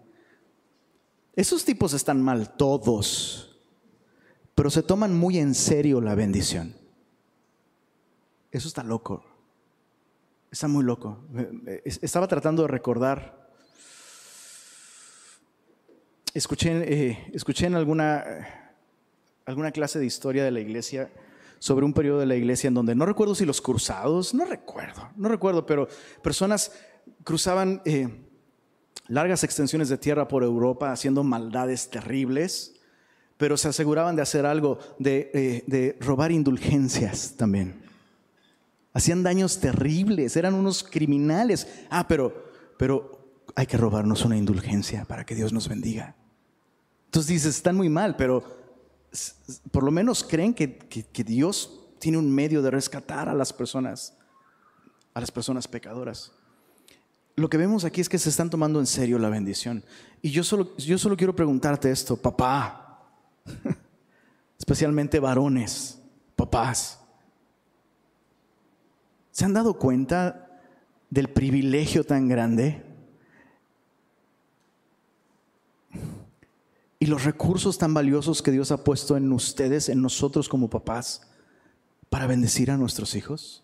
Esos 1.36 1.66
tipos 1.66 1.92
están 1.92 2.22
mal, 2.22 2.56
todos 2.56 3.48
pero 4.58 4.72
se 4.72 4.82
toman 4.82 5.16
muy 5.16 5.38
en 5.38 5.54
serio 5.54 6.02
la 6.02 6.16
bendición. 6.16 6.74
Eso 8.50 8.68
está 8.68 8.82
loco. 8.82 9.24
Está 10.52 10.68
muy 10.68 10.84
loco. 10.84 11.20
Estaba 11.84 12.28
tratando 12.28 12.64
de 12.64 12.68
recordar. 12.70 13.48
Escuché, 16.34 16.72
eh, 17.12 17.32
escuché 17.34 17.66
en 17.66 17.76
alguna, 17.76 18.24
alguna 19.46 19.72
clase 19.72 20.00
de 20.00 20.06
historia 20.06 20.44
de 20.44 20.52
la 20.52 20.60
iglesia 20.60 21.10
sobre 21.60 21.86
un 21.86 21.94
periodo 21.94 22.20
de 22.20 22.26
la 22.28 22.36
iglesia 22.36 22.68
en 22.68 22.76
donde 22.76 22.96
no 22.96 23.06
recuerdo 23.06 23.34
si 23.34 23.46
los 23.46 23.62
cruzados, 23.62 24.34
no 24.34 24.46
recuerdo, 24.46 25.10
no 25.16 25.30
recuerdo, 25.30 25.66
pero 25.66 25.88
personas 26.22 26.72
cruzaban 27.24 27.82
eh, 27.86 28.08
largas 29.08 29.44
extensiones 29.44 29.90
de 29.90 29.98
tierra 29.98 30.28
por 30.28 30.44
Europa 30.44 30.92
haciendo 30.92 31.24
maldades 31.24 31.90
terribles 31.90 32.78
pero 33.38 33.56
se 33.56 33.68
aseguraban 33.70 34.16
de 34.16 34.24
hacer 34.24 34.46
algo, 34.46 34.80
eh, 35.04 35.64
de, 35.66 35.96
robar 36.02 36.32
indulgencias 36.32 37.36
también. 37.38 37.87
Hacían 38.98 39.22
daños 39.22 39.60
terribles, 39.60 40.36
eran 40.38 40.56
unos 40.56 40.84
criminales. 40.84 41.68
Ah, 41.92 42.08
pero, 42.08 42.52
pero 42.80 43.44
hay 43.54 43.68
que 43.68 43.78
robarnos 43.78 44.26
una 44.26 44.36
indulgencia 44.36 45.06
para 45.06 45.24
que 45.24 45.36
Dios 45.36 45.54
nos 45.54 45.70
bendiga. 45.70 46.16
Entonces 47.06 47.30
dices, 47.30 47.58
están 47.58 47.76
muy 47.76 47.90
mal, 47.90 48.16
pero 48.16 48.44
por 49.70 49.84
lo 49.84 49.92
menos 49.92 50.24
creen 50.24 50.52
que, 50.52 50.80
que 50.80 51.24
Dios 51.24 51.80
tiene 52.00 52.18
un 52.18 52.34
medio 52.34 52.64
de 52.64 52.72
rescatar 52.72 53.30
a 53.30 53.36
las 53.36 53.54
personas, 53.54 54.18
a 55.14 55.20
las 55.20 55.30
personas 55.30 55.68
pecadoras. 55.68 56.32
Lo 57.36 57.52
que 57.52 57.58
vemos 57.58 57.86
aquí 57.86 58.02
es 58.02 58.10
que 58.10 58.18
se 58.18 58.30
están 58.30 58.50
tomando 58.50 58.80
en 58.80 58.88
serio 58.88 59.20
la 59.20 59.30
bendición. 59.30 59.84
Y 60.24 60.32
yo 60.32 60.44
solo, 60.44 60.76
yo 60.78 60.98
solo 60.98 61.16
quiero 61.16 61.36
preguntarte 61.36 61.92
esto, 61.92 62.18
papá, 62.18 63.08
especialmente 64.58 65.20
varones, 65.20 66.00
papás. 66.36 67.02
¿Se 69.38 69.46
han 69.46 69.54
dado 69.54 69.76
cuenta 69.76 70.50
del 71.12 71.30
privilegio 71.30 72.04
tan 72.04 72.28
grande? 72.28 72.84
Y 76.98 77.06
los 77.06 77.24
recursos 77.24 77.78
tan 77.78 77.94
valiosos 77.94 78.42
que 78.42 78.50
Dios 78.50 78.72
ha 78.72 78.84
puesto 78.84 79.16
en 79.16 79.32
ustedes, 79.32 79.90
en 79.90 80.02
nosotros 80.02 80.50
como 80.50 80.72
papás, 80.72 81.22
para 82.10 82.26
bendecir 82.26 82.72
a 82.72 82.78
nuestros 82.78 83.14
hijos? 83.14 83.64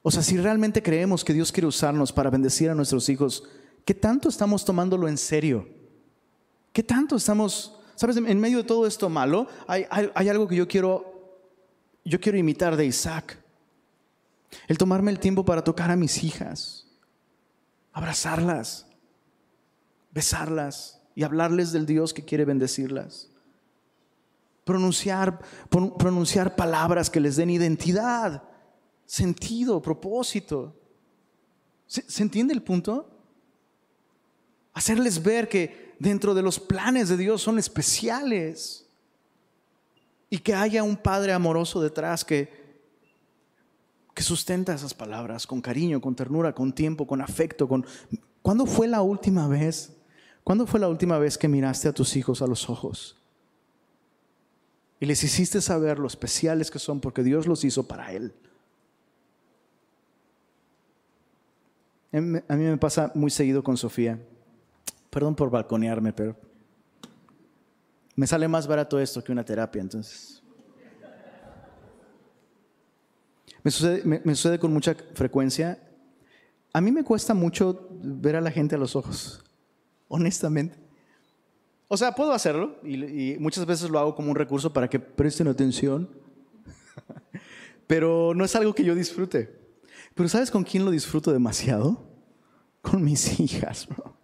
O 0.00 0.10
sea, 0.10 0.22
si 0.22 0.38
realmente 0.38 0.82
creemos 0.82 1.22
que 1.22 1.34
Dios 1.34 1.52
quiere 1.52 1.66
usarnos 1.66 2.14
para 2.14 2.30
bendecir 2.30 2.70
a 2.70 2.74
nuestros 2.74 3.10
hijos, 3.10 3.44
¿qué 3.84 3.92
tanto 3.92 4.30
estamos 4.30 4.64
tomándolo 4.64 5.06
en 5.06 5.18
serio? 5.18 5.68
¿Qué 6.72 6.82
tanto 6.82 7.14
estamos, 7.14 7.78
sabes, 7.94 8.16
en 8.16 8.40
medio 8.40 8.56
de 8.56 8.64
todo 8.64 8.86
esto 8.86 9.10
malo, 9.10 9.48
hay, 9.66 9.84
hay 9.90 10.28
algo 10.30 10.48
que 10.48 10.56
yo 10.56 10.66
quiero, 10.66 11.44
yo 12.06 12.18
quiero 12.18 12.38
imitar 12.38 12.74
de 12.74 12.86
Isaac. 12.86 13.39
El 14.66 14.78
tomarme 14.78 15.10
el 15.10 15.20
tiempo 15.20 15.44
para 15.44 15.62
tocar 15.62 15.90
a 15.90 15.96
mis 15.96 16.22
hijas, 16.24 16.86
abrazarlas, 17.92 18.86
besarlas 20.12 21.00
y 21.14 21.22
hablarles 21.22 21.72
del 21.72 21.86
Dios 21.86 22.12
que 22.12 22.24
quiere 22.24 22.44
bendecirlas. 22.44 23.28
Pronunciar, 24.64 25.40
pronunciar 25.68 26.56
palabras 26.56 27.10
que 27.10 27.20
les 27.20 27.36
den 27.36 27.50
identidad, 27.50 28.42
sentido, 29.06 29.80
propósito. 29.80 30.76
¿Se, 31.86 32.02
¿Se, 32.02 32.22
entiende 32.22 32.54
el 32.54 32.62
punto? 32.62 33.08
Hacerles 34.74 35.22
ver 35.22 35.48
que 35.48 35.94
dentro 35.98 36.34
de 36.34 36.42
los 36.42 36.60
planes 36.60 37.08
de 37.08 37.16
Dios 37.16 37.42
son 37.42 37.58
especiales 37.58 38.86
y 40.28 40.38
que 40.38 40.54
haya 40.54 40.84
un 40.84 40.96
Padre 40.96 41.32
amoroso 41.32 41.80
detrás 41.80 42.24
que, 42.24 42.59
sustenta 44.22 44.74
esas 44.74 44.94
palabras 44.94 45.46
con 45.46 45.60
cariño, 45.60 46.00
con 46.00 46.14
ternura, 46.14 46.54
con 46.54 46.72
tiempo, 46.72 47.06
con 47.06 47.20
afecto, 47.20 47.68
con 47.68 47.84
¿Cuándo 48.42 48.66
fue 48.66 48.88
la 48.88 49.02
última 49.02 49.46
vez? 49.48 49.96
¿Cuándo 50.44 50.66
fue 50.66 50.80
la 50.80 50.88
última 50.88 51.18
vez 51.18 51.36
que 51.36 51.48
miraste 51.48 51.88
a 51.88 51.92
tus 51.92 52.16
hijos 52.16 52.42
a 52.42 52.46
los 52.46 52.70
ojos? 52.70 53.16
Y 54.98 55.06
les 55.06 55.22
hiciste 55.22 55.60
saber 55.60 55.98
lo 55.98 56.06
especiales 56.06 56.70
que 56.70 56.78
son 56.78 57.00
porque 57.00 57.22
Dios 57.22 57.46
los 57.46 57.64
hizo 57.64 57.86
para 57.86 58.12
Él. 58.12 58.34
A 62.12 62.20
mí 62.20 62.64
me 62.64 62.76
pasa 62.76 63.12
muy 63.14 63.30
seguido 63.30 63.62
con 63.62 63.76
Sofía. 63.76 64.18
Perdón 65.10 65.34
por 65.34 65.50
balconearme, 65.50 66.12
pero 66.12 66.36
me 68.16 68.26
sale 68.26 68.48
más 68.48 68.66
barato 68.66 68.98
esto 68.98 69.22
que 69.22 69.32
una 69.32 69.44
terapia, 69.44 69.80
entonces. 69.80 70.39
Me 73.62 73.70
sucede, 73.70 74.58
con 74.58 74.72
mucha 74.72 74.94
frecuencia. 75.14 75.78
A 76.72 76.80
mí 76.80 76.90
me 76.92 77.04
cuesta 77.04 77.34
mucho 77.34 77.88
ver 77.90 78.36
a 78.36 78.40
la 78.40 78.50
gente 78.50 78.74
a 78.74 78.78
los 78.78 78.96
ojos, 78.96 79.42
honestamente. 80.08 80.78
O 81.88 81.96
sea, 81.96 82.14
puedo 82.14 82.32
hacerlo 82.32 82.76
y, 82.84 83.36
muchas 83.38 83.66
veces 83.66 83.90
lo 83.90 83.98
hago 83.98 84.14
como 84.14 84.30
un 84.30 84.36
recurso 84.36 84.72
para 84.72 84.88
que 84.88 85.00
presten 85.00 85.48
atención, 85.48 86.08
pero 87.86 88.32
no 88.34 88.44
es 88.44 88.54
algo 88.54 88.74
que 88.74 88.84
yo 88.84 88.94
disfrute. 88.94 89.58
Pero 90.14 90.28
¿sabes 90.28 90.50
con 90.50 90.64
quién 90.64 90.84
lo 90.84 90.90
disfruto 90.90 91.32
demasiado? 91.32 92.06
Con 92.80 93.02
mis 93.02 93.40
hijas, 93.40 93.86
bro. 93.88 94.16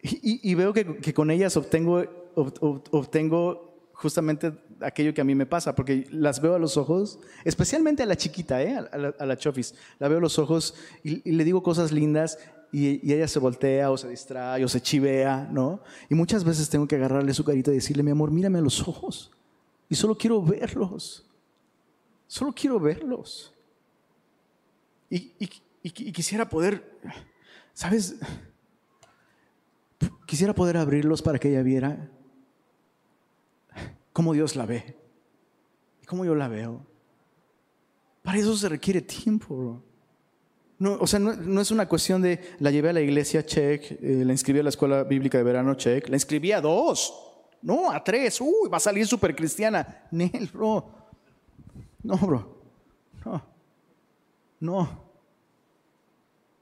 Y, 0.00 0.54
veo 0.54 0.72
que, 0.72 1.12
con 1.12 1.30
ellas 1.30 1.56
obtengo, 1.56 2.04
obtengo 2.36 3.67
justamente 3.98 4.52
aquello 4.80 5.12
que 5.12 5.20
a 5.20 5.24
mí 5.24 5.34
me 5.34 5.44
pasa, 5.44 5.74
porque 5.74 6.06
las 6.12 6.40
veo 6.40 6.54
a 6.54 6.58
los 6.60 6.76
ojos, 6.76 7.18
especialmente 7.44 8.04
a 8.04 8.06
la 8.06 8.14
chiquita, 8.14 8.62
¿eh? 8.62 8.76
a, 8.76 8.96
la, 8.96 9.32
a 9.32 9.36
Chofis, 9.36 9.74
la 9.98 10.06
veo 10.06 10.18
a 10.18 10.20
los 10.20 10.38
ojos 10.38 10.76
y, 11.02 11.32
le 11.32 11.42
digo 11.42 11.64
cosas 11.64 11.90
lindas 11.90 12.38
y, 12.70 13.12
ella 13.12 13.26
se 13.26 13.40
voltea 13.40 13.90
o 13.90 13.98
se 13.98 14.08
distrae 14.08 14.64
o 14.64 14.68
se 14.68 14.80
chivea, 14.80 15.48
¿no? 15.50 15.80
Y 16.08 16.14
muchas 16.14 16.44
veces 16.44 16.70
tengo 16.70 16.86
que 16.86 16.94
agarrarle 16.94 17.34
su 17.34 17.42
carita 17.44 17.72
y 17.72 17.74
decirle, 17.74 18.04
mi 18.04 18.12
amor, 18.12 18.30
mírame 18.30 18.60
a 18.60 18.62
los 18.62 18.86
ojos 18.86 19.32
y 19.88 19.96
solo 19.96 20.16
quiero 20.16 20.40
verlos, 20.40 21.26
solo 22.28 22.52
quiero 22.52 22.78
verlos. 22.78 23.52
Y 25.10 25.32
quisiera 26.12 26.48
poder, 26.48 27.00
¿sabes? 27.74 28.14
Quisiera 30.24 30.54
poder 30.54 30.76
abrirlos 30.76 31.20
para 31.20 31.40
que 31.40 31.48
ella 31.48 31.62
viera 31.62 32.12
cómo 34.18 34.32
Dios 34.32 34.56
la 34.56 34.66
ve 34.66 34.96
y 36.02 36.04
cómo 36.04 36.24
yo 36.24 36.34
la 36.34 36.48
veo. 36.48 36.84
Para 38.20 38.36
eso 38.38 38.56
se 38.56 38.68
requiere 38.68 39.00
tiempo, 39.00 39.80
No, 40.80 40.94
o 40.94 41.06
sea, 41.06 41.20
no, 41.20 41.60
es 41.60 41.70
una 41.70 41.88
cuestión 41.88 42.20
de 42.20 42.56
la 42.58 42.72
llevé 42.72 42.88
a 42.88 42.94
la 42.94 43.00
iglesia, 43.00 43.46
check, 43.46 43.92
eh, 43.92 44.24
la 44.26 44.32
inscribí 44.32 44.58
a 44.58 44.64
la 44.64 44.70
escuela 44.70 45.04
bíblica 45.04 45.38
de 45.38 45.44
verano, 45.44 45.74
check, 45.74 46.08
la 46.08 46.16
inscribí 46.16 46.50
a 46.50 46.60
dos, 46.60 47.14
no, 47.62 47.92
a 47.92 48.02
tres, 48.02 48.40
uy, 48.40 48.68
va 48.68 48.78
a 48.78 48.80
salir 48.80 49.06
súper 49.06 49.36
cristiana. 49.36 50.08
Nel, 50.10 50.50
bro. 50.52 50.90
No, 52.02 52.16
bro. 52.16 52.62
No. 53.24 53.42
No. 54.58 55.04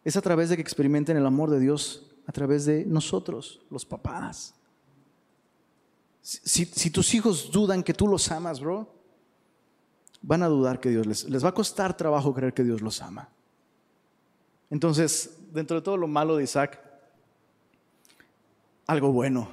Es 0.05 0.15
a 0.15 0.21
través 0.21 0.51
de 0.51 0.57
que 0.57 0.63
experimenten 0.63 1.17
el 1.17 1.25
amor 1.25 1.49
de 1.49 1.59
Dios 1.59 2.19
a 2.27 2.33
través 2.33 2.67
de 2.67 2.85
nosotros, 2.85 3.63
los 3.71 3.87
papás. 3.87 4.55
Si, 6.27 6.91
tus 6.91 7.15
hijos 7.15 7.53
dudan 7.53 7.85
que 7.85 7.95
tú 7.95 8.09
los 8.09 8.33
amas, 8.33 8.59
bro, 8.59 8.93
van 10.23 10.43
a 10.43 10.49
dudar 10.49 10.81
que 10.81 10.89
Dios 10.89 11.07
les, 11.07 11.23
les 11.31 11.45
va 11.45 11.51
a 11.51 11.55
costar 11.55 11.97
trabajo 11.97 12.35
creer 12.35 12.53
que 12.53 12.65
Dios 12.65 12.81
los 12.81 13.01
ama. 13.01 13.29
Entonces, 14.69 15.39
dentro 15.53 15.77
de 15.77 15.83
todo 15.83 15.97
lo 15.97 16.09
malo 16.09 16.35
de 16.37 16.43
Isaac, 16.43 16.83
algo 18.89 19.13
bueno. 19.13 19.53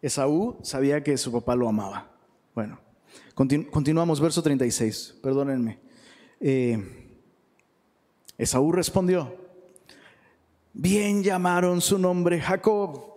Esaú 0.00 0.56
sabía 0.62 1.02
que 1.02 1.18
su 1.18 1.30
papá 1.30 1.54
lo 1.54 1.68
amaba. 1.68 2.10
Bueno, 2.54 2.78
continuamos, 3.34 4.18
verso 4.18 4.42
36, 4.42 5.18
perdónenme. 5.22 5.78
Eh, 6.40 7.20
Esaú 8.38 8.72
respondió, 8.72 9.36
Bien 10.72 11.22
llamaron 11.22 11.82
su 11.82 11.98
nombre 11.98 12.40
Jacob, 12.40 13.11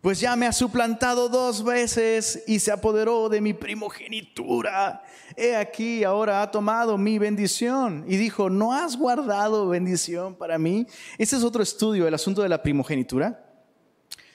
pues 0.00 0.18
ya 0.18 0.34
me 0.34 0.46
ha 0.46 0.52
suplantado 0.52 1.28
dos 1.28 1.62
veces 1.62 2.42
y 2.46 2.58
se 2.58 2.72
apoderó 2.72 3.28
de 3.28 3.40
mi 3.40 3.52
primogenitura. 3.52 5.02
He 5.36 5.54
aquí, 5.54 6.04
ahora 6.04 6.40
ha 6.40 6.50
tomado 6.50 6.96
mi 6.96 7.18
bendición. 7.18 8.04
Y 8.08 8.16
dijo, 8.16 8.48
¿no 8.48 8.72
has 8.72 8.96
guardado 8.96 9.68
bendición 9.68 10.34
para 10.34 10.58
mí? 10.58 10.86
Este 11.18 11.36
es 11.36 11.44
otro 11.44 11.62
estudio, 11.62 12.08
el 12.08 12.14
asunto 12.14 12.42
de 12.42 12.48
la 12.48 12.62
primogenitura. 12.62 13.46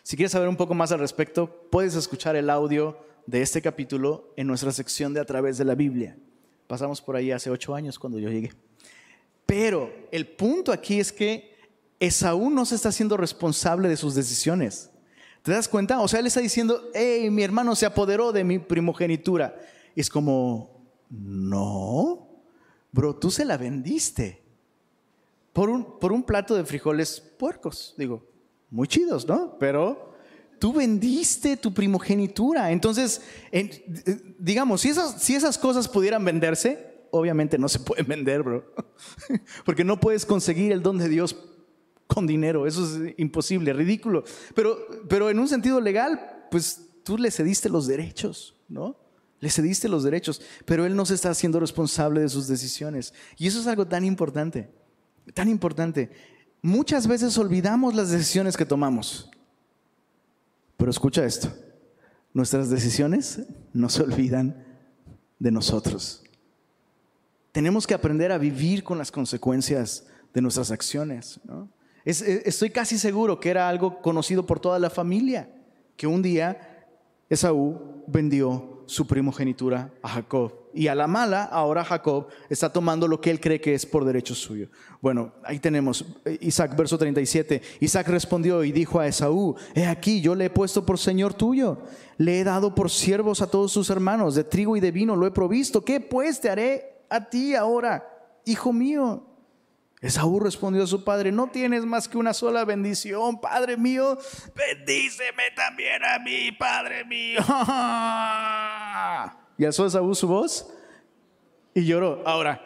Si 0.04 0.16
quieres 0.16 0.34
saber 0.34 0.48
un 0.48 0.56
poco 0.56 0.76
más 0.76 0.92
al 0.92 1.00
respecto, 1.00 1.68
puedes 1.72 1.96
escuchar 1.96 2.36
el 2.36 2.52
audio 2.52 3.00
de 3.26 3.42
este 3.42 3.60
capítulo 3.60 4.34
en 4.38 4.46
nuestra 4.46 4.72
sección 4.72 5.16
de 5.16 5.20
A 5.20 5.26
través 5.26 5.58
de 5.58 5.66
la 5.66 5.74
Biblia. 5.74 6.16
Pasamos 6.68 7.02
por 7.02 7.16
ahí 7.16 7.32
hace 7.32 7.50
ocho 7.50 7.74
años 7.74 7.98
cuando 7.98 8.20
yo 8.20 8.30
llegué. 8.30 8.52
Pero 9.48 9.92
el 10.12 10.28
punto 10.28 10.72
aquí 10.72 11.00
es 11.00 11.12
que 11.12 11.56
Esaú 12.00 12.52
no 12.52 12.66
se 12.66 12.76
está 12.76 12.90
haciendo 12.90 13.18
responsable 13.18 13.90
de 13.90 13.98
sus 13.98 14.14
decisiones. 14.14 14.92
¿Te 15.46 15.52
das 15.52 15.70
cuenta? 15.70 16.02
O 16.02 16.08
sea, 16.08 16.22
él 16.22 16.26
está 16.26 16.40
diciendo, 16.40 16.90
hey, 16.96 17.30
mi 17.30 17.44
hermano 17.44 17.76
se 17.76 17.86
apoderó 17.86 18.32
de 18.32 18.44
mi 18.44 18.58
primogenitura. 18.58 19.56
Y 19.94 20.02
es 20.02 20.10
como, 20.10 20.90
no, 21.08 22.28
bro, 22.92 23.16
tú 23.16 23.30
se 23.30 23.46
la 23.46 23.56
vendiste 23.56 24.42
por 25.54 25.70
un, 25.70 26.00
por 26.00 26.12
un 26.12 26.24
plato 26.24 26.56
de 26.56 26.66
frijoles 26.66 27.20
puercos. 27.20 27.94
Digo, 27.96 28.26
muy 28.72 28.88
chidos, 28.88 29.28
¿no? 29.28 29.56
Pero 29.60 30.16
tú 30.58 30.74
vendiste 30.74 31.58
tu 31.58 31.72
primogenitura. 31.72 32.72
Entonces, 32.72 33.22
digamos, 34.40 34.82
si 34.82 34.90
esas, 34.90 35.22
si 35.22 35.36
esas 35.36 35.60
cosas 35.60 35.88
pudieran 35.88 36.26
venderse, 36.26 37.06
obviamente 37.12 37.60
no 37.60 37.70
se 37.70 37.78
pueden 37.78 38.08
vender, 38.08 38.42
bro. 38.42 38.74
Porque 39.64 39.84
no 39.84 40.00
puedes 40.00 40.26
conseguir 40.26 40.72
el 40.72 40.82
don 40.82 40.98
de 40.98 41.08
Dios 41.08 41.36
con 42.08 42.28
dinero. 42.28 42.68
Eso 42.68 42.86
es 42.86 43.14
imposible, 43.18 43.74
ridículo. 43.74 44.24
Pero, 44.54 44.78
pero 45.08 45.30
en 45.30 45.40
un 45.40 45.48
sentido 45.48 45.80
legal, 45.82 46.48
pues 46.52 46.82
tú 47.04 47.18
le 47.18 47.32
cediste 47.32 47.70
los 47.70 47.88
derechos, 47.88 48.56
¿no? 48.68 48.98
Le 49.40 49.50
cediste 49.50 49.90
los 49.90 50.04
derechos, 50.04 50.42
pero 50.66 50.86
él 50.86 50.96
no 50.96 51.06
se 51.06 51.14
está 51.14 51.30
haciendo 51.30 51.60
responsable 51.60 52.22
de 52.22 52.30
sus 52.30 52.48
decisiones. 52.48 53.14
Y 53.38 53.48
eso 53.48 53.60
es 53.60 53.68
algo 53.68 53.86
tan 53.86 54.06
importante, 54.06 54.70
tan 55.34 55.50
importante. 55.50 56.10
Muchas 56.62 57.06
veces 57.06 57.38
olvidamos 57.38 57.94
las 57.94 58.10
decisiones 58.10 58.58
que 58.58 58.66
tomamos. 58.66 59.30
Pero 60.78 60.90
escucha 60.90 61.26
esto, 61.26 61.54
nuestras 62.34 62.70
decisiones 62.70 63.42
no 63.74 63.90
se 63.90 64.04
olvidan 64.04 64.66
de 65.40 65.52
nosotros. 65.52 66.24
Tenemos 67.52 67.88
que 67.88 67.94
aprender 67.94 68.32
a 68.32 68.38
vivir 68.38 68.84
con 68.84 68.98
las 68.98 69.12
consecuencias 69.12 70.08
de 70.34 70.42
nuestras 70.42 70.72
acciones. 70.72 71.40
¿no? 71.46 71.70
Eh, 72.06 72.44
estoy 72.46 72.70
casi 72.70 72.98
seguro 72.98 73.40
que 73.40 73.50
era 73.50 73.68
algo 73.68 74.02
conocido 74.02 74.46
por 74.46 74.60
toda 74.60 74.80
la 74.80 74.90
familia, 74.90 75.50
que 75.98 76.08
un 76.08 76.22
día 76.22 76.88
Esaú 77.30 78.04
vendió 78.08 78.84
su 78.86 79.08
primogenitura 79.08 79.92
a 80.04 80.10
Jacob. 80.10 80.54
Y 80.74 80.88
a 80.88 80.96
la 80.96 81.08
mala, 81.08 81.44
ahora 81.44 81.86
Jacob 81.86 82.28
está 82.50 82.72
tomando 82.72 83.08
lo 83.08 83.22
que 83.22 83.32
él 83.32 83.40
cree 83.40 83.62
que 83.62 83.74
es 83.74 83.86
por 83.86 84.04
derecho 84.04 84.36
suyo. 84.36 84.68
Bueno, 85.02 85.32
ahí 85.44 85.58
tenemos 85.58 86.06
Isaac, 86.42 86.76
verso 86.76 86.98
37. 86.98 87.62
Isaac 87.80 88.08
respondió 88.10 88.64
y 88.64 88.72
dijo 88.72 89.00
a 89.00 89.08
Esaú, 89.08 89.56
he 89.74 89.86
aquí, 89.86 90.22
yo 90.22 90.36
le 90.36 90.46
he 90.46 90.50
puesto 90.50 90.86
por 90.86 91.00
señor 91.00 91.34
tuyo, 91.34 91.80
le 92.18 92.40
he 92.40 92.44
dado 92.44 92.76
por 92.76 92.92
siervos 92.92 93.42
a 93.42 93.48
todos 93.48 93.72
sus 93.72 93.90
hermanos, 93.90 94.36
de 94.36 94.44
trigo 94.44 94.76
y 94.76 94.82
de 94.82 94.92
vino 94.92 95.16
lo 95.16 95.26
he 95.26 95.32
provisto. 95.32 95.84
¿Qué 95.84 96.02
pues 96.02 96.42
te 96.42 96.50
haré 96.50 97.06
a 97.10 97.30
ti 97.30 97.56
ahora, 97.56 98.06
hijo 98.44 98.74
mío? 98.74 99.35
Esaú 100.06 100.40
respondió 100.40 100.84
a 100.84 100.88
su 100.88 101.04
padre, 101.04 101.32
no 101.32 101.48
tienes 101.48 101.84
más 101.84 102.08
que 102.08 102.20
una 102.20 102.32
sola 102.32 102.64
bendición, 102.64 103.42
Padre 103.42 103.76
mío, 103.76 104.20
bendíceme 104.56 105.50
también 105.56 106.06
a 106.06 106.20
mí, 106.20 106.52
Padre 106.52 107.04
mío. 107.06 107.40
Y 109.58 109.64
alzó 109.64 109.86
Esaú 109.86 110.14
su 110.14 110.28
voz 110.28 110.70
y 111.74 111.86
lloró. 111.86 112.22
Ahora, 112.26 112.62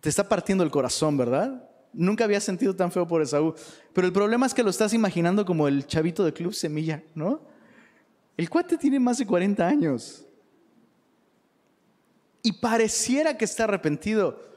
te 0.00 0.08
está 0.08 0.28
partiendo 0.28 0.62
el 0.62 0.70
corazón, 0.70 1.16
¿verdad? 1.16 1.68
Nunca 1.92 2.24
había 2.24 2.40
sentido 2.40 2.76
tan 2.76 2.92
feo 2.92 3.08
por 3.08 3.20
Esaú. 3.20 3.56
Pero 3.92 4.06
el 4.06 4.12
problema 4.12 4.46
es 4.46 4.54
que 4.54 4.62
lo 4.62 4.70
estás 4.70 4.94
imaginando 4.94 5.44
como 5.44 5.66
el 5.66 5.84
chavito 5.84 6.24
de 6.24 6.32
Club 6.32 6.54
Semilla, 6.54 7.02
¿no? 7.16 7.40
El 8.36 8.48
cuate 8.48 8.78
tiene 8.78 9.00
más 9.00 9.18
de 9.18 9.26
40 9.26 9.66
años. 9.66 10.24
Y 12.42 12.52
pareciera 12.52 13.36
que 13.36 13.44
está 13.44 13.64
arrepentido. 13.64 14.51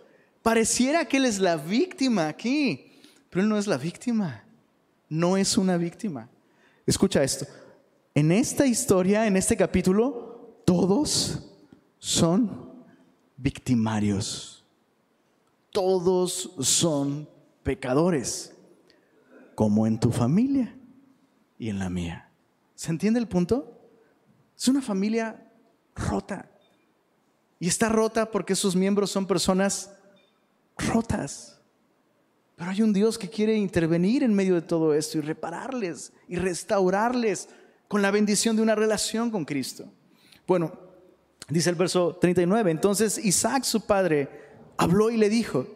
Pareciera 0.45 1.05
que 1.05 1.17
él 1.17 1.25
es 1.25 1.39
la 1.39 1.57
víctima 1.57 2.27
aquí, 2.27 3.01
pero 3.31 3.41
él 3.41 3.49
no 3.49 3.57
es 3.57 3.65
la 3.65 3.79
víctima. 3.79 4.43
No 5.09 5.37
es 5.37 5.57
una 5.57 5.75
víctima. 5.75 6.29
Escucha 6.85 7.23
esto. 7.23 7.47
En 8.13 8.31
esta 8.31 8.67
historia, 8.67 9.25
en 9.25 9.37
este 9.37 9.57
capítulo, 9.57 10.61
todos 10.63 11.51
son 11.97 12.71
victimarios. 13.35 14.63
Todos 15.71 16.51
son 16.59 17.27
pecadores, 17.63 18.53
como 19.55 19.87
en 19.87 19.99
tu 19.99 20.11
familia 20.11 20.77
y 21.57 21.69
en 21.69 21.79
la 21.79 21.89
mía. 21.89 22.29
¿Se 22.75 22.91
entiende 22.91 23.19
el 23.19 23.27
punto? 23.27 23.81
Es 24.55 24.67
una 24.67 24.83
familia 24.83 25.43
rota. 25.95 26.51
Y 27.59 27.67
está 27.67 27.89
rota 27.89 28.29
porque 28.29 28.53
sus 28.53 28.75
miembros 28.75 29.09
son 29.09 29.25
personas 29.25 29.94
rotas. 30.78 31.59
Pero 32.55 32.71
hay 32.71 32.82
un 32.82 32.93
Dios 32.93 33.17
que 33.17 33.30
quiere 33.30 33.55
intervenir 33.55 34.23
en 34.23 34.34
medio 34.34 34.55
de 34.55 34.61
todo 34.61 34.93
esto 34.93 35.17
y 35.17 35.21
repararles 35.21 36.13
y 36.28 36.38
restaurarles 36.38 37.49
con 37.88 38.01
la 38.01 38.11
bendición 38.11 38.55
de 38.55 38.61
una 38.61 38.76
relación 38.76 39.30
con 39.30 39.45
Cristo. 39.45 39.86
Bueno, 40.47 40.71
dice 41.49 41.69
el 41.69 41.76
verso 41.76 42.15
39, 42.15 42.71
entonces 42.71 43.23
Isaac 43.23 43.63
su 43.63 43.86
padre 43.86 44.30
habló 44.78 45.09
y 45.09 45.17
le 45.17 45.30
dijo, 45.30 45.67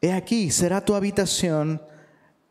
he 0.00 0.12
aquí, 0.12 0.50
será 0.50 0.84
tu 0.84 0.94
habitación 0.94 1.82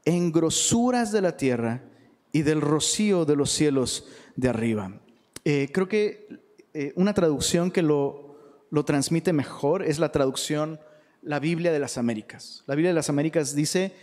en 0.05 0.31
grosuras 0.31 1.11
de 1.11 1.21
la 1.21 1.35
tierra 1.35 1.83
y 2.31 2.43
del 2.43 2.61
rocío 2.61 3.25
de 3.25 3.35
los 3.35 3.51
cielos 3.51 4.07
de 4.35 4.49
arriba. 4.49 5.01
Eh, 5.43 5.69
creo 5.73 5.87
que 5.87 6.27
eh, 6.73 6.93
una 6.95 7.13
traducción 7.13 7.71
que 7.71 7.81
lo, 7.81 8.37
lo 8.69 8.85
transmite 8.85 9.33
mejor 9.33 9.83
es 9.83 9.97
la 9.97 10.11
traducción 10.11 10.79
la 11.27 11.39
Biblia 11.39 11.73
de 11.73 11.79
las 11.79 11.97
Américas. 11.97 12.63
La 12.67 12.75
Biblia 12.75 12.91
de 12.91 12.95
las 12.95 13.09
Américas 13.09 13.53
dice, 13.53 13.93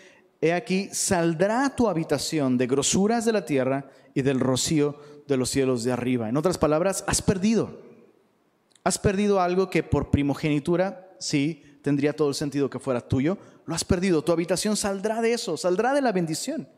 he 0.43 0.53
aquí, 0.53 0.91
saldrá 0.93 1.75
tu 1.75 1.89
habitación 1.89 2.59
de 2.59 2.67
grosuras 2.67 3.25
de 3.25 3.33
la 3.33 3.47
tierra 3.47 3.89
y 4.13 4.21
del 4.21 4.41
rocío 4.41 5.01
de 5.27 5.39
los 5.39 5.49
cielos 5.49 5.85
de 5.85 5.93
arriba. 5.93 6.29
En 6.29 6.37
otras 6.37 6.59
palabras, 6.59 7.03
has 7.07 7.23
perdido. 7.23 7.81
Has 8.85 8.99
perdido 8.99 9.41
algo 9.41 9.71
que 9.71 9.83
por 9.83 10.11
primogenitura, 10.11 11.17
sí, 11.19 11.63
tendría 11.81 12.15
todo 12.15 12.29
el 12.29 12.35
sentido 12.35 12.69
que 12.69 12.79
fuera 12.79 13.01
tuyo. 13.01 13.39
Lo 13.65 13.75
has 13.75 13.85
perdido. 13.85 14.23
Tu 14.23 14.31
habitación 14.31 14.77
saldrá 14.77 15.23
de 15.23 15.33
eso, 15.33 15.57
saldrá 15.57 15.95
de 15.95 16.03
la 16.03 16.13
bendición. 16.13 16.69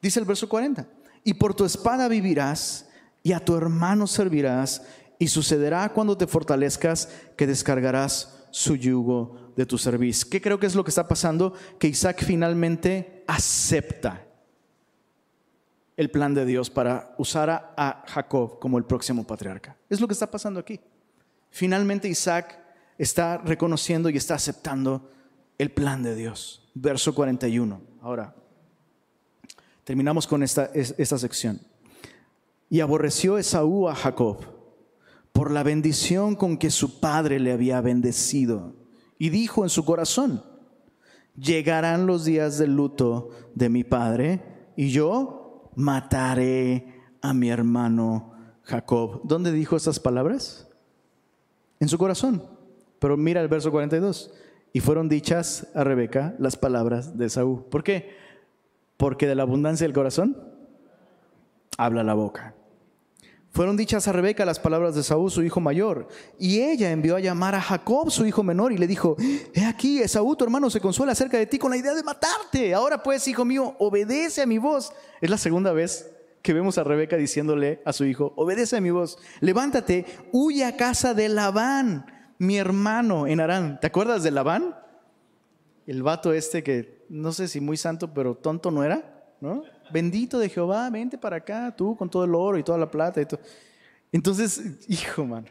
Dice 0.00 0.20
el 0.20 0.24
verso 0.24 0.48
40. 0.48 0.88
Y 1.22 1.34
por 1.34 1.52
tu 1.52 1.66
espada 1.66 2.08
vivirás 2.08 2.88
y 3.22 3.32
a 3.32 3.44
tu 3.44 3.54
hermano 3.54 4.06
servirás. 4.06 4.82
Y 5.18 5.28
sucederá 5.28 5.90
cuando 5.90 6.16
te 6.16 6.26
fortalezcas 6.26 7.10
que 7.36 7.46
descargarás 7.46 8.46
su 8.50 8.76
yugo 8.76 9.41
de 9.56 9.66
tu 9.66 9.78
servicio. 9.78 10.28
¿Qué 10.30 10.40
creo 10.40 10.58
que 10.58 10.66
es 10.66 10.74
lo 10.74 10.84
que 10.84 10.90
está 10.90 11.06
pasando? 11.06 11.52
Que 11.78 11.88
Isaac 11.88 12.22
finalmente 12.24 13.24
acepta 13.26 14.26
el 15.96 16.10
plan 16.10 16.34
de 16.34 16.46
Dios 16.46 16.70
para 16.70 17.14
usar 17.18 17.50
a, 17.76 18.04
Jacob 18.06 18.58
como 18.58 18.78
el 18.78 18.84
próximo 18.84 19.24
patriarca. 19.24 19.76
Es 19.88 20.00
lo 20.00 20.06
que 20.06 20.14
está 20.14 20.30
pasando 20.30 20.60
aquí. 20.60 20.80
Finalmente 21.50 22.08
Isaac 22.08 22.58
está 22.98 23.38
reconociendo 23.38 24.08
y 24.08 24.16
está 24.16 24.34
aceptando 24.34 25.10
el 25.58 25.70
plan 25.70 26.02
de 26.02 26.14
Dios. 26.14 26.70
Verso 26.74 27.14
41. 27.14 27.80
Ahora, 28.00 28.34
terminamos 29.84 30.26
con 30.26 30.42
esta, 30.42 30.70
esta 30.74 31.18
sección. 31.18 31.60
Y 32.70 32.80
aborreció 32.80 33.36
Esaú 33.36 33.88
a 33.88 33.94
Jacob 33.94 34.38
por 35.32 35.50
la 35.50 35.62
bendición 35.62 36.36
con 36.36 36.56
que 36.56 36.70
su 36.70 37.00
padre 37.00 37.38
le 37.38 37.52
había 37.52 37.80
bendecido 37.80 38.81
y 39.22 39.30
dijo 39.30 39.62
en 39.62 39.70
su 39.70 39.84
corazón, 39.84 40.42
llegarán 41.36 42.08
los 42.08 42.24
días 42.24 42.58
del 42.58 42.74
luto 42.74 43.28
de 43.54 43.68
mi 43.68 43.84
padre 43.84 44.42
y 44.74 44.90
yo 44.90 45.70
mataré 45.76 47.00
a 47.20 47.32
mi 47.32 47.48
hermano 47.48 48.32
Jacob. 48.64 49.20
¿Dónde 49.22 49.52
dijo 49.52 49.76
estas 49.76 50.00
palabras? 50.00 50.68
En 51.78 51.86
su 51.86 51.98
corazón. 51.98 52.42
Pero 52.98 53.16
mira 53.16 53.40
el 53.40 53.46
verso 53.46 53.70
42. 53.70 54.34
Y 54.72 54.80
fueron 54.80 55.08
dichas 55.08 55.68
a 55.72 55.84
Rebeca 55.84 56.34
las 56.40 56.56
palabras 56.56 57.16
de 57.16 57.30
Saúl. 57.30 57.62
¿Por 57.66 57.84
qué? 57.84 58.16
Porque 58.96 59.28
de 59.28 59.36
la 59.36 59.44
abundancia 59.44 59.86
del 59.86 59.94
corazón 59.94 60.36
habla 61.78 62.02
la 62.02 62.14
boca. 62.14 62.56
Fueron 63.52 63.76
dichas 63.76 64.08
a 64.08 64.12
Rebeca 64.12 64.46
las 64.46 64.58
palabras 64.58 64.94
de 64.94 65.02
Saúl, 65.02 65.30
su 65.30 65.42
hijo 65.42 65.60
mayor, 65.60 66.08
y 66.38 66.62
ella 66.62 66.90
envió 66.90 67.16
a 67.16 67.20
llamar 67.20 67.54
a 67.54 67.60
Jacob, 67.60 68.10
su 68.10 68.24
hijo 68.24 68.42
menor, 68.42 68.72
y 68.72 68.78
le 68.78 68.86
dijo, 68.86 69.14
he 69.52 69.66
aquí, 69.66 70.00
Esaú, 70.00 70.34
tu 70.34 70.44
hermano, 70.44 70.70
se 70.70 70.80
consuela 70.80 71.12
acerca 71.12 71.36
de 71.36 71.44
ti 71.44 71.58
con 71.58 71.70
la 71.70 71.76
idea 71.76 71.92
de 71.92 72.02
matarte. 72.02 72.72
Ahora 72.72 73.02
pues, 73.02 73.28
hijo 73.28 73.44
mío, 73.44 73.76
obedece 73.78 74.40
a 74.40 74.46
mi 74.46 74.56
voz. 74.56 74.94
Es 75.20 75.28
la 75.28 75.36
segunda 75.36 75.72
vez 75.72 76.10
que 76.40 76.54
vemos 76.54 76.78
a 76.78 76.84
Rebeca 76.84 77.16
diciéndole 77.16 77.82
a 77.84 77.92
su 77.92 78.06
hijo, 78.06 78.32
obedece 78.36 78.78
a 78.78 78.80
mi 78.80 78.90
voz, 78.90 79.18
levántate, 79.40 80.06
huye 80.32 80.64
a 80.64 80.76
casa 80.78 81.12
de 81.12 81.28
Labán, 81.28 82.06
mi 82.38 82.56
hermano 82.56 83.26
en 83.26 83.38
Arán. 83.40 83.78
¿Te 83.80 83.86
acuerdas 83.86 84.22
de 84.22 84.30
Labán? 84.30 84.76
El 85.86 86.02
vato 86.02 86.32
este 86.32 86.62
que 86.62 87.04
no 87.10 87.32
sé 87.32 87.48
si 87.48 87.60
muy 87.60 87.76
santo, 87.76 88.14
pero 88.14 88.34
tonto 88.34 88.70
no 88.70 88.82
era, 88.82 89.26
¿no? 89.42 89.62
Bendito 89.92 90.38
de 90.38 90.48
Jehová, 90.48 90.88
vente 90.90 91.18
para 91.18 91.36
acá, 91.36 91.74
tú 91.76 91.96
con 91.96 92.08
todo 92.08 92.24
el 92.24 92.34
oro 92.34 92.58
y 92.58 92.62
toda 92.62 92.78
la 92.78 92.90
plata 92.90 93.20
y. 93.20 93.26
Entonces, 94.10 94.60
hijo, 94.88 95.24
man, 95.24 95.46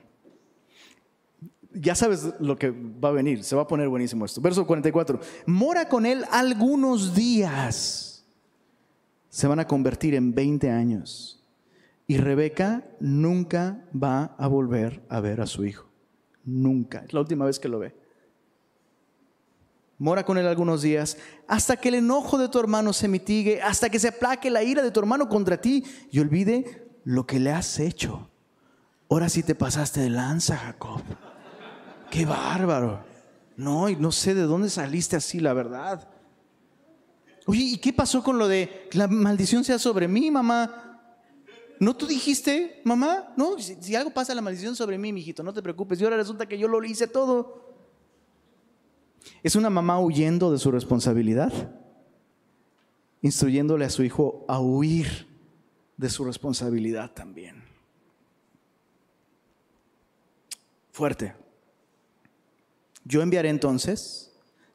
ya 1.73 1.95
sabes 1.95 2.33
lo 2.39 2.57
que 2.57 2.71
va 2.71 3.09
a 3.09 3.13
venir, 3.13 3.43
se 3.43 3.55
va 3.55 3.63
a 3.63 3.67
poner 3.67 3.87
buenísimo 3.87 4.25
esto. 4.25 4.41
Verso 4.41 4.65
44, 4.65 5.19
mora 5.45 5.87
con 5.87 6.05
él 6.05 6.25
algunos 6.31 7.15
días, 7.15 8.25
se 9.29 9.47
van 9.47 9.59
a 9.59 9.67
convertir 9.67 10.15
en 10.15 10.33
20 10.33 10.69
años. 10.69 11.37
Y 12.07 12.17
Rebeca 12.17 12.83
nunca 12.99 13.85
va 13.95 14.35
a 14.37 14.47
volver 14.47 15.01
a 15.07 15.21
ver 15.21 15.39
a 15.39 15.45
su 15.45 15.63
hijo. 15.63 15.87
Nunca. 16.43 17.05
Es 17.07 17.13
la 17.13 17.21
última 17.21 17.45
vez 17.45 17.57
que 17.57 17.69
lo 17.69 17.79
ve 17.79 18.00
mora 20.01 20.25
con 20.25 20.39
él 20.39 20.47
algunos 20.47 20.81
días, 20.81 21.15
hasta 21.47 21.77
que 21.77 21.89
el 21.89 21.95
enojo 21.95 22.39
de 22.39 22.49
tu 22.49 22.57
hermano 22.57 22.91
se 22.91 23.07
mitigue, 23.07 23.61
hasta 23.61 23.87
que 23.87 23.99
se 23.99 24.07
aplaque 24.07 24.49
la 24.49 24.63
ira 24.63 24.81
de 24.81 24.89
tu 24.89 24.99
hermano 24.99 25.29
contra 25.29 25.61
ti 25.61 25.83
y 26.09 26.17
olvide 26.17 26.89
lo 27.03 27.27
que 27.27 27.39
le 27.39 27.51
has 27.51 27.79
hecho. 27.79 28.27
Ahora 29.11 29.29
sí 29.29 29.43
te 29.43 29.53
pasaste 29.53 29.99
de 29.99 30.09
lanza, 30.09 30.57
Jacob. 30.57 31.01
Qué 32.09 32.25
bárbaro. 32.25 33.03
No, 33.57 33.89
y 33.89 33.95
no 33.95 34.11
sé 34.11 34.33
de 34.33 34.41
dónde 34.41 34.71
saliste 34.71 35.17
así, 35.17 35.39
la 35.39 35.53
verdad. 35.53 36.09
Oye, 37.45 37.61
¿y 37.61 37.77
qué 37.77 37.93
pasó 37.93 38.23
con 38.23 38.39
lo 38.39 38.47
de 38.47 38.89
la 38.93 39.07
maldición 39.07 39.63
sea 39.63 39.77
sobre 39.77 40.07
mí, 40.07 40.31
mamá? 40.31 40.99
¿No 41.79 41.95
tú 41.95 42.07
dijiste, 42.07 42.81
mamá? 42.85 43.33
No, 43.37 43.59
si, 43.59 43.95
algo 43.95 44.09
pasa, 44.09 44.33
la 44.33 44.41
maldición 44.41 44.75
sobre 44.75 44.97
mí, 44.97 45.13
mijito, 45.13 45.43
no 45.43 45.53
te 45.53 45.61
preocupes. 45.61 46.01
Y 46.01 46.05
ahora 46.05 46.17
resulta 46.17 46.47
que 46.47 46.57
yo 46.57 46.67
lo 46.67 46.83
hice 46.83 47.05
todo. 47.05 47.70
¿Es 49.43 49.55
una 49.55 49.69
mamá 49.69 49.99
huyendo 49.99 50.51
de 50.51 50.57
su 50.57 50.71
responsabilidad? 50.71 51.51
Instruyéndole 53.21 53.85
a 53.85 53.89
su 53.89 54.03
hijo 54.03 54.45
a 54.47 54.59
huir 54.59 55.27
de 55.97 56.09
su 56.09 56.23
responsabilidad 56.25 57.11
también. 57.11 57.63
Fuerte. 60.91 61.33
Yo 63.03 63.21
enviaré 63.21 63.49
entonces, 63.49 64.31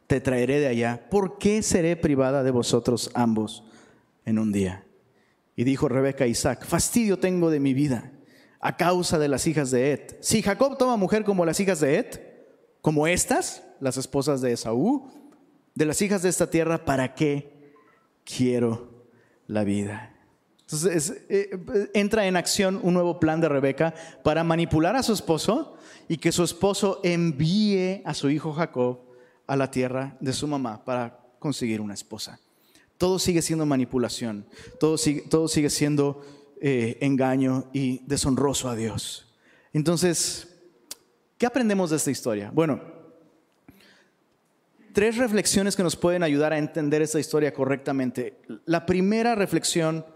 te 0.06 0.20
traeré 0.20 0.60
de 0.60 0.68
allá. 0.68 1.08
¿Por 1.10 1.38
qué 1.38 1.62
seré 1.62 1.96
privada 1.96 2.42
de 2.42 2.50
vosotros 2.50 3.10
ambos 3.14 3.64
en 4.24 4.38
un 4.38 4.52
día? 4.52 4.84
Y 5.54 5.64
dijo 5.64 5.88
Rebeca 5.88 6.24
a 6.24 6.28
Isaac, 6.28 6.64
fastidio 6.64 7.18
tengo 7.18 7.50
de 7.50 7.60
mi 7.60 7.74
vida. 7.74 8.12
a 8.58 8.76
causa 8.76 9.18
de 9.18 9.28
las 9.28 9.46
hijas 9.46 9.70
de 9.70 9.92
Ed. 9.92 10.16
Si 10.20 10.42
Jacob 10.42 10.76
toma 10.76 10.96
mujer 10.96 11.22
como 11.24 11.44
las 11.44 11.60
hijas 11.60 11.78
de 11.78 11.98
Ed, 11.98 12.20
como 12.80 13.06
estas, 13.06 13.62
las 13.80 13.96
esposas 13.96 14.40
de 14.40 14.52
Esaú, 14.52 15.10
de 15.74 15.84
las 15.84 16.00
hijas 16.02 16.22
de 16.22 16.28
esta 16.28 16.48
tierra, 16.48 16.84
¿para 16.84 17.14
qué 17.14 17.74
quiero 18.24 19.06
la 19.46 19.64
vida? 19.64 20.12
Entonces 20.60 21.22
eh, 21.28 21.90
entra 21.94 22.26
en 22.26 22.36
acción 22.36 22.80
un 22.82 22.94
nuevo 22.94 23.20
plan 23.20 23.40
de 23.40 23.48
Rebeca 23.48 23.94
para 24.24 24.42
manipular 24.42 24.96
a 24.96 25.02
su 25.04 25.12
esposo 25.12 25.76
y 26.08 26.16
que 26.16 26.32
su 26.32 26.42
esposo 26.42 27.00
envíe 27.04 28.02
a 28.04 28.14
su 28.14 28.30
hijo 28.30 28.52
Jacob 28.52 28.98
a 29.46 29.54
la 29.54 29.70
tierra 29.70 30.16
de 30.18 30.32
su 30.32 30.48
mamá 30.48 30.84
para 30.84 31.20
conseguir 31.38 31.80
una 31.80 31.94
esposa. 31.94 32.40
Todo 32.98 33.18
sigue 33.18 33.42
siendo 33.42 33.64
manipulación, 33.64 34.46
todo 34.80 34.98
sigue, 34.98 35.20
todo 35.22 35.46
sigue 35.46 35.70
siendo 35.70 36.22
eh, 36.60 36.98
engaño 37.00 37.68
y 37.72 38.02
deshonroso 38.06 38.68
a 38.68 38.74
Dios. 38.74 39.26
Entonces, 39.72 40.48
¿qué 41.38 41.46
aprendemos 41.46 41.90
de 41.90 41.96
esta 41.96 42.10
historia? 42.10 42.50
Bueno, 42.52 42.80
tres 44.96 45.18
reflexiones 45.18 45.76
que 45.76 45.82
nos 45.82 45.94
pueden 45.94 46.22
ayudar 46.22 46.54
a 46.54 46.58
entender 46.58 47.02
esta 47.02 47.20
historia 47.20 47.52
correctamente. 47.52 48.40
La 48.64 48.86
primera 48.86 49.34
reflexión 49.34 50.06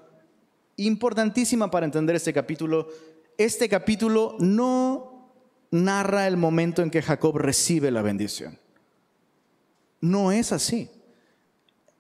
importantísima 0.77 1.71
para 1.71 1.85
entender 1.85 2.17
este 2.17 2.33
capítulo. 2.33 2.89
Este 3.37 3.69
capítulo 3.69 4.37
no 4.39 5.35
narra 5.71 6.27
el 6.27 6.39
momento 6.39 6.81
en 6.81 6.91
que 6.91 7.03
Jacob 7.03 7.37
recibe 7.37 7.91
la 7.91 8.01
bendición. 8.01 8.59
No 10.01 10.33
es 10.33 10.51
así. 10.51 10.89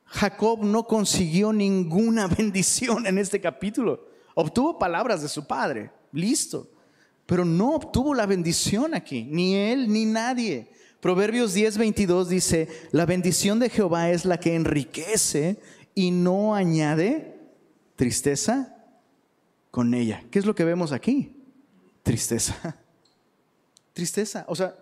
Jacob 0.06 0.64
no 0.64 0.86
consiguió 0.86 1.52
ninguna 1.52 2.28
bendición 2.38 3.06
en 3.06 3.18
este 3.18 3.42
capítulo. 3.42 4.08
Obtuvo 4.34 4.78
palabras 4.78 5.20
de 5.20 5.28
su 5.28 5.46
padre, 5.46 5.90
listo. 6.12 6.70
Pero 7.26 7.44
no 7.44 7.74
obtuvo 7.74 8.14
la 8.14 8.24
bendición 8.24 8.94
aquí, 8.94 9.24
ni 9.24 9.54
él 9.54 9.92
ni 9.92 10.06
nadie. 10.06 10.79
Proverbios 11.00 11.54
10:22 11.54 12.26
dice, 12.26 12.68
la 12.92 13.06
bendición 13.06 13.58
de 13.58 13.70
Jehová 13.70 14.10
es 14.10 14.26
la 14.26 14.38
que 14.38 14.54
enriquece 14.54 15.58
y 15.94 16.10
no 16.10 16.54
añade 16.54 17.40
tristeza 17.96 18.76
con 19.70 19.94
ella. 19.94 20.24
¿Qué 20.30 20.38
es 20.38 20.44
lo 20.44 20.54
que 20.54 20.64
vemos 20.64 20.92
aquí? 20.92 21.36
Tristeza. 22.02 22.76
Tristeza. 23.94 24.44
O 24.46 24.54
sea, 24.54 24.74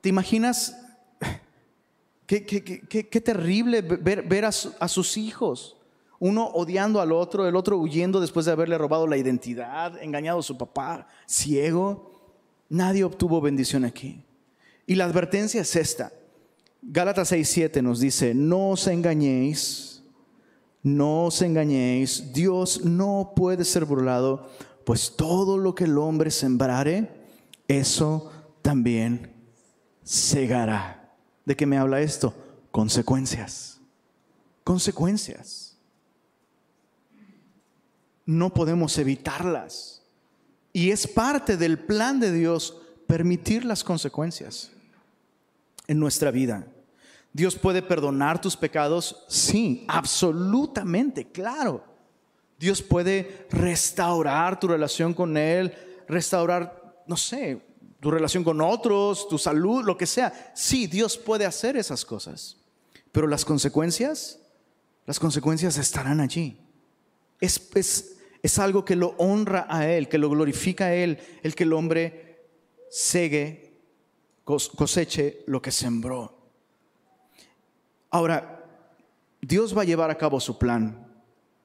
¿te 0.00 0.08
imaginas 0.08 0.76
qué, 2.26 2.44
qué, 2.46 3.20
terrible 3.20 3.82
ver, 3.82 4.44
a, 4.44 4.48
a, 4.48 4.88
sus 4.88 5.16
hijos? 5.18 5.76
Uno 6.18 6.46
odiando 6.46 7.02
al 7.02 7.12
otro, 7.12 7.46
el 7.46 7.54
otro 7.54 7.76
huyendo 7.78 8.20
después 8.20 8.46
de 8.46 8.52
haberle 8.52 8.78
robado 8.78 9.06
la 9.06 9.18
identidad, 9.18 10.02
engañado 10.02 10.38
a 10.38 10.42
su 10.42 10.56
papá, 10.56 11.06
ciego. 11.26 12.12
Nadie 12.70 13.04
obtuvo 13.04 13.42
bendición 13.42 13.84
aquí. 13.84 14.25
Y 14.86 14.94
la 14.94 15.04
advertencia 15.04 15.60
es 15.60 15.76
esta. 15.76 16.12
Gálatas 16.82 17.32
6:7 17.32 17.82
nos 17.82 18.00
dice, 18.00 18.34
no 18.34 18.70
os 18.70 18.86
engañéis 18.86 19.96
no 20.86 21.24
os 21.24 21.42
engañéis, 21.42 22.32
Dios 22.32 22.84
no 22.84 23.32
puede 23.34 23.64
ser 23.64 23.84
burlado, 23.84 24.48
pues 24.84 25.16
todo 25.16 25.58
lo 25.58 25.74
que 25.74 25.82
el 25.82 25.98
hombre 25.98 26.30
sembrare, 26.30 27.10
eso 27.66 28.30
también 28.62 29.32
segará. 30.04 31.12
¿De 31.44 31.56
qué 31.56 31.66
me 31.66 31.76
habla 31.76 32.02
esto? 32.02 32.32
Consecuencias. 32.70 33.80
Consecuencias. 34.62 35.76
No 38.24 38.54
podemos 38.54 38.96
evitarlas. 38.98 40.02
Y 40.72 40.92
es 40.92 41.08
parte 41.08 41.56
del 41.56 41.80
plan 41.80 42.20
de 42.20 42.30
Dios 42.30 42.80
permitir 43.08 43.64
las 43.64 43.82
consecuencias 43.82 44.70
en 45.86 45.98
nuestra 45.98 46.30
vida. 46.30 46.66
Dios 47.32 47.56
puede 47.56 47.82
perdonar 47.82 48.40
tus 48.40 48.56
pecados, 48.56 49.24
sí, 49.28 49.84
absolutamente, 49.88 51.30
claro. 51.30 51.84
Dios 52.58 52.80
puede 52.80 53.46
restaurar 53.50 54.58
tu 54.58 54.68
relación 54.68 55.12
con 55.12 55.36
Él, 55.36 55.74
restaurar, 56.08 57.02
no 57.06 57.16
sé, 57.16 57.60
tu 58.00 58.10
relación 58.10 58.42
con 58.42 58.60
otros, 58.60 59.28
tu 59.28 59.38
salud, 59.38 59.84
lo 59.84 59.96
que 59.96 60.06
sea. 60.06 60.52
Sí, 60.54 60.86
Dios 60.86 61.18
puede 61.18 61.44
hacer 61.44 61.76
esas 61.76 62.04
cosas. 62.04 62.56
Pero 63.12 63.26
las 63.26 63.44
consecuencias, 63.44 64.38
las 65.04 65.18
consecuencias 65.18 65.76
estarán 65.76 66.20
allí. 66.20 66.58
Es, 67.40 67.70
es, 67.74 68.16
es 68.42 68.58
algo 68.58 68.84
que 68.84 68.96
lo 68.96 69.14
honra 69.18 69.66
a 69.68 69.90
Él, 69.90 70.08
que 70.08 70.18
lo 70.18 70.30
glorifica 70.30 70.86
a 70.86 70.94
Él, 70.94 71.18
el 71.42 71.54
que 71.54 71.64
el 71.64 71.72
hombre 71.72 72.46
segue, 72.90 73.65
coseche 74.46 75.42
lo 75.46 75.60
que 75.60 75.72
sembró. 75.72 76.34
Ahora, 78.10 78.64
Dios 79.42 79.76
va 79.76 79.82
a 79.82 79.84
llevar 79.84 80.10
a 80.10 80.16
cabo 80.16 80.40
su 80.40 80.56
plan 80.58 81.04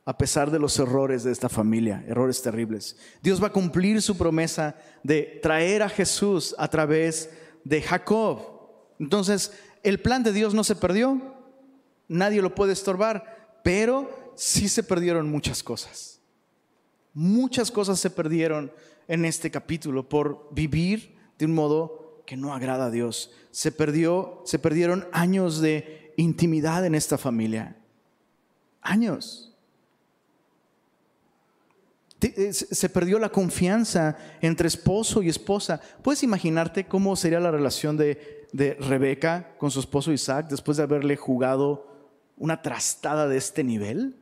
a 0.04 0.18
pesar 0.18 0.50
de 0.50 0.60
los 0.60 0.78
errores 0.80 1.24
de 1.24 1.32
esta 1.32 1.48
familia, 1.48 2.04
errores 2.08 2.42
terribles. 2.42 2.98
Dios 3.22 3.42
va 3.42 3.48
a 3.48 3.54
cumplir 3.54 4.02
su 4.02 4.18
promesa 4.18 4.76
de 5.04 5.40
traer 5.44 5.84
a 5.84 5.90
Jesús 5.90 6.56
a 6.58 6.68
través 6.68 7.30
de 7.64 7.82
Jacob. 7.82 8.40
Entonces, 9.00 9.54
el 9.84 10.02
plan 10.02 10.24
de 10.24 10.34
Dios 10.34 10.54
no 10.56 10.64
se 10.64 10.76
perdió, 10.76 11.36
nadie 12.08 12.42
lo 12.42 12.56
puede 12.56 12.74
estorbar, 12.74 13.60
pero 13.64 14.34
sí 14.36 14.68
se 14.68 14.82
perdieron 14.82 15.30
muchas 15.30 15.62
cosas. 15.62 16.20
Muchas 17.14 17.70
cosas 17.70 18.00
se 18.00 18.10
perdieron 18.10 18.72
en 19.08 19.26
este 19.26 19.52
capítulo 19.52 20.08
por 20.08 20.48
vivir 20.52 21.16
de 21.38 21.46
un 21.46 21.54
modo 21.54 22.01
que 22.26 22.38
no 22.38 22.54
agrada 22.54 22.86
a 22.86 22.92
Dios. 22.92 23.32
Se 23.52 23.72
perdió, 23.72 24.42
se 24.46 24.60
perdieron 24.60 25.08
años 25.12 25.62
de 25.62 26.14
intimidad 26.18 26.86
en 26.86 26.96
esta 26.96 27.18
familia. 27.18 27.78
Años. 28.82 29.54
Eh, 32.22 32.54
se 32.54 32.90
perdió 32.90 33.18
la 33.18 33.30
confianza 33.30 34.16
entre 34.42 34.68
esposo 34.68 35.24
y 35.24 35.30
esposa. 35.30 35.82
¿Puedes 36.04 36.22
imaginarte 36.24 36.88
cómo 36.88 37.16
sería 37.16 37.40
la 37.40 37.52
relación 37.52 37.98
de, 37.98 38.48
de 38.54 38.76
Rebeca 38.76 39.56
con 39.58 39.72
su 39.72 39.80
esposo 39.80 40.12
Isaac 40.12 40.48
después 40.50 40.78
de 40.78 40.84
haberle 40.84 41.16
jugado 41.16 41.88
una 42.38 42.62
trastada 42.62 43.28
de 43.28 43.38
este 43.38 43.64
nivel? 43.64 44.18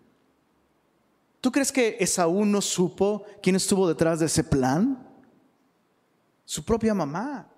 ¿Tú 1.42 1.52
crees 1.52 1.72
que 1.72 1.98
Esaú 2.00 2.46
no 2.46 2.62
supo 2.62 3.24
quién 3.42 3.56
estuvo 3.56 3.88
detrás 3.88 4.20
de 4.20 4.26
ese 4.28 4.44
plan? 4.44 5.08
Su 6.46 6.64
propia 6.64 6.94
mamá. 6.94 7.49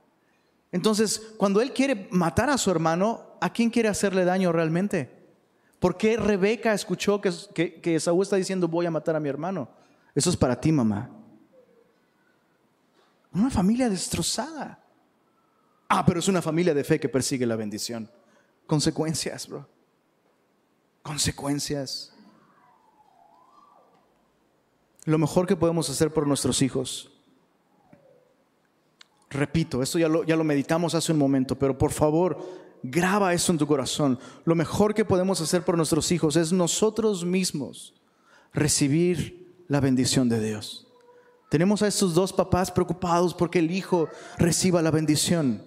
Entonces, 0.72 1.34
cuando 1.38 1.62
él 1.62 1.74
quiere 1.74 2.08
matar 2.12 2.50
a 2.50 2.58
su 2.58 2.72
hermano, 2.72 3.36
¿a 3.42 3.52
quién 3.52 3.70
quiere 3.70 3.90
hacerle 3.90 4.24
daño 4.24 4.52
realmente? 4.52 5.22
¿Por 5.80 5.98
qué 5.98 6.16
Rebeca 6.16 6.74
escuchó 6.74 7.20
que, 7.20 7.82
que, 7.82 8.00
Saúl 8.00 8.24
está 8.24 8.36
diciendo 8.36 8.68
voy 8.68 8.86
a 8.86 8.92
matar 8.92 9.16
a 9.16 9.20
mi 9.20 9.30
hermano? 9.30 9.68
Eso 10.16 10.30
es 10.30 10.38
para 10.38 10.60
ti, 10.60 10.72
mamá. 10.72 11.10
Una 13.34 13.50
familia 13.50 13.90
destrozada. 13.90 14.80
Ah, 15.90 16.06
pero 16.06 16.20
es 16.20 16.28
una 16.28 16.42
familia 16.42 16.74
de 16.74 16.84
fe 16.84 17.00
que 17.00 17.10
persigue 17.10 17.46
la 17.46 17.56
bendición. 17.56 18.10
Consecuencias, 18.66 19.48
bro. 19.48 19.68
Consecuencias. 21.02 22.14
Lo 25.06 25.18
mejor 25.18 25.48
que 25.48 25.56
podemos 25.56 25.90
hacer 25.90 26.14
por 26.14 26.28
nuestros 26.28 26.62
hijos. 26.62 27.11
Repito, 29.32 29.82
esto 29.82 29.98
ya 29.98 30.08
lo, 30.08 30.24
ya 30.24 30.36
lo 30.36 30.44
meditamos 30.44 30.94
hace 30.94 31.12
un 31.12 31.18
momento, 31.18 31.58
pero 31.58 31.76
por 31.78 31.92
favor, 31.92 32.38
Graba 32.84 33.34
eso 33.34 33.52
en 33.52 33.58
tu 33.60 33.68
corazón. 33.68 34.18
Lo 34.44 34.56
mejor 34.56 34.94
que 34.94 35.06
podemos 35.06 35.40
hacer 35.40 35.64
por 35.64 35.78
nuestros 35.78 36.12
hijos 36.12 36.36
es 36.36 36.52
nosotros 36.52 37.24
mismos 37.24 37.94
recibir 38.54 39.64
la 39.68 39.80
bendición 39.80 40.30
de 40.30 40.42
Dios. 40.42 40.88
Tenemos 41.50 41.82
a 41.82 41.88
estos 41.88 42.16
dos 42.16 42.34
papás 42.34 42.72
preocupados 42.72 43.34
porque 43.34 43.60
el 43.60 43.72
hijo 43.72 44.10
reciba 44.38 44.82
la 44.82 44.90
bendición, 44.90 45.64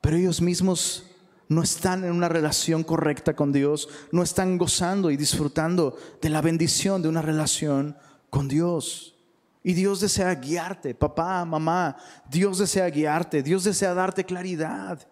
pero 0.00 0.16
ellos 0.16 0.42
mismos 0.42 1.04
no 1.48 1.62
están 1.62 2.04
en 2.04 2.12
una 2.12 2.28
relación 2.28 2.84
correcta 2.84 3.34
con 3.34 3.52
Dios, 3.52 3.88
no 4.12 4.22
están 4.22 4.58
gozando 4.58 5.10
y 5.10 5.16
disfrutando 5.16 5.96
de 6.20 6.28
la 6.28 6.42
bendición 6.42 7.00
de 7.00 7.08
una 7.08 7.22
relación 7.22 7.96
con 8.28 8.48
Dios. 8.48 9.17
Y 9.62 9.74
Dios 9.74 10.00
desea 10.00 10.34
guiarte, 10.34 10.94
papá, 10.94 11.44
mamá, 11.44 11.96
Dios 12.30 12.58
desea 12.58 12.88
guiarte, 12.88 13.42
Dios 13.42 13.64
desea 13.64 13.92
darte 13.92 14.24
claridad. 14.24 15.06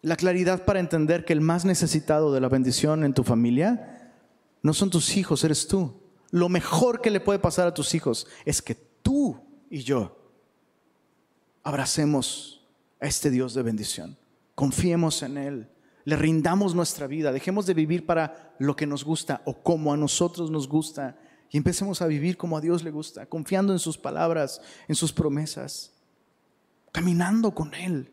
La 0.00 0.16
claridad 0.16 0.64
para 0.64 0.80
entender 0.80 1.24
que 1.24 1.32
el 1.32 1.40
más 1.40 1.64
necesitado 1.64 2.32
de 2.32 2.40
la 2.40 2.48
bendición 2.48 3.04
en 3.04 3.14
tu 3.14 3.24
familia 3.24 4.12
no 4.62 4.72
son 4.72 4.90
tus 4.90 5.16
hijos, 5.16 5.42
eres 5.44 5.66
tú. 5.66 6.00
Lo 6.30 6.48
mejor 6.48 7.00
que 7.00 7.10
le 7.10 7.20
puede 7.20 7.38
pasar 7.38 7.66
a 7.66 7.74
tus 7.74 7.94
hijos 7.94 8.26
es 8.44 8.62
que 8.62 8.74
tú 8.74 9.40
y 9.70 9.80
yo 9.80 10.16
abracemos 11.62 12.66
a 13.00 13.06
este 13.06 13.30
Dios 13.30 13.54
de 13.54 13.62
bendición. 13.62 14.16
Confiemos 14.54 15.22
en 15.22 15.36
Él, 15.36 15.68
le 16.04 16.16
rindamos 16.16 16.74
nuestra 16.74 17.06
vida, 17.06 17.32
dejemos 17.32 17.66
de 17.66 17.74
vivir 17.74 18.06
para 18.06 18.54
lo 18.58 18.76
que 18.76 18.86
nos 18.86 19.04
gusta 19.04 19.42
o 19.44 19.62
como 19.62 19.92
a 19.92 19.96
nosotros 19.96 20.50
nos 20.50 20.68
gusta 20.68 21.16
y 21.50 21.56
empecemos 21.56 22.02
a 22.02 22.06
vivir 22.06 22.36
como 22.36 22.56
a 22.56 22.60
Dios 22.60 22.82
le 22.82 22.90
gusta, 22.90 23.26
confiando 23.26 23.72
en 23.72 23.78
sus 23.78 23.96
palabras, 23.96 24.60
en 24.86 24.94
sus 24.94 25.12
promesas, 25.12 25.92
caminando 26.92 27.54
con 27.54 27.74
Él. 27.74 28.12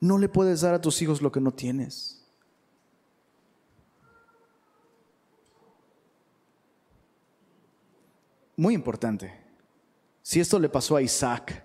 No 0.00 0.18
le 0.18 0.28
puedes 0.28 0.60
dar 0.60 0.74
a 0.74 0.80
tus 0.80 1.00
hijos 1.00 1.22
lo 1.22 1.32
que 1.32 1.40
no 1.40 1.52
tienes. 1.52 2.16
Muy 8.56 8.74
importante. 8.74 9.32
Si 10.22 10.40
esto 10.40 10.58
le 10.58 10.68
pasó 10.68 10.96
a 10.96 11.02
Isaac, 11.02 11.64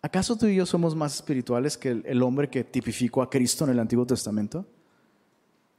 ¿acaso 0.00 0.36
tú 0.36 0.46
y 0.46 0.56
yo 0.56 0.66
somos 0.66 0.94
más 0.94 1.14
espirituales 1.16 1.76
que 1.76 2.02
el, 2.04 2.22
hombre 2.22 2.48
que 2.48 2.62
tipificó 2.62 3.22
a 3.22 3.28
Cristo 3.28 3.64
en 3.64 3.70
el 3.70 3.78
Antiguo 3.78 4.06
Testamento? 4.06 4.66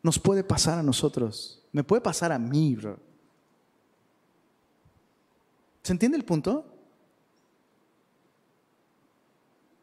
Nos 0.02 0.20
puede 0.20 0.44
pasar 0.44 0.80
a 0.80 0.84
nosotros. 0.84 1.64
Me 1.72 1.84
puede 1.84 2.02
pasar 2.02 2.32
a 2.32 2.40
mí, 2.40 2.76
bro. 2.76 3.13
¿Se 5.84 5.92
entiende 5.92 6.18
el 6.18 6.24
punto? 6.24 6.66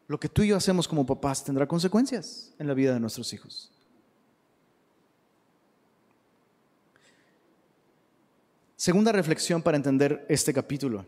Lo 0.07 0.19
que 0.19 0.27
tú 0.27 0.41
y 0.41 0.47
yo 0.47 0.57
hacemos 0.57 0.87
como 0.87 1.05
papás 1.05 1.43
tendrá 1.43 1.67
consecuencias 1.67 2.53
en 2.59 2.67
la 2.67 2.73
vida 2.73 2.93
de 2.93 2.99
nuestros 2.99 3.31
hijos. 3.33 3.71
Segunda 8.75 9.11
reflexión 9.11 9.61
para 9.61 9.77
entender 9.77 10.25
este 10.27 10.51
capítulo. 10.53 11.05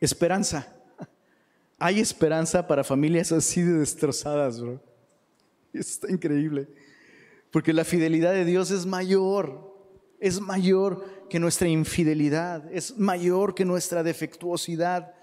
Esperanza. 0.00 0.70
Hay 1.78 1.98
esperanza 1.98 2.68
para 2.68 2.84
familias 2.84 3.32
así 3.32 3.62
de 3.62 3.78
destrozadas, 3.78 4.60
bro. 4.60 4.80
Está 5.72 6.12
increíble. 6.12 6.68
Porque 7.50 7.72
la 7.72 7.84
fidelidad 7.84 8.32
de 8.32 8.44
Dios 8.44 8.70
es 8.70 8.84
mayor, 8.84 9.74
es 10.20 10.40
mayor 10.40 11.17
que 11.28 11.38
nuestra 11.38 11.68
infidelidad, 11.68 12.64
es 12.72 12.98
mayor 12.98 13.54
que 13.54 13.64
nuestra 13.64 14.02
defectuosidad. 14.02 15.14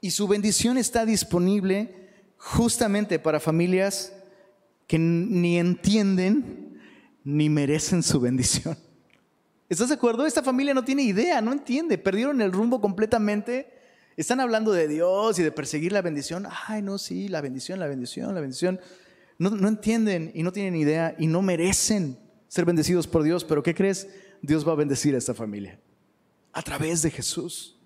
Y 0.00 0.10
su 0.10 0.28
bendición 0.28 0.78
está 0.78 1.04
disponible 1.04 1.94
justamente 2.36 3.18
para 3.18 3.40
familias 3.40 4.12
que 4.86 4.98
ni 4.98 5.58
entienden 5.58 6.80
ni 7.24 7.50
merecen 7.50 8.02
su 8.02 8.20
bendición. 8.20 8.76
¿Estás 9.68 9.88
de 9.88 9.96
acuerdo? 9.96 10.24
Esta 10.24 10.42
familia 10.42 10.72
no 10.72 10.84
tiene 10.84 11.02
idea, 11.02 11.42
no 11.42 11.52
entiende, 11.52 11.98
perdieron 11.98 12.40
el 12.40 12.52
rumbo 12.52 12.80
completamente. 12.80 13.70
Están 14.16 14.40
hablando 14.40 14.72
de 14.72 14.88
Dios 14.88 15.38
y 15.38 15.42
de 15.42 15.52
perseguir 15.52 15.92
la 15.92 16.00
bendición. 16.00 16.46
Ay, 16.66 16.80
no, 16.80 16.96
sí, 16.96 17.28
la 17.28 17.42
bendición, 17.42 17.78
la 17.78 17.86
bendición, 17.86 18.34
la 18.34 18.40
bendición. 18.40 18.80
No, 19.36 19.50
no 19.50 19.68
entienden 19.68 20.32
y 20.34 20.42
no 20.42 20.52
tienen 20.52 20.74
idea 20.74 21.14
y 21.18 21.26
no 21.26 21.42
merecen 21.42 22.18
ser 22.48 22.64
bendecidos 22.64 23.06
por 23.06 23.22
Dios, 23.22 23.44
pero 23.44 23.62
¿qué 23.62 23.74
crees? 23.74 24.08
Dios 24.42 24.66
va 24.66 24.72
a 24.72 24.76
bendecir 24.76 25.14
a 25.14 25.18
esta 25.18 25.34
familia 25.34 25.78
a 26.52 26.62
través 26.62 27.02
de 27.02 27.10
Jesús. 27.10 27.76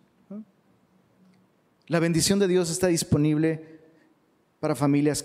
La 1.89 2.01
bendición 2.01 2.39
de 2.39 2.49
Dios 2.49 2.71
está 2.71 2.87
disponible 2.87 3.81
para 4.61 4.75
familias 4.75 5.25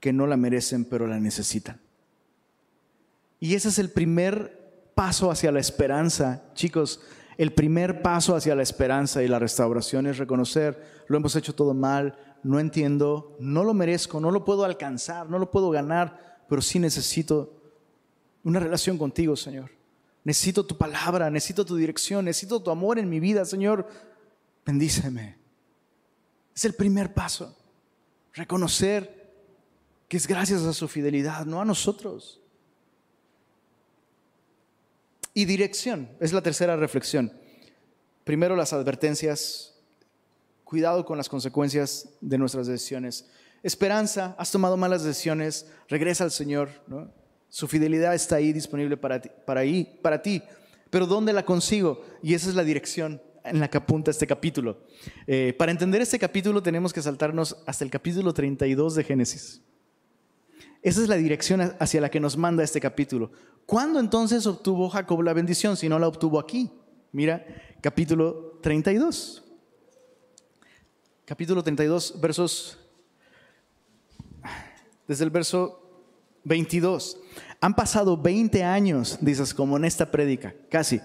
que 0.00 0.12
no 0.12 0.26
la 0.26 0.36
merecen, 0.36 0.84
pero 0.84 1.06
la 1.06 1.18
necesitan. 1.18 1.80
Y 3.40 3.54
ese 3.54 3.68
es 3.68 3.78
el 3.78 3.90
primer 3.90 4.90
paso 4.94 5.30
hacia 5.30 5.52
la 5.52 5.60
esperanza, 5.60 6.42
chicos. 6.54 7.00
El 7.38 7.52
primer 7.52 8.02
paso 8.02 8.36
hacia 8.36 8.54
la 8.54 8.62
esperanza 8.62 9.22
y 9.22 9.28
la 9.28 9.38
restauración 9.38 10.06
es 10.06 10.18
reconocer, 10.18 11.04
lo 11.08 11.16
hemos 11.16 11.34
hecho 11.36 11.54
todo 11.54 11.74
mal, 11.74 12.16
no 12.42 12.60
entiendo, 12.60 13.36
no 13.40 13.64
lo 13.64 13.74
merezco, 13.74 14.20
no 14.20 14.30
lo 14.30 14.44
puedo 14.44 14.64
alcanzar, 14.64 15.28
no 15.30 15.38
lo 15.38 15.50
puedo 15.50 15.70
ganar, 15.70 16.42
pero 16.48 16.62
sí 16.62 16.78
necesito 16.78 17.60
una 18.44 18.60
relación 18.60 18.98
contigo, 18.98 19.34
Señor. 19.34 19.73
Necesito 20.24 20.64
tu 20.64 20.76
palabra, 20.76 21.30
necesito 21.30 21.64
tu 21.64 21.76
dirección, 21.76 22.24
necesito 22.24 22.60
tu 22.62 22.70
amor 22.70 22.98
en 22.98 23.08
mi 23.08 23.20
vida, 23.20 23.44
Señor. 23.44 23.86
Bendíceme. 24.64 25.36
Es 26.56 26.64
el 26.64 26.74
primer 26.74 27.12
paso. 27.12 27.56
Reconocer 28.32 29.32
que 30.08 30.16
es 30.16 30.26
gracias 30.26 30.62
a 30.62 30.72
su 30.72 30.88
fidelidad, 30.88 31.44
no 31.44 31.60
a 31.60 31.64
nosotros. 31.64 32.40
Y 35.34 35.44
dirección, 35.44 36.08
es 36.20 36.32
la 36.32 36.42
tercera 36.42 36.76
reflexión. 36.76 37.32
Primero 38.22 38.56
las 38.56 38.72
advertencias, 38.72 39.74
cuidado 40.62 41.04
con 41.04 41.18
las 41.18 41.28
consecuencias 41.28 42.08
de 42.20 42.38
nuestras 42.38 42.66
decisiones. 42.66 43.26
Esperanza, 43.62 44.34
has 44.38 44.50
tomado 44.50 44.76
malas 44.76 45.04
decisiones, 45.04 45.66
regresa 45.88 46.24
al 46.24 46.30
Señor. 46.30 46.70
Su 47.54 47.68
fidelidad 47.68 48.16
está 48.16 48.34
ahí 48.34 48.52
disponible 48.52 48.96
para 48.96 49.20
ti, 49.20 49.30
para, 49.46 49.60
ahí, 49.60 50.00
para 50.02 50.20
ti. 50.20 50.42
Pero 50.90 51.06
¿dónde 51.06 51.32
la 51.32 51.44
consigo? 51.44 52.04
Y 52.20 52.34
esa 52.34 52.48
es 52.48 52.56
la 52.56 52.64
dirección 52.64 53.22
en 53.44 53.60
la 53.60 53.70
que 53.70 53.76
apunta 53.78 54.10
este 54.10 54.26
capítulo. 54.26 54.80
Eh, 55.28 55.54
para 55.56 55.70
entender 55.70 56.02
este 56.02 56.18
capítulo 56.18 56.64
tenemos 56.64 56.92
que 56.92 57.00
saltarnos 57.00 57.56
hasta 57.64 57.84
el 57.84 57.92
capítulo 57.92 58.34
32 58.34 58.96
de 58.96 59.04
Génesis. 59.04 59.62
Esa 60.82 61.00
es 61.00 61.08
la 61.08 61.14
dirección 61.14 61.60
hacia 61.78 62.00
la 62.00 62.10
que 62.10 62.18
nos 62.18 62.36
manda 62.36 62.64
este 62.64 62.80
capítulo. 62.80 63.30
¿Cuándo 63.66 64.00
entonces 64.00 64.44
obtuvo 64.48 64.88
Jacob 64.88 65.22
la 65.22 65.32
bendición 65.32 65.76
si 65.76 65.88
no 65.88 66.00
la 66.00 66.08
obtuvo 66.08 66.40
aquí? 66.40 66.72
Mira, 67.12 67.46
capítulo 67.80 68.58
32. 68.62 69.44
Capítulo 71.24 71.62
32, 71.62 72.20
versos, 72.20 72.78
desde 75.06 75.22
el 75.22 75.30
verso 75.30 76.02
22. 76.42 77.20
Han 77.64 77.72
pasado 77.72 78.18
20 78.18 78.62
años, 78.62 79.16
dices, 79.22 79.54
como 79.54 79.78
en 79.78 79.86
esta 79.86 80.10
prédica, 80.10 80.54
casi. 80.68 81.00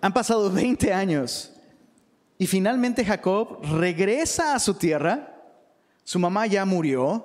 Han 0.00 0.12
pasado 0.12 0.50
20 0.50 0.92
años. 0.92 1.52
Y 2.38 2.48
finalmente 2.48 3.04
Jacob 3.04 3.60
regresa 3.78 4.56
a 4.56 4.58
su 4.58 4.74
tierra. 4.74 5.40
Su 6.02 6.18
mamá 6.18 6.48
ya 6.48 6.64
murió. 6.64 7.24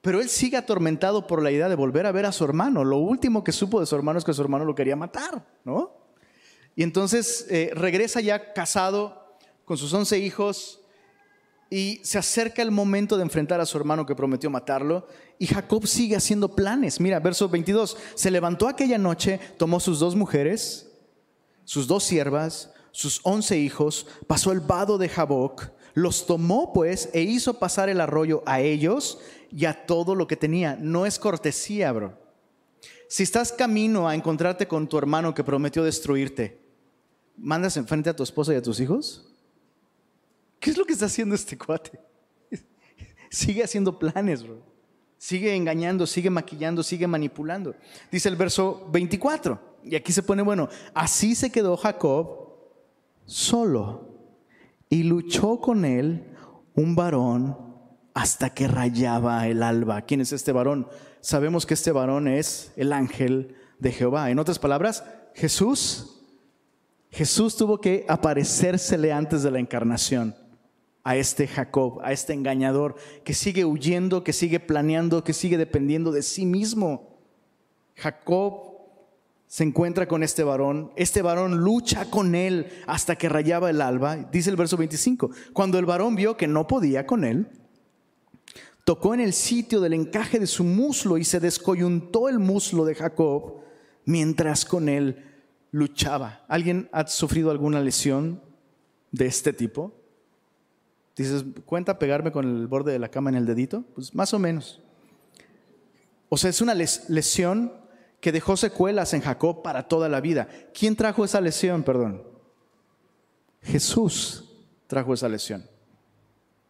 Pero 0.00 0.20
él 0.20 0.28
sigue 0.28 0.56
atormentado 0.56 1.26
por 1.26 1.42
la 1.42 1.50
idea 1.50 1.68
de 1.68 1.74
volver 1.74 2.06
a 2.06 2.12
ver 2.12 2.24
a 2.24 2.30
su 2.30 2.44
hermano. 2.44 2.84
Lo 2.84 2.98
último 2.98 3.42
que 3.42 3.50
supo 3.50 3.80
de 3.80 3.86
su 3.86 3.96
hermano 3.96 4.20
es 4.20 4.24
que 4.24 4.32
su 4.32 4.40
hermano 4.40 4.64
lo 4.64 4.76
quería 4.76 4.94
matar, 4.94 5.44
¿no? 5.64 5.90
Y 6.76 6.84
entonces 6.84 7.48
eh, 7.50 7.72
regresa 7.74 8.20
ya 8.20 8.52
casado 8.52 9.36
con 9.64 9.76
sus 9.76 9.92
once 9.92 10.20
hijos 10.20 10.79
y 11.70 12.00
se 12.02 12.18
acerca 12.18 12.62
el 12.62 12.72
momento 12.72 13.16
de 13.16 13.22
enfrentar 13.22 13.60
a 13.60 13.66
su 13.66 13.78
hermano 13.78 14.04
que 14.04 14.16
prometió 14.16 14.50
matarlo. 14.50 15.06
Y 15.38 15.46
Jacob 15.46 15.86
sigue 15.86 16.16
haciendo 16.16 16.54
planes. 16.56 17.00
Mira, 17.00 17.20
verso 17.20 17.48
22. 17.48 17.96
Se 18.16 18.30
levantó 18.30 18.66
aquella 18.66 18.98
noche, 18.98 19.38
tomó 19.56 19.78
sus 19.78 20.00
dos 20.00 20.16
mujeres, 20.16 20.90
sus 21.64 21.86
dos 21.86 22.02
siervas, 22.02 22.72
sus 22.90 23.20
once 23.22 23.56
hijos, 23.56 24.08
pasó 24.26 24.50
el 24.50 24.58
vado 24.58 24.98
de 24.98 25.08
Jaboc, 25.08 25.70
los 25.94 26.26
tomó 26.26 26.72
pues 26.72 27.08
e 27.12 27.22
hizo 27.22 27.60
pasar 27.60 27.88
el 27.88 28.00
arroyo 28.00 28.42
a 28.46 28.60
ellos 28.60 29.18
y 29.52 29.64
a 29.66 29.86
todo 29.86 30.16
lo 30.16 30.26
que 30.26 30.36
tenía. 30.36 30.76
No 30.80 31.06
es 31.06 31.20
cortesía, 31.20 31.92
bro. 31.92 32.18
Si 33.08 33.22
estás 33.22 33.52
camino 33.52 34.08
a 34.08 34.14
encontrarte 34.16 34.66
con 34.66 34.88
tu 34.88 34.98
hermano 34.98 35.34
que 35.34 35.44
prometió 35.44 35.84
destruirte, 35.84 36.60
¿mandas 37.36 37.76
enfrente 37.76 38.10
a 38.10 38.16
tu 38.16 38.24
esposa 38.24 38.52
y 38.52 38.56
a 38.56 38.62
tus 38.62 38.80
hijos? 38.80 39.29
¿Qué 40.60 40.70
es 40.70 40.76
lo 40.76 40.84
que 40.84 40.92
está 40.92 41.06
haciendo 41.06 41.34
este 41.34 41.56
cuate? 41.56 41.98
Sigue 43.30 43.64
haciendo 43.64 43.98
planes. 43.98 44.44
Sigue 45.16 45.54
engañando, 45.54 46.06
sigue 46.06 46.30
maquillando, 46.30 46.82
sigue 46.82 47.06
manipulando. 47.06 47.74
Dice 48.12 48.28
el 48.28 48.36
verso 48.36 48.88
24, 48.90 49.78
y 49.84 49.94
aquí 49.94 50.12
se 50.12 50.22
pone 50.22 50.42
bueno, 50.42 50.68
así 50.94 51.34
se 51.34 51.50
quedó 51.50 51.76
Jacob 51.76 52.48
solo 53.26 54.08
y 54.88 55.02
luchó 55.02 55.60
con 55.60 55.84
él 55.84 56.34
un 56.74 56.96
varón 56.96 57.56
hasta 58.14 58.50
que 58.54 58.66
rayaba 58.66 59.46
el 59.46 59.62
alba. 59.62 60.02
¿Quién 60.02 60.22
es 60.22 60.32
este 60.32 60.52
varón? 60.52 60.88
Sabemos 61.20 61.66
que 61.66 61.74
este 61.74 61.92
varón 61.92 62.26
es 62.26 62.72
el 62.76 62.92
ángel 62.92 63.56
de 63.78 63.92
Jehová. 63.92 64.30
En 64.30 64.38
otras 64.38 64.58
palabras, 64.58 65.04
Jesús, 65.34 66.18
Jesús 67.10 67.56
tuvo 67.56 67.78
que 67.78 68.06
aparecérsele 68.08 69.12
antes 69.12 69.42
de 69.42 69.50
la 69.50 69.58
encarnación 69.58 70.34
a 71.10 71.16
este 71.16 71.48
Jacob, 71.48 71.98
a 72.04 72.12
este 72.12 72.34
engañador 72.34 72.94
que 73.24 73.34
sigue 73.34 73.64
huyendo, 73.64 74.22
que 74.22 74.32
sigue 74.32 74.60
planeando, 74.60 75.24
que 75.24 75.32
sigue 75.32 75.58
dependiendo 75.58 76.12
de 76.12 76.22
sí 76.22 76.46
mismo. 76.46 77.18
Jacob 77.96 78.78
se 79.48 79.64
encuentra 79.64 80.06
con 80.06 80.22
este 80.22 80.44
varón, 80.44 80.92
este 80.94 81.20
varón 81.20 81.64
lucha 81.64 82.08
con 82.08 82.36
él 82.36 82.68
hasta 82.86 83.16
que 83.16 83.28
rayaba 83.28 83.70
el 83.70 83.80
alba, 83.80 84.18
dice 84.30 84.50
el 84.50 84.56
verso 84.56 84.76
25, 84.76 85.32
cuando 85.52 85.80
el 85.80 85.84
varón 85.84 86.14
vio 86.14 86.36
que 86.36 86.46
no 86.46 86.68
podía 86.68 87.08
con 87.08 87.24
él, 87.24 87.48
tocó 88.84 89.12
en 89.12 89.18
el 89.18 89.32
sitio 89.32 89.80
del 89.80 89.94
encaje 89.94 90.38
de 90.38 90.46
su 90.46 90.62
muslo 90.62 91.18
y 91.18 91.24
se 91.24 91.40
descoyuntó 91.40 92.28
el 92.28 92.38
muslo 92.38 92.84
de 92.84 92.94
Jacob 92.94 93.62
mientras 94.04 94.64
con 94.64 94.88
él 94.88 95.24
luchaba. 95.72 96.44
¿Alguien 96.46 96.88
ha 96.92 97.08
sufrido 97.08 97.50
alguna 97.50 97.80
lesión 97.80 98.40
de 99.10 99.26
este 99.26 99.52
tipo? 99.52 99.99
Dices, 101.20 101.44
¿cuenta 101.66 101.98
pegarme 101.98 102.32
con 102.32 102.46
el 102.46 102.66
borde 102.66 102.92
de 102.92 102.98
la 102.98 103.10
cama 103.10 103.28
en 103.28 103.36
el 103.36 103.44
dedito? 103.44 103.84
Pues 103.94 104.14
más 104.14 104.32
o 104.32 104.38
menos. 104.38 104.80
O 106.30 106.38
sea, 106.38 106.48
es 106.48 106.62
una 106.62 106.72
lesión 106.72 107.74
que 108.22 108.32
dejó 108.32 108.56
secuelas 108.56 109.12
en 109.12 109.20
Jacob 109.20 109.60
para 109.62 109.86
toda 109.86 110.08
la 110.08 110.22
vida. 110.22 110.48
¿Quién 110.72 110.96
trajo 110.96 111.22
esa 111.22 111.42
lesión, 111.42 111.82
perdón? 111.82 112.22
Jesús 113.60 114.50
trajo 114.86 115.12
esa 115.12 115.28
lesión. 115.28 115.68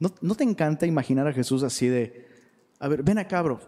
¿No, 0.00 0.12
¿No, 0.20 0.34
te 0.34 0.42
encanta 0.42 0.84
imaginar 0.84 1.28
a 1.28 1.32
Jesús 1.32 1.62
así 1.62 1.86
de, 1.86 2.26
a 2.80 2.88
ver, 2.88 3.04
ven 3.04 3.18
acá, 3.18 3.42
bro. 3.42 3.60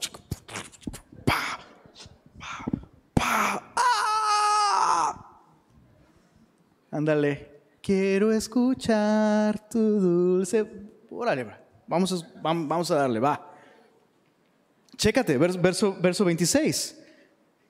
Ándale, 6.90 7.51
quiero 7.82 8.32
escuchar 8.32 9.68
tu 9.68 9.78
dulce. 9.78 10.64
Órale, 11.10 11.46
vamos 11.86 12.12
a, 12.12 12.40
vamos 12.42 12.90
a 12.90 12.94
darle, 12.94 13.20
va. 13.20 13.52
Chécate, 14.96 15.36
verso, 15.36 15.96
verso 16.00 16.24
26. 16.24 16.98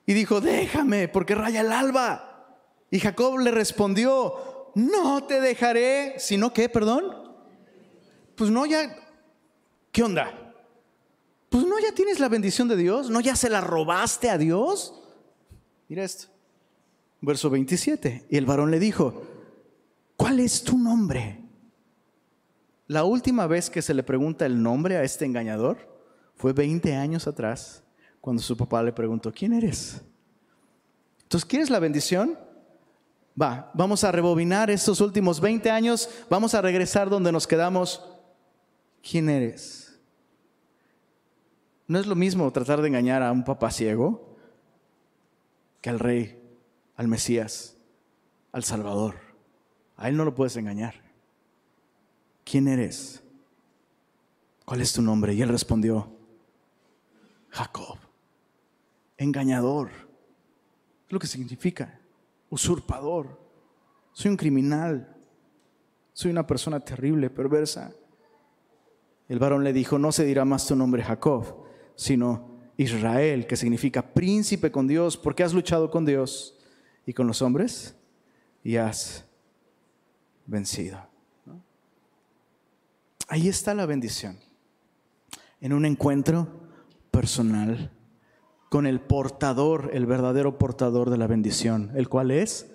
Y 0.05 0.13
dijo, 0.13 0.39
déjame, 0.39 1.07
porque 1.07 1.35
raya 1.35 1.61
el 1.61 1.71
alba. 1.71 2.57
Y 2.91 2.99
Jacob 2.99 3.39
le 3.39 3.51
respondió, 3.51 4.71
no 4.75 5.23
te 5.23 5.41
dejaré, 5.41 6.15
sino 6.19 6.53
que, 6.53 6.69
perdón. 6.69 7.33
Pues 8.35 8.51
no, 8.51 8.65
ya, 8.65 8.95
¿qué 9.91 10.03
onda? 10.03 10.53
Pues 11.49 11.65
no, 11.65 11.79
ya 11.79 11.91
tienes 11.93 12.19
la 12.19 12.29
bendición 12.29 12.67
de 12.67 12.75
Dios, 12.75 13.09
no, 13.09 13.19
ya 13.19 13.35
se 13.35 13.49
la 13.49 13.61
robaste 13.61 14.29
a 14.29 14.37
Dios. 14.37 14.93
Mira 15.87 16.03
esto. 16.03 16.27
Verso 17.21 17.49
27. 17.49 18.25
Y 18.29 18.37
el 18.37 18.45
varón 18.45 18.69
le 18.69 18.79
dijo, 18.79 19.32
¿cuál 20.23 20.39
es 20.39 20.63
tu 20.63 20.77
nombre? 20.77 21.37
La 22.87 23.03
última 23.03 23.45
vez 23.45 23.69
que 23.69 23.81
se 23.81 23.93
le 23.93 24.03
pregunta 24.03 24.45
el 24.45 24.63
nombre 24.63 24.95
a 24.95 25.03
este 25.03 25.25
engañador 25.25 25.77
fue 26.37 26.53
20 26.53 26.95
años 26.95 27.27
atrás, 27.27 27.83
cuando 28.21 28.41
su 28.41 28.55
papá 28.55 28.81
le 28.81 28.93
preguntó, 28.93 29.33
¿quién 29.33 29.51
eres? 29.51 30.01
Entonces, 31.23 31.45
¿quieres 31.45 31.69
la 31.69 31.79
bendición? 31.79 32.39
Va, 33.39 33.69
vamos 33.73 34.05
a 34.05 34.13
rebobinar 34.13 34.69
estos 34.69 35.01
últimos 35.01 35.41
20 35.41 35.69
años, 35.69 36.09
vamos 36.29 36.53
a 36.53 36.61
regresar 36.61 37.09
donde 37.09 37.33
nos 37.33 37.45
quedamos. 37.45 38.01
¿Quién 39.01 39.29
eres? 39.29 39.99
No 41.85 41.99
es 41.99 42.07
lo 42.07 42.15
mismo 42.15 42.49
tratar 42.53 42.81
de 42.81 42.87
engañar 42.87 43.23
a 43.23 43.31
un 43.33 43.43
papá 43.43 43.71
ciego 43.71 44.37
que 45.81 45.89
al 45.89 45.99
rey 45.99 46.41
al 46.95 47.09
Mesías, 47.09 47.75
al 48.53 48.63
Salvador. 48.63 49.22
A 49.97 50.09
Él 50.09 50.17
no 50.17 50.25
lo 50.25 50.35
puedes 50.35 50.55
engañar. 50.57 50.95
¿Quién 52.43 52.67
eres? 52.67 53.23
¿Cuál 54.65 54.81
es 54.81 54.93
tu 54.93 55.01
nombre? 55.01 55.33
Y 55.33 55.41
él 55.41 55.49
respondió, 55.49 56.09
Jacob, 57.49 57.97
engañador. 59.17 59.89
Es 61.05 61.11
lo 61.11 61.19
que 61.19 61.27
significa, 61.27 61.99
usurpador. 62.49 63.39
Soy 64.13 64.31
un 64.31 64.37
criminal. 64.37 65.15
Soy 66.13 66.31
una 66.31 66.45
persona 66.45 66.79
terrible, 66.79 67.29
perversa. 67.29 67.93
El 69.27 69.39
varón 69.39 69.63
le 69.63 69.73
dijo, 69.73 69.97
no 69.97 70.11
se 70.11 70.25
dirá 70.25 70.45
más 70.45 70.67
tu 70.67 70.75
nombre 70.75 71.03
Jacob, 71.03 71.65
sino 71.95 72.53
Israel, 72.77 73.47
que 73.47 73.55
significa 73.55 74.13
príncipe 74.13 74.71
con 74.71 74.87
Dios, 74.87 75.17
porque 75.17 75.43
has 75.43 75.53
luchado 75.53 75.89
con 75.89 76.05
Dios 76.05 76.59
y 77.05 77.13
con 77.13 77.27
los 77.27 77.41
hombres 77.41 77.95
y 78.63 78.77
has 78.77 79.25
vencido. 80.45 80.99
Ahí 83.27 83.47
está 83.47 83.73
la 83.73 83.85
bendición. 83.85 84.37
En 85.61 85.73
un 85.73 85.85
encuentro 85.85 86.47
personal 87.11 87.91
con 88.69 88.85
el 88.85 88.99
portador, 88.99 89.91
el 89.93 90.05
verdadero 90.05 90.57
portador 90.57 91.09
de 91.09 91.17
la 91.17 91.27
bendición, 91.27 91.91
el 91.95 92.09
cual 92.09 92.31
es 92.31 92.71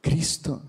Cristo. 0.00 0.62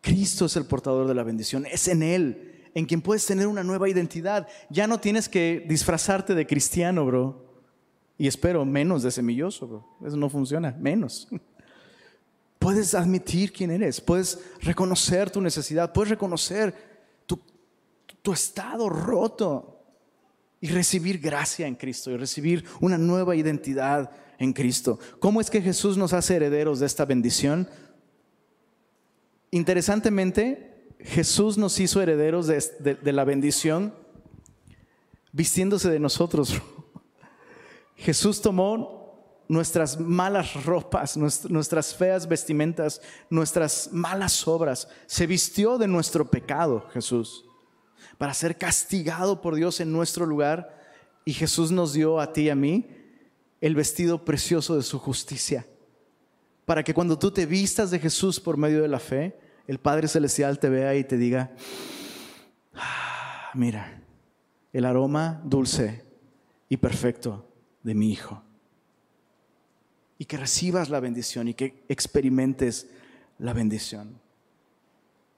Cristo 0.00 0.46
es 0.46 0.56
el 0.56 0.66
portador 0.66 1.08
de 1.08 1.14
la 1.14 1.24
bendición, 1.24 1.66
es 1.66 1.88
en 1.88 2.02
Él 2.02 2.48
en 2.74 2.86
quien 2.86 3.02
puedes 3.02 3.26
tener 3.26 3.46
una 3.46 3.64
nueva 3.64 3.88
identidad. 3.88 4.46
Ya 4.70 4.86
no 4.86 5.00
tienes 5.00 5.28
que 5.28 5.64
disfrazarte 5.68 6.34
de 6.34 6.46
cristiano, 6.46 7.04
bro. 7.04 7.44
Y 8.16 8.26
espero 8.26 8.64
menos 8.64 9.02
de 9.02 9.10
semilloso, 9.10 9.84
Eso 10.04 10.16
no 10.16 10.28
funciona, 10.28 10.76
menos. 10.78 11.28
Puedes 12.58 12.94
admitir 12.94 13.52
quién 13.52 13.70
eres, 13.70 14.00
puedes 14.00 14.38
reconocer 14.60 15.30
tu 15.30 15.40
necesidad, 15.40 15.92
puedes 15.92 16.10
reconocer 16.10 16.74
tu, 17.26 18.32
estado 18.32 18.90
roto 18.90 19.80
y 20.60 20.68
recibir 20.68 21.18
gracia 21.18 21.66
en 21.66 21.76
Cristo 21.76 22.10
y 22.10 22.18
recibir 22.18 22.62
una 22.78 22.98
nueva 22.98 23.34
identidad 23.34 24.10
en 24.38 24.52
Cristo. 24.52 24.98
¿Cómo 25.18 25.40
es 25.40 25.48
que 25.48 25.62
Jesús 25.62 25.96
nos 25.96 26.12
hace 26.12 26.36
herederos 26.36 26.78
de 26.78 26.84
esta 26.84 27.06
bendición? 27.06 27.66
Interesantemente, 29.50 30.92
Jesús 31.00 31.56
nos 31.56 31.80
hizo 31.80 32.02
herederos 32.02 32.46
de, 32.46 32.98
de 33.00 33.12
la 33.12 33.24
bendición 33.24 33.94
vistiéndose 35.32 35.88
de 35.88 35.98
nosotros. 35.98 36.60
Jesús 37.96 38.42
tomó 38.42 38.97
nuestras 39.48 39.98
malas 39.98 40.64
ropas, 40.64 41.16
nuestras 41.16 41.94
feas 41.94 42.28
vestimentas, 42.28 43.00
nuestras 43.30 43.88
malas 43.92 44.46
obras. 44.46 44.88
Se 45.06 45.26
vistió 45.26 45.78
de 45.78 45.88
nuestro 45.88 46.30
pecado, 46.30 46.86
Jesús, 46.92 47.46
para 48.18 48.34
ser 48.34 48.58
castigado 48.58 49.40
por 49.40 49.54
Dios 49.54 49.80
en 49.80 49.90
nuestro 49.90 50.26
lugar. 50.26 50.76
Y 51.24 51.32
Jesús 51.32 51.70
nos 51.70 51.94
dio 51.94 52.20
a 52.20 52.32
ti 52.32 52.42
y 52.42 52.50
a 52.50 52.54
mí 52.54 52.88
el 53.60 53.74
vestido 53.74 54.24
precioso 54.24 54.76
de 54.76 54.82
su 54.82 54.98
justicia. 54.98 55.66
Para 56.64 56.84
que 56.84 56.94
cuando 56.94 57.18
tú 57.18 57.30
te 57.30 57.46
vistas 57.46 57.90
de 57.90 57.98
Jesús 57.98 58.38
por 58.38 58.58
medio 58.58 58.82
de 58.82 58.88
la 58.88 58.98
fe, 58.98 59.38
el 59.66 59.78
Padre 59.78 60.08
Celestial 60.08 60.58
te 60.58 60.68
vea 60.68 60.94
y 60.94 61.04
te 61.04 61.16
diga, 61.16 61.52
ah, 62.74 63.50
mira, 63.54 64.02
el 64.72 64.84
aroma 64.84 65.40
dulce 65.44 66.04
y 66.68 66.76
perfecto 66.76 67.50
de 67.82 67.94
mi 67.94 68.10
Hijo. 68.12 68.47
Y 70.18 70.24
que 70.24 70.36
recibas 70.36 70.90
la 70.90 71.00
bendición 71.00 71.48
y 71.48 71.54
que 71.54 71.84
experimentes 71.88 72.88
la 73.38 73.52
bendición. 73.52 74.20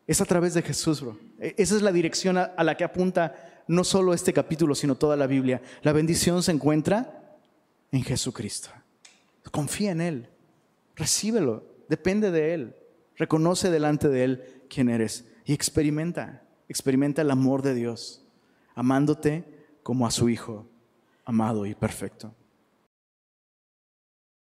Es 0.07 0.21
a 0.21 0.25
través 0.25 0.55
de 0.55 0.63
Jesús. 0.63 1.05
E, 1.39 1.55
esa 1.59 1.77
es 1.77 1.83
la 1.83 1.93
dirección 1.93 2.39
a, 2.39 2.53
la 2.65 2.77
que 2.77 2.85
apunta 2.85 3.63
no 3.69 3.85
solo 3.85 4.15
este 4.15 4.33
capítulo, 4.33 4.75
sino 4.75 4.97
toda 4.97 5.17
la 5.17 5.27
Biblia. 5.27 5.61
La 5.83 5.93
bendición 5.93 6.43
se 6.43 6.53
encuentra 6.53 7.39
en 7.93 8.03
Jesucristo. 8.03 8.71
Confía 9.51 9.93
en 9.93 10.01
Él. 10.01 10.29
Recíbelo. 10.97 11.65
Depende 11.89 12.31
de 12.31 12.55
Él. 12.55 12.77
Reconoce 13.17 13.71
delante 13.71 14.09
de 14.09 14.25
Él 14.25 14.63
quién 14.69 14.89
eres. 14.89 15.27
Y 15.45 15.53
experimenta. 15.53 16.43
Experimenta 16.69 17.23
el 17.23 17.31
amor 17.31 17.63
de 17.63 17.75
Dios. 17.75 18.25
Amándote 18.75 19.45
como 19.83 20.07
a 20.07 20.11
su 20.11 20.29
Hijo 20.29 20.67
amado 21.31 21.65
y 21.65 21.75
perfecto. 21.75 22.35